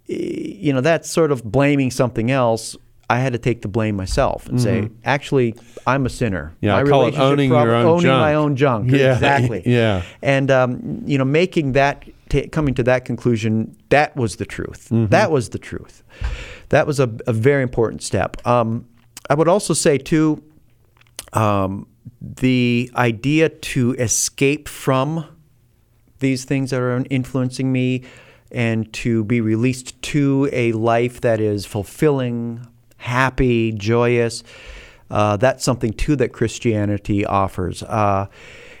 you 0.06 0.72
know, 0.72 0.80
that's 0.80 1.08
sort 1.10 1.30
of 1.32 1.44
blaming 1.44 1.90
something 1.90 2.30
else. 2.30 2.76
I 3.10 3.20
had 3.20 3.32
to 3.32 3.38
take 3.38 3.62
the 3.62 3.68
blame 3.68 3.96
myself 3.96 4.48
and 4.48 4.60
say, 4.60 4.90
actually, 5.04 5.54
I'm 5.86 6.04
a 6.04 6.10
sinner. 6.10 6.52
Mm-hmm. 6.56 6.64
Yeah, 6.66 6.72
my 6.72 6.80
I 6.80 6.84
call 6.84 7.06
it 7.06 7.18
owning 7.18 7.50
your 7.50 7.74
own 7.74 7.86
owning 7.86 8.10
my 8.10 8.34
own 8.34 8.56
junk. 8.56 8.90
Yeah, 8.98 9.14
exactly. 9.14 9.62
yeah. 9.64 10.02
And 10.22 10.50
um, 10.50 11.02
you 11.06 11.16
know, 11.16 11.24
making 11.24 11.72
that 11.72 12.04
ta 12.28 12.42
coming 12.52 12.74
to 12.74 12.82
that 12.82 13.04
conclusion, 13.04 13.76
that 13.88 14.14
was 14.16 14.36
the 14.36 14.44
truth. 14.44 14.88
Mm-hmm. 14.90 15.06
That 15.06 15.30
was 15.30 15.50
the 15.50 15.58
truth. 15.58 16.02
That 16.68 16.86
was 16.86 17.00
a, 17.00 17.10
a 17.26 17.32
very 17.32 17.62
important 17.62 18.02
step. 18.02 18.46
Um, 18.46 18.86
I 19.30 19.34
would 19.34 19.48
also 19.48 19.72
say 19.72 19.96
too, 19.96 20.42
um, 21.32 21.86
the 22.20 22.90
idea 22.94 23.48
to 23.48 23.94
escape 23.94 24.68
from 24.68 25.26
these 26.18 26.44
things 26.44 26.70
that 26.70 26.80
are 26.80 27.04
influencing 27.10 27.72
me 27.72 28.02
and 28.50 28.92
to 28.92 29.24
be 29.24 29.40
released 29.40 30.00
to 30.02 30.48
a 30.52 30.72
life 30.72 31.20
that 31.20 31.40
is 31.40 31.66
fulfilling, 31.66 32.66
happy, 32.98 33.72
joyous. 33.72 34.44
Uh, 35.10 35.36
that's 35.38 35.64
something 35.64 35.92
too 35.92 36.14
that 36.16 36.32
Christianity 36.32 37.24
offers. 37.24 37.82
Uh, 37.82 38.26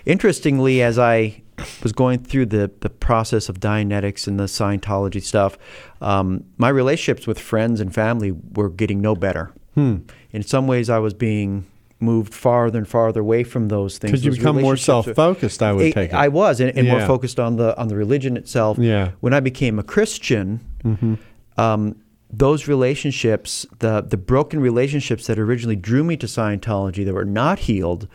interestingly, 0.04 0.82
as 0.82 0.98
I 0.98 1.42
was 1.82 1.92
going 1.92 2.20
through 2.20 2.46
the, 2.46 2.70
the 2.80 2.90
process 2.90 3.48
of 3.48 3.58
Dianetics 3.60 4.26
and 4.26 4.38
the 4.38 4.44
Scientology 4.44 5.22
stuff, 5.22 5.56
um, 6.00 6.44
my 6.56 6.68
relationships 6.68 7.26
with 7.26 7.38
friends 7.38 7.80
and 7.80 7.92
family 7.94 8.32
were 8.54 8.68
getting 8.68 9.00
no 9.00 9.14
better. 9.16 9.52
In 9.76 10.42
some 10.42 10.66
ways, 10.66 10.90
I 10.90 10.98
was 10.98 11.14
being 11.14 11.64
moved 12.00 12.34
farther 12.34 12.78
and 12.78 12.88
farther 12.88 13.20
away 13.20 13.44
from 13.44 13.68
those 13.68 13.96
things. 13.98 14.10
Because 14.10 14.24
you 14.24 14.32
become 14.32 14.60
more 14.60 14.76
self-focused, 14.76 15.62
I 15.62 15.72
would 15.72 15.86
I- 15.86 15.90
take 15.92 16.10
it. 16.10 16.14
I 16.16 16.26
was, 16.26 16.58
and, 16.58 16.76
and 16.76 16.88
more 16.88 17.00
focused 17.06 17.38
on 17.38 17.56
the 17.58 17.78
on 17.78 17.86
the 17.86 17.94
religion 17.94 18.36
itself. 18.36 18.76
Yeah. 18.78 19.12
When 19.20 19.32
I 19.32 19.38
became 19.40 19.78
a 19.78 19.84
Christian, 19.84 20.58
Mm-hmm. 20.84 21.14
um, 21.60 21.94
those 22.30 22.68
relationships, 22.68 23.66
the 23.78 24.02
the 24.02 24.16
broken 24.16 24.60
relationships 24.60 25.26
that 25.26 25.38
originally 25.38 25.76
drew 25.76 26.04
me 26.04 26.16
to 26.18 26.26
Scientology 26.26 27.04
that 27.04 27.14
were 27.14 27.24
not 27.24 27.60
healed, 27.60 28.06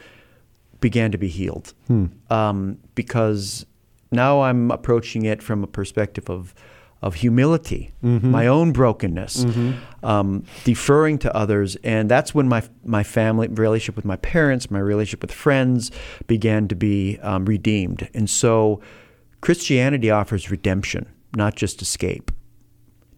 began 0.80 1.11
to 1.11 1.18
be 1.18 1.28
healed. 1.30 1.74
Hmm. 1.88 2.05
Um, 2.30 2.78
because 2.95 3.66
now 4.11 4.41
I'm 4.41 4.70
approaching 4.72 5.26
it 5.26 5.41
from 5.41 5.64
a 5.64 5.68
perspective 5.68 6.30
of 6.30 6.53
of 7.01 7.16
humility, 7.16 7.91
Mm-hmm. 8.01 8.32
my 8.32 8.47
own 8.47 8.72
brokenness, 8.72 9.45
um, 10.03 10.45
deferring 10.64 11.18
to 11.20 11.36
others, 11.36 11.76
and 11.84 12.09
that's 12.09 12.34
when 12.34 12.47
my 12.47 12.64
my 12.86 13.03
family 13.03 13.47
relationship 13.49 13.95
with 13.97 14.05
my 14.05 14.16
parents, 14.18 14.72
my 14.72 14.80
relationship 14.80 15.22
with 15.22 15.32
friends, 15.34 15.91
began 16.28 16.68
to 16.70 16.76
be 16.76 17.20
um, 17.22 17.43
redeemed. 17.45 18.09
And 18.14 18.30
so, 18.30 18.80
Christianity 19.41 20.09
offers 20.11 20.49
redemption, 20.49 21.07
not 21.36 21.55
just 21.55 21.82
escape, 21.82 22.32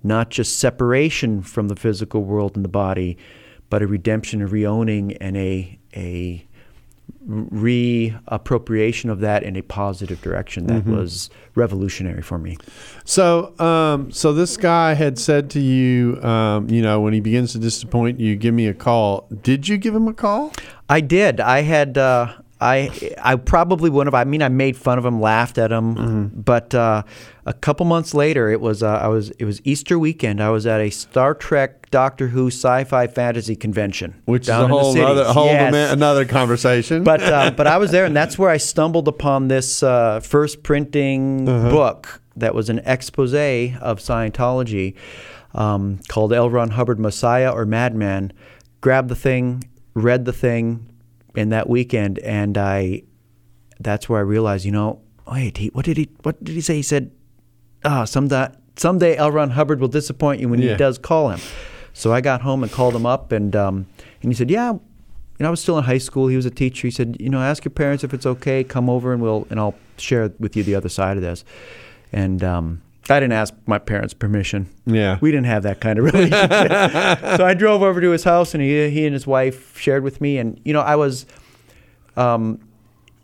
not 0.06 0.30
just 0.30 0.60
separation 0.60 1.42
from 1.42 1.68
the 1.68 1.76
physical 1.76 2.24
world 2.24 2.56
and 2.56 2.64
the 2.64 2.70
body, 2.70 3.18
but 3.70 3.82
a 3.82 3.88
redemption, 3.88 4.42
a 4.42 4.48
reowning, 4.48 5.18
and 5.20 5.36
a 5.36 5.80
a 5.96 6.46
reappropriation 7.28 9.10
of 9.10 9.20
that 9.20 9.42
in 9.44 9.56
a 9.56 9.62
positive 9.64 10.22
direction 10.22 10.68
that 10.68 10.86
was 10.86 11.30
revolutionary 11.56 12.22
for 12.22 12.38
me. 12.38 12.58
So, 13.04 13.58
um, 13.60 14.12
so 14.12 14.32
this 14.32 14.58
guy 14.58 14.94
had 14.94 15.18
said 15.18 15.50
to 15.52 15.60
you, 15.60 16.22
um, 16.22 16.70
you 16.70 16.84
know, 16.84 17.02
when 17.02 17.14
he 17.14 17.20
begins 17.20 17.52
to 17.54 17.60
disappoint 17.60 18.20
you, 18.20 18.36
give 18.36 18.54
me 18.54 18.68
a 18.68 18.76
call. 18.76 19.28
Did 19.42 19.68
you 19.68 19.78
give 19.78 19.96
him 19.96 20.08
a 20.08 20.14
call? 20.14 20.54
I 20.88 21.02
did. 21.02 21.40
I 21.40 21.62
had. 21.62 21.98
Uh, 21.98 22.34
I 22.62 22.90
I 23.22 23.36
probably 23.36 23.90
wouldn't 23.90 24.14
have. 24.14 24.20
I 24.20 24.30
mean, 24.30 24.42
I 24.42 24.48
made 24.50 24.78
fun 24.78 24.98
of 24.98 25.06
him, 25.06 25.20
laughed 25.20 25.58
at 25.58 25.72
him, 25.72 26.32
but 26.34 26.74
uh, 26.74 27.04
a 27.46 27.54
couple 27.54 27.86
months 27.86 28.14
later, 28.14 28.50
it 28.50 28.62
was 28.62 28.82
uh, 28.82 28.88
I 28.88 29.08
was 29.08 29.32
it 29.32 29.44
was 29.46 29.60
Easter 29.66 30.00
weekend. 30.00 30.42
I 30.42 30.50
was 30.50 30.66
at 30.66 30.80
a 30.80 30.90
Star 30.90 31.34
Trek, 31.34 31.90
Doctor 31.92 32.30
Who, 32.30 32.48
sci-fi 32.48 33.08
fantasy 33.08 33.58
convention, 33.58 34.22
Which 34.26 34.46
down 34.48 34.66
is 34.66 34.78
a 34.78 34.80
whole 34.80 35.02
other, 35.02 35.24
whole 35.26 35.46
Yes. 35.48 35.74
ama- 35.74 35.92
another 35.94 36.24
conversation. 36.24 37.04
but 37.04 37.22
uh, 37.22 37.52
but 37.58 37.68
I 37.68 37.78
was 37.78 37.92
there, 37.92 38.06
and 38.06 38.16
that's 38.16 38.38
where 38.40 38.50
I 38.50 38.58
stumbled 38.58 39.10
upon 39.10 39.50
this 39.50 39.84
uh, 39.84 40.22
first 40.22 40.64
printing 40.64 41.44
book 41.46 42.22
that 42.38 42.56
was 42.56 42.70
an 42.70 42.80
expose 42.86 43.34
of 43.34 44.00
Scientology 44.00 44.96
um, 45.54 46.00
called 46.08 46.32
L. 46.34 46.50
Ron 46.50 46.72
Hubbard 46.72 47.00
Messiah 47.00 47.52
or 47.52 47.66
Madman. 47.66 48.32
Grabbed 48.82 49.10
the 49.10 49.16
thing, 49.16 49.64
read 49.94 50.26
the 50.26 50.34
thing 50.34 50.88
in 51.38 51.50
that 51.50 51.70
weekend, 51.70 52.20
and 52.20 52.58
I 52.58 53.04
that's 53.80 54.08
where 54.08 54.20
I 54.20 54.24
realized, 54.24 54.66
you 54.66 54.72
know, 54.72 55.02
wait, 55.30 55.58
he, 55.58 55.68
what 55.70 55.86
did 55.86 55.98
he 55.98 56.10
what 56.24 56.42
did 56.44 56.54
he 56.56 56.62
say? 56.62 56.76
He 56.76 56.82
said, 56.82 57.12
ah, 57.84 58.06
someday 58.06 58.48
someday 58.78 59.16
L. 59.18 59.32
Ron 59.32 59.52
Hubbard 59.52 59.80
will 59.80 59.88
disappoint 59.88 60.40
you 60.42 60.50
when 60.50 60.62
Yeah. 60.62 60.72
he 60.72 60.78
does 60.78 60.98
call 60.98 61.30
him. 61.30 61.40
So 61.94 62.12
I 62.14 62.22
got 62.22 62.42
home 62.42 62.62
and 62.64 62.72
called 62.72 62.96
him 62.96 63.06
up, 63.06 63.32
and 63.32 63.56
um, 63.56 63.86
and 64.22 64.32
he 64.32 64.36
said, 64.36 64.50
yeah. 64.50 64.74
You 65.38 65.44
know, 65.44 65.48
I 65.48 65.52
was 65.52 65.60
still 65.60 65.78
in 65.78 65.84
high 65.84 65.98
school. 65.98 66.28
He 66.28 66.38
was 66.38 66.46
a 66.46 66.50
teacher. 66.50 66.88
He 66.88 66.92
said, 66.92 67.18
you 67.20 67.28
know, 67.30 67.42
ask 67.42 67.66
your 67.66 67.72
parents 67.74 68.06
if 68.06 68.14
it's 68.14 68.26
okay. 68.26 68.64
Come 68.64 68.90
over 68.90 69.12
and 69.12 69.22
we'll 69.22 69.46
and 69.50 69.60
I'll 69.60 69.76
share 69.98 70.32
with 70.40 70.56
you 70.56 70.64
the 70.64 70.76
other 70.76 70.88
side 70.88 71.18
of 71.18 71.24
this. 71.24 71.44
And 72.14 72.42
um, 72.42 72.82
I 73.10 73.20
didn't 73.20 73.34
ask 73.34 73.54
my 73.68 73.78
parents' 73.78 74.14
permission. 74.16 74.68
Yeah. 74.86 75.20
we 75.22 75.30
didn't 75.32 75.46
have 75.46 75.64
that 75.64 75.80
kind 75.80 76.00
of 76.00 76.06
relationship. 76.14 77.38
so 77.38 77.46
I 77.46 77.54
drove 77.54 77.82
over 77.84 78.02
to 78.02 78.10
his 78.10 78.24
house, 78.24 78.54
and 78.54 78.64
he 78.64 78.90
he 78.90 79.06
and 79.06 79.14
his 79.14 79.28
wife 79.28 79.78
shared 79.78 80.04
with 80.04 80.22
me. 80.22 80.38
And 80.40 80.60
you 80.66 80.74
know, 80.74 80.82
I 80.82 80.96
was, 80.96 81.26
um, 82.18 82.60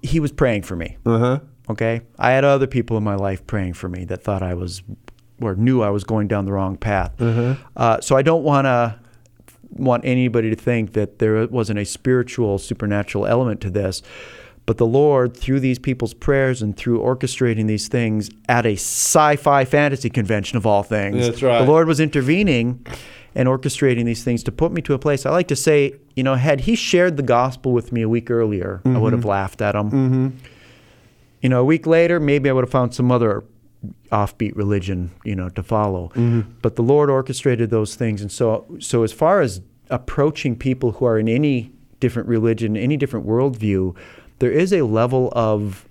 he 0.02 0.20
was 0.20 0.32
praying 0.32 0.64
for 0.64 0.76
me. 0.76 0.98
uh 1.06 1.18
huh. 1.20 1.40
Okay. 1.70 2.02
I 2.20 2.32
had 2.32 2.44
other 2.44 2.68
people 2.68 2.98
in 2.98 3.04
my 3.04 3.16
life 3.16 3.48
praying 3.48 3.74
for 3.74 3.88
me 3.88 4.04
that 4.06 4.24
thought 4.24 4.44
I 4.44 4.54
was 4.56 4.82
or 5.40 5.56
knew 5.56 5.82
I 5.82 5.90
was 5.90 6.04
going 6.04 6.28
down 6.28 6.46
the 6.46 6.52
wrong 6.52 6.76
path. 6.78 7.20
Uh, 7.22 8.02
so 8.02 8.16
I 8.18 8.22
don't 8.22 8.44
want 8.44 8.66
to 8.66 9.00
want 9.70 10.04
anybody 10.06 10.50
to 10.50 10.56
think 10.56 10.94
that 10.94 11.20
there 11.20 11.48
wasn't 11.48 11.80
a 11.80 11.86
spiritual, 11.86 12.58
supernatural 12.58 13.26
element 13.26 13.62
to 13.62 13.70
this. 13.70 14.02
But 14.66 14.78
the 14.78 14.86
Lord, 14.86 15.36
through 15.36 15.60
these 15.60 15.80
people's 15.80 16.14
prayers 16.14 16.62
and 16.62 16.78
through 16.78 17.00
orchestrating 17.00 17.68
these 17.68 17.88
things 17.88 18.30
at 18.48 18.66
a 18.66 18.74
sci 18.74 19.36
fi 19.36 19.66
fantasy 19.66 20.10
convention 20.10 20.58
of 20.58 20.66
all 20.66 20.84
things, 20.84 21.28
That's 21.28 21.42
right. 21.42 21.60
the 21.60 21.70
Lord 21.70 21.88
was 21.88 22.00
intervening 22.00 22.86
and 23.34 23.48
orchestrating 23.50 24.06
these 24.06 24.24
things 24.24 24.44
to 24.44 24.52
put 24.52 24.72
me 24.72 24.82
to 24.84 24.94
a 24.94 25.00
place. 25.00 25.26
I 25.26 25.32
like 25.32 25.48
to 25.48 25.56
say, 25.56 25.96
you 26.16 26.24
know, 26.24 26.36
had 26.36 26.62
He 26.62 26.76
shared 26.76 27.18
the 27.18 27.24
gospel 27.24 27.72
with 27.72 27.92
me 27.92 28.02
a 28.02 28.10
week 28.10 28.30
earlier, 28.30 28.82
I 28.86 28.90
mm-hmm. 28.90 29.00
would 29.00 29.14
have 29.14 29.26
laughed 29.26 29.62
at 29.62 29.76
Him 29.76 29.92
mm-hmm. 29.92 30.28
you 31.42 31.50
know, 31.50 31.62
a 31.62 31.66
week 31.66 31.88
later, 31.88 32.20
maybe 32.20 32.50
I 32.50 32.54
would 32.54 32.64
have 32.64 32.72
found 32.72 32.94
some 32.94 33.12
other 33.12 33.44
offbeat 34.12 34.56
religion, 34.56 35.12
you 35.24 35.36
know, 35.36 35.50
to 35.50 35.64
follow. 35.64 36.10
Mm-hmm. 36.10 36.42
But 36.62 36.76
the 36.76 36.84
Lord 36.84 37.10
orchestrated 37.10 37.70
those 37.70 37.96
things, 37.96 38.22
and 38.22 38.32
so 38.32 38.66
so 38.80 39.04
as 39.04 39.12
far 39.12 39.42
as 39.42 39.62
approaching 39.90 40.56
people 40.56 40.94
who 40.94 41.06
are 41.06 41.18
in 41.18 41.28
any 41.28 41.72
different 42.00 42.28
religion, 42.28 42.76
any 42.78 42.98
different 42.98 43.26
worldview, 43.26 43.96
there 44.42 44.52
is 44.52 44.74
a 44.74 44.82
level 44.82 45.32
of 45.34 45.88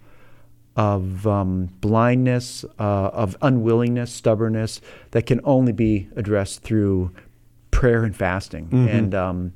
of 0.77 1.27
um, 1.27 1.67
blindness, 1.81 2.65
uh, 2.79 2.83
of 3.13 3.37
unwillingness, 3.43 4.13
stubbornness 4.13 4.81
that 5.11 5.27
can 5.27 5.41
only 5.45 5.73
be 5.73 6.09
addressed 6.17 6.63
through 6.63 7.11
prayer 7.71 8.05
and 8.05 8.15
fasting. 8.17 8.69
And 8.89 9.15
um, 9.15 9.53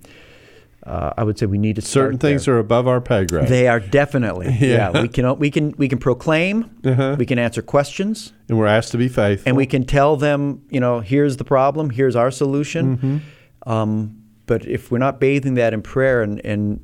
uh, 0.84 1.12
I 1.16 1.22
would 1.24 1.38
say 1.38 1.46
we 1.46 1.56
need 1.56 1.76
to 1.76 1.82
start 1.82 2.06
Certain 2.06 2.18
things 2.18 2.44
there. 2.44 2.56
are 2.56 2.58
above 2.58 2.86
our 2.88 3.00
pay 3.00 3.24
grade. 3.24 3.48
They 3.48 3.68
are 3.68 3.80
definitely. 3.80 4.48
Yeah. 4.60 4.90
Yeah. 4.92 5.02
we 5.02 5.08
can 5.08 5.38
we 5.38 5.50
can 5.50 5.72
we 5.78 5.88
can 5.88 5.98
proclaim, 5.98 6.68
Uh-huh. 6.84 7.16
we 7.18 7.24
can 7.26 7.38
answer 7.38 7.62
questions, 7.62 8.32
and 8.48 8.58
we're 8.58 8.66
asked 8.66 8.90
to 8.92 8.98
be 8.98 9.08
faithful. 9.08 9.48
and 9.48 9.56
we 9.56 9.66
can 9.66 9.84
tell 9.84 10.16
them, 10.16 10.62
you 10.68 10.80
know, 10.80 11.00
here's 11.00 11.36
the 11.36 11.44
problem, 11.44 11.90
here's 11.90 12.16
our 12.16 12.30
solution. 12.30 12.96
Mm-hmm. 12.98 13.70
Um, 13.70 14.20
but 14.46 14.66
if 14.66 14.90
we're 14.90 14.98
not 14.98 15.20
bathing 15.20 15.54
that 15.54 15.72
in 15.72 15.80
prayer, 15.80 16.22
and 16.22 16.44
and 16.44 16.80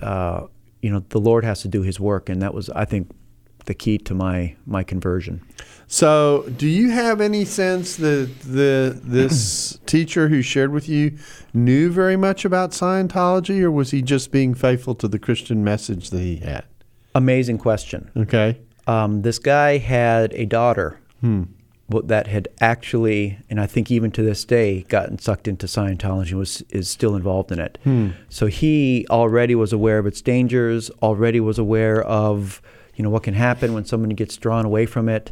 uh, 0.00 0.46
you 0.82 0.90
know, 0.90 1.04
the 1.08 1.20
Lord 1.20 1.44
has 1.44 1.62
to 1.62 1.68
do 1.68 1.82
His 1.82 1.98
work, 1.98 2.28
and 2.28 2.40
that 2.42 2.54
was, 2.54 2.70
I 2.70 2.84
think, 2.84 3.10
the 3.66 3.74
key 3.74 3.98
to 3.98 4.14
my 4.14 4.56
my 4.66 4.82
conversion. 4.82 5.42
So, 5.88 6.48
do 6.56 6.66
you 6.66 6.90
have 6.90 7.20
any 7.20 7.44
sense 7.44 7.96
that 7.96 8.30
the 8.40 8.98
this 9.02 9.78
teacher 9.86 10.28
who 10.28 10.42
shared 10.42 10.72
with 10.72 10.88
you 10.88 11.16
knew 11.52 11.90
very 11.90 12.16
much 12.16 12.44
about 12.44 12.70
Scientology, 12.70 13.60
or 13.62 13.70
was 13.70 13.90
he 13.90 14.02
just 14.02 14.32
being 14.32 14.54
faithful 14.54 14.94
to 14.96 15.08
the 15.08 15.18
Christian 15.18 15.62
message 15.62 16.10
that 16.10 16.20
he 16.20 16.36
had? 16.36 16.64
Amazing 17.14 17.58
question. 17.58 18.10
Okay. 18.16 18.58
Um, 18.86 19.22
this 19.22 19.38
guy 19.38 19.78
had 19.78 20.32
a 20.34 20.44
daughter, 20.46 21.00
what 21.20 21.46
that 21.88 22.26
had 22.26 22.48
actually, 22.60 23.38
and 23.48 23.60
I 23.60 23.66
think 23.66 23.90
even 23.90 24.10
to 24.12 24.22
this 24.22 24.44
day, 24.44 24.82
gotten 24.88 25.18
sucked 25.18 25.46
into 25.46 25.66
Scientology 25.66 26.32
was 26.32 26.62
is 26.70 26.88
still 26.88 27.14
involved 27.14 27.52
in 27.52 27.60
it. 27.60 27.78
Hmm. 27.84 28.10
So 28.28 28.46
he 28.46 29.06
already 29.08 29.54
was 29.54 29.72
aware 29.72 29.98
of 29.98 30.06
its 30.06 30.20
dangers. 30.20 30.90
Already 31.02 31.40
was 31.40 31.58
aware 31.58 32.02
of 32.02 32.60
you 32.96 33.02
know 33.02 33.10
what 33.10 33.22
can 33.22 33.34
happen 33.34 33.72
when 33.72 33.84
someone 33.84 34.10
gets 34.10 34.36
drawn 34.36 34.64
away 34.64 34.86
from 34.86 35.08
it, 35.08 35.30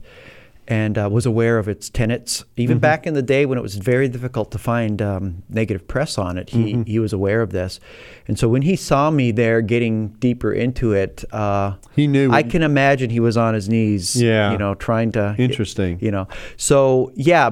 and 0.67 0.97
uh, 0.97 1.09
was 1.13 1.27
aware 1.27 1.59
of 1.59 1.69
its 1.69 1.91
tenets. 1.91 2.45
Even 2.57 2.79
back 2.79 3.07
in 3.07 3.15
the 3.15 3.23
day 3.23 3.45
when 3.47 3.59
it 3.59 3.63
was 3.63 3.75
very 3.77 4.09
difficult 4.09 4.51
to 4.53 4.59
find 4.59 5.03
um, 5.03 5.43
negative 5.49 5.87
press 5.87 6.17
on 6.19 6.39
it, 6.39 6.51
he 6.51 6.83
he 6.87 6.99
was 6.99 7.13
aware 7.13 7.43
of 7.43 7.51
this, 7.51 7.81
and 8.29 8.39
so 8.39 8.49
when 8.49 8.63
he 8.63 8.77
saw 8.77 9.11
me 9.11 9.31
there 9.33 9.61
getting 9.61 10.09
deeper 10.21 10.53
into 10.53 10.93
it, 10.93 11.25
uh, 11.33 11.75
He 11.95 12.07
knew 12.07 12.31
I 12.33 12.43
can 12.43 12.63
imagine 12.63 13.11
he 13.11 13.21
was 13.21 13.37
on 13.37 13.55
his 13.55 13.69
knees, 13.69 14.21
Yeah. 14.21 14.53
you 14.53 14.59
know, 14.59 14.75
trying 14.75 15.13
to 15.13 15.35
Interesting. 15.39 15.99
you 16.01 16.11
know. 16.11 16.27
So 16.57 17.13
yeah, 17.15 17.51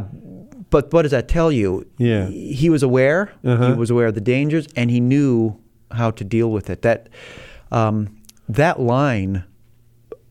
but 0.70 0.92
what 0.92 1.02
does 1.02 1.10
that 1.10 1.28
tell 1.28 1.52
you? 1.52 1.86
Yeah. 1.98 2.26
he, 2.28 2.54
he 2.54 2.70
was 2.70 2.82
aware. 2.82 3.30
Uh-huh. 3.44 3.68
He 3.68 3.72
was 3.74 3.90
aware 3.90 4.06
of 4.06 4.14
the 4.14 4.20
dangers, 4.22 4.66
and 4.76 4.90
he 4.90 5.00
knew 5.00 5.58
how 5.90 6.10
to 6.12 6.24
deal 6.24 6.50
with 6.50 6.70
it. 6.70 6.80
That 6.82 7.08
um, 7.70 8.16
that 8.48 8.80
line. 8.80 9.44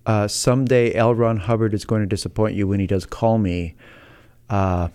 Uh, 0.05 0.27
someday 0.27 0.93
L. 0.95 1.13
Ron 1.13 1.37
Hubbard 1.37 1.73
is 1.73 1.85
going 1.85 2.01
to 2.01 2.07
disappoint 2.07 2.55
you 2.55 2.67
when 2.67 2.79
he 2.79 2.87
does 2.87 3.05
call 3.05 3.37
me. 3.37 3.75
Uh, 4.49 4.87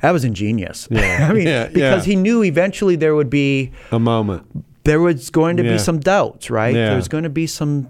that 0.00 0.10
was 0.10 0.24
ingenious. 0.24 0.88
Yeah. 0.90 1.26
I 1.30 1.32
mean, 1.32 1.46
Yeah, 1.46 1.68
because 1.68 2.06
yeah. 2.06 2.12
he 2.12 2.16
knew 2.16 2.42
eventually 2.42 2.96
there 2.96 3.14
would 3.14 3.30
be 3.30 3.70
A 3.92 3.98
moment. 4.00 4.44
there 4.84 5.00
was 5.00 5.30
going 5.30 5.56
to 5.58 5.62
be 5.62 5.78
some 5.78 6.00
doubts, 6.00 6.50
right? 6.50 6.74
Yeah. 6.74 6.86
There 6.88 6.96
was 6.96 7.08
going 7.08 7.22
to 7.24 7.30
be 7.30 7.46
some 7.46 7.88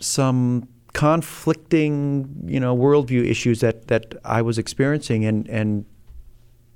some 0.00 0.66
conflicting, 0.92 2.28
you 2.46 2.58
know, 2.60 2.76
worldview 2.76 3.24
issues 3.24 3.60
that 3.60 3.86
that 3.88 4.14
I 4.24 4.42
was 4.42 4.58
experiencing, 4.58 5.24
and 5.24 5.48
and 5.48 5.84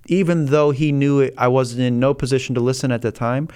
even 0.07 0.47
though 0.47 0.71
he 0.71 0.93
knew 0.93 1.21
it, 1.21 1.35
I 1.39 1.49
wasn't 1.49 1.83
in 1.83 1.99
no 1.99 2.15
position 2.15 2.55
to 2.55 2.61
listen 2.61 2.93
at 2.93 3.03
the 3.03 3.13
time. 3.13 3.49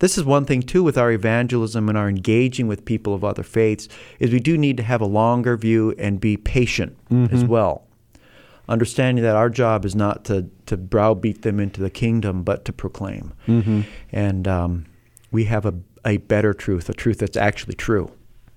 This 0.00 0.18
is 0.18 0.24
one 0.24 0.44
thing 0.44 0.62
too 0.62 0.82
with 0.82 0.98
our 0.98 1.10
evangelism 1.10 1.88
and 1.88 1.96
our 1.96 2.08
engaging 2.08 2.66
with 2.68 2.84
people 2.84 3.14
of 3.14 3.24
other 3.24 3.42
faiths 3.42 3.88
is 4.18 4.30
we 4.32 4.40
do 4.40 4.58
need 4.58 4.76
to 4.76 4.82
have 4.82 5.00
a 5.00 5.06
longer 5.06 5.56
view 5.56 5.94
and 5.98 6.20
be 6.20 6.36
patient 6.36 6.96
as 7.32 7.44
well. 7.44 7.82
Understanding 8.68 9.22
that 9.22 9.36
our 9.36 9.48
job 9.48 9.84
is 9.84 9.94
not 9.94 10.24
to, 10.24 10.48
to 10.66 10.76
browbeat 10.76 11.42
them 11.42 11.60
into 11.60 11.80
the 11.80 11.90
kingdom, 11.90 12.42
but 12.42 12.64
to 12.64 12.72
proclaim. 12.72 13.32
And 14.12 14.48
um, 14.48 14.86
we 15.30 15.44
have 15.44 15.64
a, 15.64 15.74
a 16.04 16.16
better 16.16 16.52
truth, 16.52 16.88
a 16.88 16.94
truth 16.94 17.18
that's 17.18 17.36
actually 17.36 17.74
true. 17.74 18.10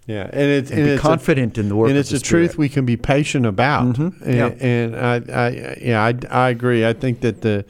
Yeah, 0.10 0.24
and 0.34 0.49
it's 0.49 0.72
And 0.72 0.80
and 0.80 0.88
be 0.88 0.93
it's 0.93 1.01
confident 1.01 1.57
a, 1.57 1.62
in 1.62 1.70
the 1.70 1.76
work 1.76 1.89
and 1.89 1.97
it's 1.97 2.10
the 2.10 2.18
a 2.18 2.20
truth 2.20 2.57
we 2.57 2.68
can 2.68 2.84
be 2.84 2.97
patient 2.97 3.45
about. 3.45 3.95
Mhm, 3.95 4.22
And, 4.26 4.36
yeah. 4.36 4.47
and 4.60 4.95
I, 4.95 5.16
I, 5.45 5.78
yeah, 5.82 6.03
I, 6.03 6.45
I 6.45 6.49
agree. 6.49 6.84
I 6.86 6.93
think 6.93 7.22
that 7.22 7.41
the, 7.41 7.64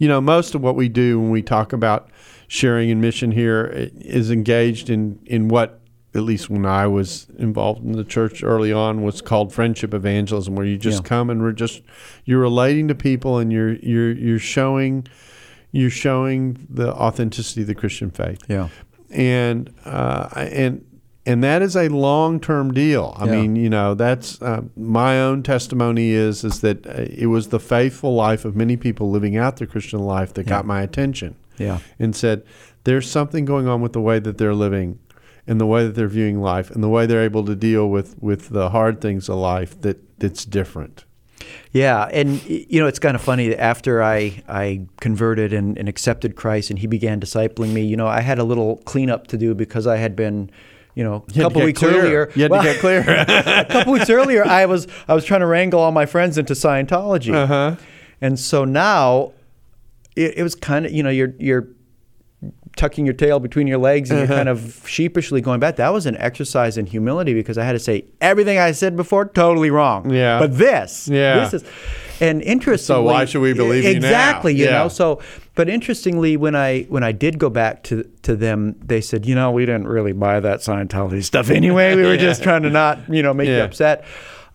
you 0.00 0.08
know, 0.08 0.20
most 0.20 0.54
of 0.56 0.60
what 0.60 0.74
we 0.74 0.88
do 0.88 1.20
when 1.20 1.30
we 1.30 1.40
talk 1.40 1.72
about 1.72 2.08
sharing 2.48 2.90
and 2.90 3.00
mission 3.00 3.30
here 3.30 3.70
is 4.00 4.30
engaged 4.30 4.90
in 4.90 5.18
in 5.26 5.48
what. 5.48 5.80
At 6.16 6.22
least 6.22 6.48
when 6.48 6.64
I 6.64 6.86
was 6.86 7.26
involved 7.40 7.84
in 7.84 7.90
the 7.90 8.04
church 8.04 8.44
early 8.44 8.72
on, 8.72 9.02
was 9.02 9.20
called 9.20 9.52
friendship 9.52 9.92
evangelism, 9.92 10.54
where 10.54 10.64
you 10.64 10.76
just 10.78 11.02
Yeah. 11.02 11.08
come 11.08 11.28
and 11.28 11.42
we're 11.42 11.50
just 11.50 11.82
you're 12.24 12.38
relating 12.38 12.86
to 12.86 12.94
people 12.94 13.38
and 13.38 13.52
you're 13.52 13.74
you're 13.82 14.12
you're 14.12 14.38
showing 14.38 15.08
you're 15.72 15.90
showing 15.90 16.68
the 16.70 16.94
authenticity 16.94 17.62
of 17.62 17.66
the 17.66 17.74
Christian 17.74 18.10
faith 18.12 18.38
Yeah. 18.48 18.68
and 19.10 19.70
uh, 19.84 20.28
and 20.36 20.84
and 21.26 21.42
that 21.42 21.62
is 21.62 21.76
a 21.76 21.88
long 21.88 22.40
term 22.40 22.72
deal. 22.74 23.14
I 23.18 23.26
Yeah. 23.26 23.32
mean, 23.40 23.56
you 23.56 23.70
know, 23.70 23.94
that's 23.94 24.40
uh, 24.42 24.62
my 24.76 25.20
own 25.20 25.42
testimony 25.42 26.10
is 26.10 26.44
is 26.44 26.60
that 26.60 26.86
uh, 26.86 27.06
it 27.08 27.26
was 27.26 27.48
the 27.48 27.60
faithful 27.60 28.14
life 28.14 28.44
of 28.44 28.54
many 28.56 28.76
people 28.76 29.10
living 29.10 29.36
out 29.36 29.56
their 29.56 29.66
Christian 29.66 30.00
life 30.00 30.34
that 30.34 30.44
got 30.46 30.66
my 30.66 30.82
attention 30.82 31.34
Yeah. 31.58 31.78
and 31.98 32.14
said, 32.14 32.42
"There's 32.84 33.10
something 33.10 33.44
going 33.44 33.66
on 33.68 33.80
with 33.80 33.92
the 33.92 34.00
way 34.00 34.18
that 34.20 34.38
they're 34.38 34.54
living." 34.54 34.98
And 35.46 35.60
the 35.60 35.66
way 35.66 35.84
that 35.84 35.94
they're 35.94 36.08
viewing 36.08 36.40
life, 36.40 36.70
and 36.70 36.82
the 36.82 36.88
way 36.88 37.04
they're 37.04 37.22
able 37.22 37.44
to 37.44 37.54
deal 37.54 37.90
with, 37.90 38.16
with 38.18 38.48
the 38.48 38.70
hard 38.70 39.02
things 39.02 39.28
of 39.28 39.36
life, 39.36 39.78
that 39.82 39.98
that's 40.18 40.46
different. 40.46 41.04
Yeah, 41.70 42.04
and 42.10 42.42
you 42.48 42.80
know 42.80 42.86
it's 42.86 42.98
kind 42.98 43.14
of 43.14 43.20
funny. 43.20 43.48
That 43.50 43.60
after 43.60 44.02
I 44.02 44.42
I 44.48 44.86
converted 45.02 45.52
and, 45.52 45.76
and 45.76 45.86
accepted 45.86 46.34
Christ, 46.34 46.70
and 46.70 46.78
He 46.78 46.86
began 46.86 47.20
discipling 47.20 47.74
me, 47.74 47.82
you 47.82 47.94
know, 47.94 48.06
I 48.06 48.22
had 48.22 48.38
a 48.38 48.44
little 48.44 48.76
cleanup 48.86 49.26
to 49.26 49.36
do 49.36 49.54
because 49.54 49.86
I 49.86 49.98
had 49.98 50.16
been, 50.16 50.50
you 50.94 51.02
know, 51.04 51.14
a 51.14 51.14
You 51.14 51.20
had 51.20 51.34
to 51.34 51.40
couple 51.42 51.62
weeks 51.62 51.78
clear. 51.80 52.00
earlier. 52.02 52.30
You 52.34 52.42
had 52.42 52.50
well, 52.50 52.62
to 52.62 52.68
get 52.72 52.80
clear. 52.80 53.00
a 53.28 53.64
couple 53.68 53.92
weeks 53.92 54.08
earlier, 54.10 54.44
I 54.46 54.66
was 54.66 54.86
I 55.08 55.14
was 55.14 55.24
trying 55.24 55.40
to 55.40 55.46
wrangle 55.46 55.80
all 55.80 55.92
my 55.92 56.06
friends 56.06 56.38
into 56.38 56.52
Scientology, 56.54 57.34
Uh-huh. 57.34 57.76
and 58.20 58.38
so 58.38 58.64
now 58.64 59.32
it, 60.16 60.38
it 60.38 60.42
was 60.42 60.54
kind 60.54 60.86
of 60.86 60.92
you 60.92 61.02
know 61.02 61.10
you're 61.10 61.34
you're 61.38 61.68
tucking 62.76 63.04
your 63.06 63.14
tail 63.14 63.38
between 63.38 63.66
your 63.68 63.78
legs 63.78 64.10
and 64.10 64.18
Uh-huh. 64.20 64.26
you're 64.32 64.36
kind 64.36 64.48
of 64.48 64.82
sheepishly 64.86 65.40
going 65.40 65.60
back. 65.60 65.76
That 65.76 65.92
was 65.92 66.06
an 66.06 66.16
exercise 66.16 66.76
in 66.76 66.86
humility 66.86 67.32
because 67.32 67.56
I 67.56 67.64
had 67.64 67.72
to 67.72 67.78
say 67.78 68.04
everything 68.20 68.58
I 68.58 68.72
said 68.72 68.96
before 68.96 69.26
totally 69.26 69.70
wrong. 69.70 70.10
Yeah. 70.10 70.38
but 70.40 70.58
this, 70.58 71.08
Yeah. 71.08 71.40
this 71.48 71.54
is. 71.62 71.64
And 72.20 72.42
interestingly, 72.42 72.98
so 72.98 73.02
why 73.02 73.24
should 73.24 73.40
we 73.42 73.52
believe 73.54 73.84
you 73.84 73.90
now? 74.00 74.06
exactly? 74.06 74.54
You 74.54 74.66
Yeah. 74.66 74.82
know, 74.82 74.88
so 74.88 75.20
but 75.54 75.68
interestingly, 75.68 76.36
when 76.36 76.54
I 76.54 76.82
when 76.88 77.02
I 77.02 77.12
did 77.12 77.38
go 77.38 77.50
back 77.50 77.82
to 77.84 78.04
to 78.22 78.36
them, 78.36 78.76
they 78.84 79.00
said, 79.00 79.26
you 79.26 79.34
know, 79.34 79.50
we 79.50 79.66
didn't 79.66 79.88
really 79.88 80.12
buy 80.12 80.40
that 80.40 80.60
Scientology 80.60 81.22
stuff 81.24 81.50
anyway. 81.50 81.94
We 81.96 82.02
were 82.02 82.16
just 82.28 82.42
trying 82.42 82.62
to 82.62 82.70
not, 82.70 82.98
you 83.08 83.22
know, 83.22 83.32
make 83.34 83.48
you 83.48 83.60
upset. 83.62 84.04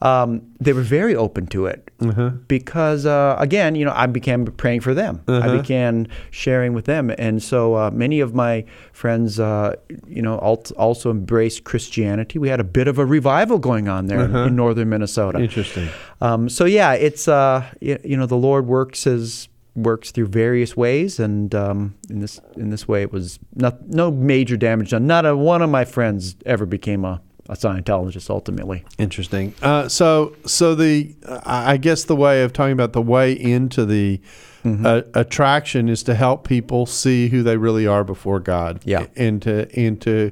Um, 0.01 0.41
they 0.61 0.71
were 0.71 0.81
very 0.81 1.13
open 1.13 1.45
to 1.47 1.65
it 1.65 1.91
Uh-huh. 1.99 2.29
because, 2.47 3.05
uh, 3.05 3.35
again, 3.37 3.75
you 3.75 3.83
know, 3.83 3.91
I 3.93 4.05
began 4.07 4.45
praying 4.45 4.79
for 4.79 4.93
them. 4.93 5.19
I 5.27 5.31
Uh-huh. 5.33 5.57
began 5.57 6.07
sharing 6.31 6.73
with 6.73 6.85
them, 6.85 7.11
and 7.17 7.43
so 7.43 7.75
uh, 7.75 7.91
many 7.91 8.21
of 8.21 8.33
my 8.33 8.63
friends, 8.93 9.39
uh, 9.41 9.73
you 10.07 10.21
know, 10.21 10.37
also 10.37 11.11
embraced 11.11 11.65
Christianity. 11.65 12.39
We 12.39 12.47
had 12.47 12.61
a 12.61 12.63
bit 12.63 12.87
of 12.87 12.97
a 12.97 13.05
revival 13.05 13.59
going 13.59 13.89
on 13.89 14.07
there 14.07 14.21
in- 14.23 14.35
in, 14.35 14.55
northern 14.55 14.87
Minnesota. 14.89 15.37
Uh-huh. 15.37 15.43
Interesting. 15.43 15.89
Um, 16.21 16.47
so 16.49 16.63
yeah, 16.65 16.93
it's 16.93 17.27
uh, 17.27 17.63
you 17.81 18.15
know, 18.15 18.25
the 18.25 18.37
Lord 18.37 18.67
works 18.67 19.05
as 19.05 19.49
works 19.75 20.11
through 20.11 20.27
various 20.27 20.75
ways, 20.77 21.19
and 21.19 21.53
um, 21.55 21.93
in 22.09 22.19
this 22.19 22.39
in 22.57 22.69
this 22.69 22.87
way, 22.87 23.01
it 23.01 23.11
was 23.11 23.37
not 23.55 23.75
no 23.89 24.11
major 24.11 24.55
damage 24.57 24.91
done. 24.91 25.07
Not 25.07 25.25
a 25.25 25.35
one 25.35 25.61
of 25.61 25.69
my 25.69 25.85
friends 25.85 26.35
ever 26.45 26.65
became 26.65 27.03
a, 27.05 27.19
a 27.49 27.53
Scientologist 27.55 28.29
ultimately. 28.29 28.85
Interesting. 28.97 29.53
Uh, 29.61 29.89
so, 29.89 30.35
so 30.45 30.75
the 30.75 31.15
I 31.45 31.75
guess 31.77 32.05
the 32.05 32.15
way 32.15 32.43
of 32.43 32.53
talking 32.53 32.71
about 32.73 32.93
the 32.93 33.01
way 33.01 33.33
into 33.33 33.85
the 33.85 34.21
Mm-hmm. 34.65 34.85
uh, 34.85 35.01
attraction 35.13 35.87
is 35.87 36.03
to 36.03 36.13
help 36.13 36.45
people 36.45 36.85
see 36.85 37.29
who 37.29 37.43
they 37.43 37.55
really 37.55 37.87
are 37.87 38.03
before 38.03 38.41
God. 38.41 38.81
Yeah. 38.83 39.05
and 39.15 39.41
to 39.43 39.73
and 39.73 40.01
to 40.01 40.31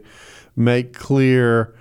make 0.53 0.93
clear. 0.93 1.74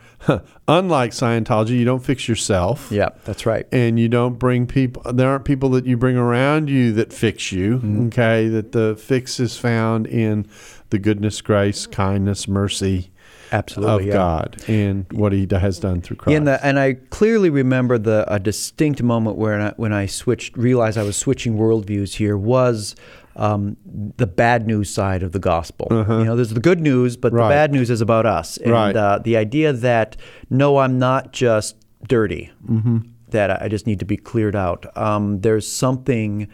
Unlike 0.68 1.11
Scientology, 1.11 1.70
you 1.78 1.84
don't 1.84 2.05
fix 2.05 2.28
yourself. 2.28 2.89
Yeah, 2.91 3.11
that's 3.24 3.47
right. 3.47 3.66
And 3.72 3.99
you 3.99 4.09
don't 4.09 4.39
bring 4.39 4.66
people. 4.68 5.12
There 5.12 5.28
aren't 5.28 5.45
people 5.45 5.70
that 5.70 5.87
you 5.87 5.97
bring 5.97 6.16
around 6.16 6.68
you 6.70 6.93
that 6.93 7.12
fix 7.12 7.51
you. 7.51 7.78
Mm-hmm. 7.78 8.07
Okay, 8.09 8.49
that 8.49 8.70
the 8.72 8.95
fix 8.97 9.39
is 9.41 9.57
found 9.57 10.07
in 10.07 10.47
the 10.91 10.99
goodness, 11.01 11.41
grace, 11.41 11.87
kindness, 11.87 12.47
mercy 12.49 13.11
Absolutely, 13.53 13.95
of 13.95 14.07
yeah. 14.07 14.13
God 14.13 14.57
and 14.69 15.07
what 15.13 15.33
He 15.33 15.47
has 15.51 15.79
done 15.79 16.01
through 16.01 16.17
Christ. 16.17 16.45
The, 16.45 16.65
and 16.65 16.79
I 16.79 16.95
clearly 17.11 17.51
remember 17.51 17.99
the 17.99 18.25
a 18.33 18.39
distinct 18.39 19.03
moment 19.03 19.37
where 19.37 19.61
I, 19.61 19.73
when 19.77 19.93
I 19.93 20.07
switched, 20.07 20.57
realized 20.57 20.99
I 20.99 21.03
was 21.03 21.17
switching 21.17 21.57
worldviews 21.57 22.15
here 22.17 22.37
was 22.37 22.95
um, 23.37 23.77
the 24.17 24.27
bad 24.27 24.67
news 24.67 24.89
side 24.93 25.23
of 25.23 25.33
the 25.33 25.39
gospel. 25.39 25.89
You 25.91 26.25
know, 26.25 26.37
there's 26.37 26.55
the 26.55 26.61
good 26.61 26.81
news, 26.81 27.17
but 27.17 27.33
Uh-huh. 27.33 27.43
Right. 27.43 27.49
the 27.49 27.55
bad 27.55 27.73
news 27.73 27.91
is 27.91 28.01
about 28.01 28.25
us, 28.27 28.57
and 28.57 28.73
Right. 28.73 28.97
uh, 28.97 29.19
the 29.23 29.37
idea 29.37 29.73
that 29.73 30.17
no, 30.49 30.79
I'm 30.79 30.99
not 30.99 31.33
just 31.33 31.77
dirty. 32.09 32.51
Mm-hmm. 32.69 32.99
That 33.31 33.61
I 33.63 33.69
just 33.69 33.87
need 33.87 33.99
to 33.99 34.05
be 34.07 34.17
cleared 34.17 34.55
out. 34.57 34.87
Um, 34.97 35.41
there's 35.41 35.67
something 35.71 36.47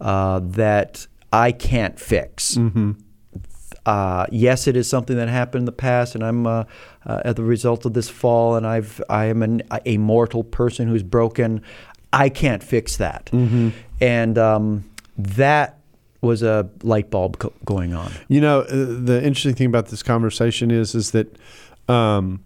uh, 0.00 0.40
that 0.42 1.06
I 1.32 1.52
can't 1.52 2.00
fix. 2.00 2.56
Mm-hmm. 2.56 2.92
Uh, 3.86 4.26
yes, 4.32 4.66
it 4.66 4.76
is 4.76 4.88
something 4.88 5.16
that 5.16 5.28
happened 5.28 5.62
in 5.62 5.66
the 5.66 5.72
past, 5.72 6.14
and 6.14 6.24
I'm 6.24 6.46
uh, 6.46 6.64
uh, 7.04 7.20
a 7.36 7.42
result 7.42 7.84
of 7.84 7.92
this 7.92 8.08
fall, 8.08 8.56
and 8.56 8.66
I've 8.66 9.02
I 9.10 9.26
am 9.26 9.42
an, 9.42 9.62
a 9.84 9.98
mortal 9.98 10.42
person 10.44 10.88
who's 10.88 11.02
broken. 11.02 11.60
I 12.12 12.28
can't 12.28 12.62
fix 12.62 12.96
that, 12.96 13.26
Mm-hmm. 13.32 13.70
and 14.00 14.38
um, 14.38 14.84
that 15.18 15.78
was 16.22 16.42
a 16.42 16.70
light 16.82 17.10
bulb 17.10 17.38
co- 17.38 17.52
going 17.66 17.92
on. 17.92 18.10
You 18.28 18.40
know, 18.40 18.60
uh, 18.60 18.66
the 18.70 19.20
interesting 19.22 19.54
thing 19.54 19.66
about 19.66 19.88
this 19.88 20.02
conversation 20.02 20.70
is 20.70 20.94
is 20.94 21.10
that 21.10 21.36
um, 21.88 22.42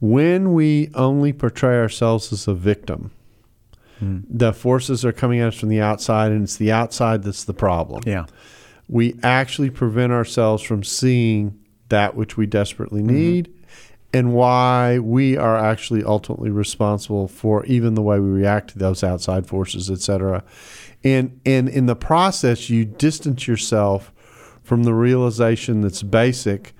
when 0.00 0.52
we 0.54 0.90
only 0.94 1.32
portray 1.32 1.76
ourselves 1.78 2.32
as 2.32 2.46
a 2.48 2.54
victim, 2.54 3.10
Hmm. 3.98 4.18
the 4.30 4.52
forces 4.52 5.04
are 5.04 5.10
coming 5.10 5.40
at 5.40 5.48
us 5.48 5.58
from 5.58 5.70
the 5.70 5.80
outside, 5.80 6.30
and 6.30 6.44
it's 6.44 6.56
the 6.56 6.70
outside 6.70 7.24
that's 7.24 7.42
the 7.42 7.52
problem. 7.52 8.02
Yeah, 8.06 8.26
We 8.88 9.18
actually 9.22 9.70
prevent 9.70 10.12
ourselves 10.12 10.62
from 10.62 10.82
seeing 10.82 11.58
that 11.88 12.14
which 12.14 12.36
we 12.36 12.46
desperately 12.46 13.00
Mm-hmm. 13.02 13.14
need, 13.14 13.54
and 14.12 14.32
why 14.32 14.98
we 14.98 15.36
are 15.36 15.56
actually 15.58 16.02
ultimately 16.02 16.50
responsible 16.50 17.28
for 17.28 17.64
even 17.66 17.94
the 17.94 18.02
way 18.02 18.18
we 18.18 18.28
react 18.30 18.70
to 18.70 18.78
those 18.78 19.04
outside 19.04 19.46
forces, 19.46 19.90
etc. 19.90 20.42
And 21.04 21.40
and 21.44 21.68
in 21.68 21.86
the 21.86 21.96
process, 21.96 22.70
you 22.70 22.84
distance 22.84 23.46
yourself 23.46 24.12
from 24.62 24.84
the 24.84 24.94
realization 24.94 25.82
that's 25.82 26.02
basic 26.02 26.74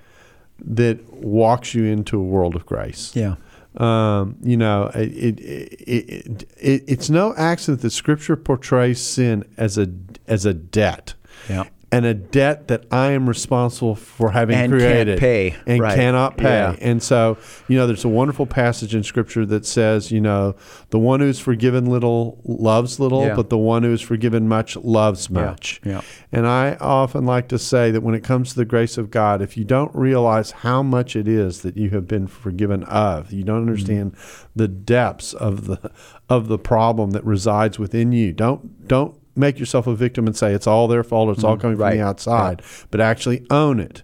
that 0.59 1.13
walks 1.13 1.73
you 1.73 1.85
into 1.85 2.19
a 2.19 2.23
world 2.23 2.55
of 2.55 2.65
grace. 2.65 3.15
Yeah. 3.15 3.35
Um, 3.77 4.35
you 4.41 4.57
know, 4.57 4.91
it, 4.95 5.39
it, 5.39 5.39
it, 5.39 6.49
it, 6.57 6.83
it's 6.87 7.09
no 7.09 7.33
accident 7.35 7.81
that 7.81 7.91
Scripture 7.91 8.35
portrays 8.35 8.99
sin 8.99 9.45
as 9.57 9.77
a 9.77 9.87
as 10.27 10.45
a 10.45 10.53
debt. 10.53 11.13
Yeah. 11.47 11.65
And 11.91 12.05
a 12.05 12.13
debt 12.13 12.67
that 12.67 12.85
I 12.91 13.11
am 13.11 13.27
responsible 13.27 13.95
for 13.95 14.29
having 14.29 14.55
And 14.55 14.71
created 14.71 15.17
pay. 15.17 15.55
and 15.65 15.81
Right. 15.81 15.95
cannot 15.95 16.37
pay. 16.37 16.43
Yeah. 16.43 16.75
And 16.81 17.01
so, 17.01 17.37
you 17.67 17.77
know, 17.77 17.87
there's 17.87 18.05
a 18.05 18.09
wonderful 18.09 18.45
passage 18.45 18.93
in 18.93 19.01
Scripture 19.01 19.43
that 19.47 19.65
says, 19.65 20.11
you 20.11 20.21
know, 20.21 20.55
the 20.91 20.99
one 20.99 21.19
who's 21.19 21.39
forgiven 21.39 21.87
little 21.87 22.37
loves 22.45 22.99
little, 22.99 23.25
Yeah. 23.25 23.35
but 23.35 23.49
the 23.49 23.57
one 23.57 23.81
who 23.81 23.91
is 23.91 24.01
forgiven 24.01 24.47
much 24.47 24.77
loves 24.77 25.31
much. 25.31 25.81
Yeah. 25.83 26.01
And 26.31 26.45
I 26.45 26.77
often 26.79 27.25
like 27.25 27.47
to 27.47 27.57
say 27.57 27.89
that 27.89 28.01
when 28.01 28.13
it 28.13 28.23
comes 28.23 28.49
to 28.51 28.55
the 28.55 28.65
grace 28.65 28.97
of 28.97 29.09
God, 29.09 29.41
if 29.41 29.57
you 29.57 29.63
don't 29.63 29.93
realize 29.95 30.51
how 30.51 30.83
much 30.83 31.15
it 31.15 31.27
is 31.27 31.61
that 31.61 31.75
you 31.75 31.89
have 31.89 32.07
been 32.07 32.27
forgiven 32.27 32.83
of, 32.83 33.33
you 33.33 33.43
don't 33.43 33.61
mm-hmm. 33.61 33.69
understand 33.69 34.15
the 34.55 34.67
depths 34.67 35.33
of 35.33 35.65
the 35.65 35.91
of 36.29 36.47
the 36.47 36.59
problem 36.59 37.11
that 37.11 37.25
resides 37.25 37.79
within 37.79 38.11
you. 38.11 38.31
Don't 38.31 38.87
don't 38.87 39.15
make 39.39 39.57
yourself 39.59 39.87
a 39.87 39.95
victim 39.95 40.27
and 40.27 40.35
say 40.35 40.53
it's 40.53 40.67
all 40.67 40.87
their 40.87 41.03
fault, 41.03 41.29
it's 41.35 41.43
all 41.43 41.57
coming 41.57 41.77
from 41.77 41.89
the 41.91 42.01
outside, 42.01 42.61
but 42.91 42.99
actually 43.01 43.45
own 43.49 43.79
it. 43.79 44.03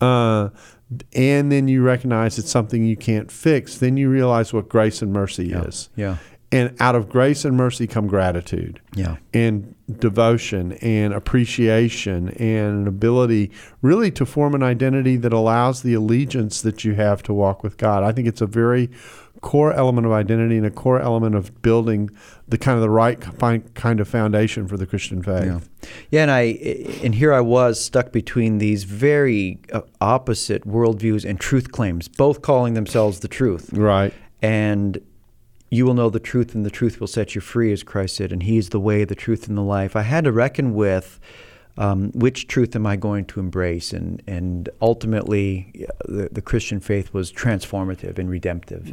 Uh, 0.00 0.50
and 1.14 1.50
then 1.50 1.68
you 1.68 1.82
recognize 1.82 2.38
it's 2.38 2.50
something 2.50 2.84
you 2.84 2.96
can't 2.96 3.30
fix. 3.30 3.78
Then 3.78 3.96
you 3.96 4.10
realize 4.10 4.52
what 4.52 4.68
grace 4.68 5.00
and 5.00 5.12
mercy 5.12 5.52
is. 5.52 5.88
Yeah. 5.96 6.16
And 6.50 6.76
out 6.80 6.94
of 6.94 7.08
grace 7.08 7.46
and 7.46 7.56
mercy 7.56 7.86
come 7.86 8.06
gratitude 8.06 8.78
Yeah. 8.94 9.16
and 9.32 9.74
devotion 9.98 10.72
and 10.82 11.14
appreciation 11.14 12.28
and 12.30 12.82
an 12.82 12.86
ability 12.86 13.50
really 13.80 14.10
to 14.10 14.26
form 14.26 14.54
an 14.54 14.62
identity 14.62 15.16
that 15.16 15.32
allows 15.32 15.80
the 15.82 15.94
allegiance 15.94 16.60
that 16.60 16.84
you 16.84 16.92
have 16.94 17.22
to 17.22 17.32
walk 17.32 17.62
with 17.62 17.78
God. 17.78 18.04
I 18.04 18.12
think 18.12 18.28
it's 18.28 18.42
a 18.42 18.46
very 18.46 18.90
core 19.42 19.72
element 19.72 20.06
of 20.06 20.12
identity 20.12 20.56
and 20.56 20.64
a 20.64 20.70
core 20.70 21.00
element 21.00 21.34
of 21.34 21.60
building 21.62 22.08
the 22.48 22.56
kind 22.56 22.76
of 22.76 22.82
the 22.82 22.88
right 22.88 23.20
kind 23.74 24.00
of 24.00 24.08
foundation 24.08 24.66
for 24.66 24.76
the 24.76 24.86
Christian 24.86 25.22
faith. 25.22 25.44
Yeah. 25.44 25.60
Yeah, 26.10 26.22
and 26.22 26.30
I 26.30 26.42
and 27.04 27.14
here 27.14 27.32
I 27.32 27.40
was 27.40 27.82
stuck 27.84 28.12
between 28.12 28.58
these 28.58 28.84
very 28.84 29.58
uh, 29.72 29.82
opposite 30.00 30.64
worldviews 30.64 31.28
and 31.28 31.38
truth 31.38 31.72
claims, 31.72 32.08
both 32.08 32.40
calling 32.40 32.74
themselves 32.74 33.20
the 33.20 33.28
truth. 33.28 33.72
Right. 33.72 34.14
And 34.40 35.00
you 35.70 35.86
will 35.86 35.94
know 35.94 36.10
the 36.10 36.20
truth, 36.20 36.54
and 36.54 36.64
the 36.64 36.70
truth 36.70 37.00
will 37.00 37.06
set 37.06 37.34
you 37.34 37.40
free, 37.40 37.72
as 37.72 37.82
Christ 37.82 38.16
said. 38.16 38.30
And 38.30 38.44
He 38.44 38.58
is 38.58 38.68
the 38.68 38.80
way, 38.80 39.04
the 39.04 39.14
truth, 39.14 39.48
and 39.48 39.58
the 39.58 39.62
life. 39.62 39.96
I 39.96 40.02
had 40.02 40.24
to 40.24 40.32
reckon 40.32 40.74
with 40.74 41.18
um, 41.78 42.12
which 42.12 42.48
truth 42.48 42.76
am 42.76 42.86
I 42.86 42.96
going 42.96 43.24
to 43.26 43.40
embrace, 43.40 43.92
and 43.92 44.22
and 44.26 44.68
ultimately, 44.80 45.86
the, 46.06 46.28
the 46.30 46.42
Christian 46.42 46.80
faith 46.80 47.12
was 47.14 47.32
transformative 47.32 48.18
and 48.18 48.28
redemptive. 48.28 48.92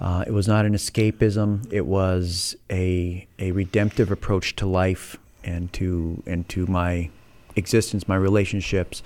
Uh, 0.00 0.24
it 0.26 0.32
was 0.32 0.48
not 0.48 0.64
an 0.66 0.74
escapism; 0.74 1.66
it 1.72 1.86
was 1.86 2.56
a 2.70 3.26
a 3.38 3.52
redemptive 3.52 4.10
approach 4.10 4.56
to 4.56 4.66
life 4.66 5.16
and 5.44 5.72
to 5.74 6.22
and 6.26 6.48
to 6.48 6.66
my 6.66 7.10
existence, 7.56 8.08
my 8.08 8.16
relationships. 8.16 9.02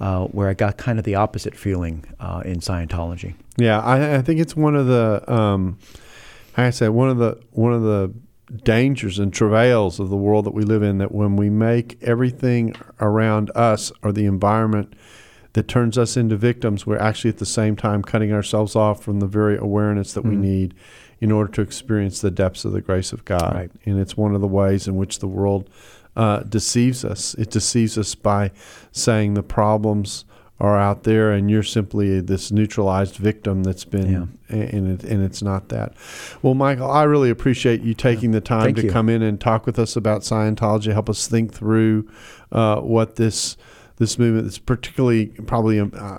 Uh, 0.00 0.24
where 0.26 0.48
I 0.48 0.54
got 0.54 0.78
kind 0.78 0.98
of 0.98 1.04
the 1.04 1.14
opposite 1.14 1.54
feeling 1.54 2.04
uh, 2.18 2.42
in 2.44 2.58
Scientology. 2.58 3.34
Yeah, 3.56 3.78
I, 3.80 4.16
I 4.16 4.22
think 4.22 4.40
it's 4.40 4.56
one 4.56 4.74
of 4.74 4.88
the, 4.88 5.22
um, 5.32 5.78
like 6.56 6.66
I 6.66 6.70
said, 6.70 6.88
one 6.88 7.08
of 7.08 7.18
the 7.18 7.40
one 7.52 7.72
of 7.72 7.82
the 7.82 8.12
dangers 8.64 9.18
and 9.18 9.32
travails 9.32 9.98
of 9.98 10.10
the 10.10 10.16
world 10.16 10.44
that 10.46 10.54
we 10.54 10.62
live 10.62 10.82
in. 10.82 10.98
That 10.98 11.12
when 11.12 11.36
we 11.36 11.50
make 11.50 11.98
everything 12.02 12.74
around 13.00 13.50
us 13.54 13.92
or 14.02 14.12
the 14.12 14.26
environment 14.26 14.94
that 15.54 15.68
turns 15.68 15.98
us 15.98 16.16
into 16.16 16.36
victims, 16.36 16.86
we're 16.86 16.98
actually 16.98 17.30
at 17.30 17.38
the 17.38 17.46
same 17.46 17.76
time 17.76 18.02
cutting 18.02 18.32
ourselves 18.32 18.74
off 18.74 19.02
from 19.02 19.20
the 19.20 19.26
very 19.26 19.56
awareness 19.56 20.14
that 20.14 20.24
we 20.24 20.36
need 20.36 20.74
in 21.20 21.30
order 21.30 21.52
to 21.52 21.60
experience 21.60 22.20
the 22.20 22.30
depths 22.30 22.64
of 22.64 22.72
the 22.72 22.80
grace 22.80 23.12
of 23.12 23.24
God. 23.24 23.54
Right. 23.54 23.70
And 23.84 24.00
it's 24.00 24.16
one 24.16 24.34
of 24.34 24.40
the 24.40 24.48
ways 24.48 24.88
in 24.88 24.96
which 24.96 25.20
the 25.20 25.28
world 25.28 25.70
uh, 26.16 26.40
deceives 26.40 27.04
us. 27.04 27.34
It 27.34 27.50
deceives 27.50 27.96
us 27.96 28.14
by 28.14 28.50
saying 28.90 29.34
the 29.34 29.42
problems 29.42 30.24
are 30.62 30.78
out 30.78 31.02
there 31.02 31.32
and 31.32 31.50
you're 31.50 31.64
simply 31.64 32.20
this 32.20 32.52
neutralized 32.52 33.16
victim 33.16 33.64
that's 33.64 33.84
been 33.84 34.38
and 34.48 34.86
it, 34.92 35.02
and 35.02 35.24
it's 35.24 35.42
not 35.42 35.68
that. 35.70 35.92
Well, 36.40 36.54
Michael, 36.54 36.88
I 36.88 37.02
really 37.02 37.30
appreciate 37.30 37.80
you 37.82 37.94
taking 37.94 38.30
the 38.30 38.40
time 38.40 38.66
Thank 38.66 38.76
to 38.76 38.84
you. 38.84 38.90
come 38.90 39.08
in 39.08 39.22
and 39.22 39.40
talk 39.40 39.66
with 39.66 39.76
us 39.76 39.96
about 39.96 40.20
Scientology, 40.22 40.92
help 40.92 41.10
us 41.10 41.26
think 41.26 41.52
through 41.52 42.08
uh, 42.52 42.80
what 42.80 43.16
this 43.16 43.56
this 43.96 44.18
movement 44.18 44.46
is 44.46 44.58
particularly 44.58 45.26
probably 45.46 45.80
um, 45.80 45.92
uh, 45.96 46.18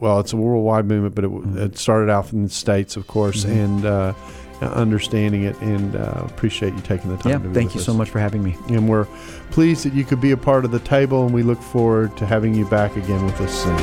well, 0.00 0.18
it's 0.20 0.32
a 0.32 0.36
worldwide 0.36 0.86
movement, 0.86 1.14
but 1.14 1.24
it, 1.24 1.30
Mm-hmm. 1.30 1.58
it 1.58 1.78
started 1.78 2.10
out 2.10 2.32
in 2.32 2.42
the 2.44 2.48
states, 2.50 2.96
of 2.96 3.06
course, 3.06 3.44
and 3.44 3.84
uh, 3.86 4.14
understanding 4.60 5.44
it. 5.44 5.60
And 5.60 5.96
uh, 5.96 6.22
appreciate 6.24 6.74
you 6.74 6.80
taking 6.80 7.10
the 7.10 7.16
time. 7.16 7.32
Yeah, 7.32 7.38
to 7.38 7.48
be 7.48 7.54
thank 7.54 7.68
with 7.68 7.76
you 7.76 7.80
us. 7.80 7.86
so 7.86 7.94
much 7.94 8.10
for 8.10 8.18
having 8.18 8.42
me. 8.42 8.56
And 8.68 8.88
we're 8.88 9.06
pleased 9.50 9.84
that 9.84 9.92
you 9.92 10.04
could 10.04 10.20
be 10.20 10.32
a 10.32 10.36
part 10.36 10.64
of 10.64 10.70
the 10.70 10.80
table, 10.80 11.24
and 11.24 11.34
we 11.34 11.42
look 11.42 11.60
forward 11.60 12.16
to 12.18 12.26
having 12.26 12.54
you 12.54 12.66
back 12.66 12.96
again 12.96 13.24
with 13.24 13.40
us 13.40 13.62
soon. 13.62 13.76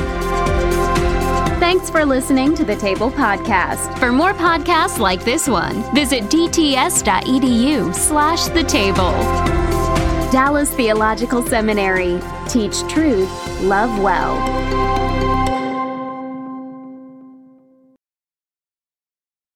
Thanks 1.60 1.88
for 1.88 2.04
listening 2.04 2.54
to 2.56 2.64
the 2.64 2.76
Table 2.76 3.10
Podcast. 3.10 3.98
For 3.98 4.12
more 4.12 4.34
podcasts 4.34 4.98
like 4.98 5.24
this 5.24 5.48
one, 5.48 5.82
visit 5.94 6.24
dts.edu 6.24 7.94
slash 7.94 8.44
the 8.46 8.64
table. 8.64 9.12
Dallas 10.30 10.74
Theological 10.74 11.42
Seminary. 11.46 12.20
Teach 12.48 12.80
truth, 12.88 13.30
love 13.62 14.02
well. 14.02 15.03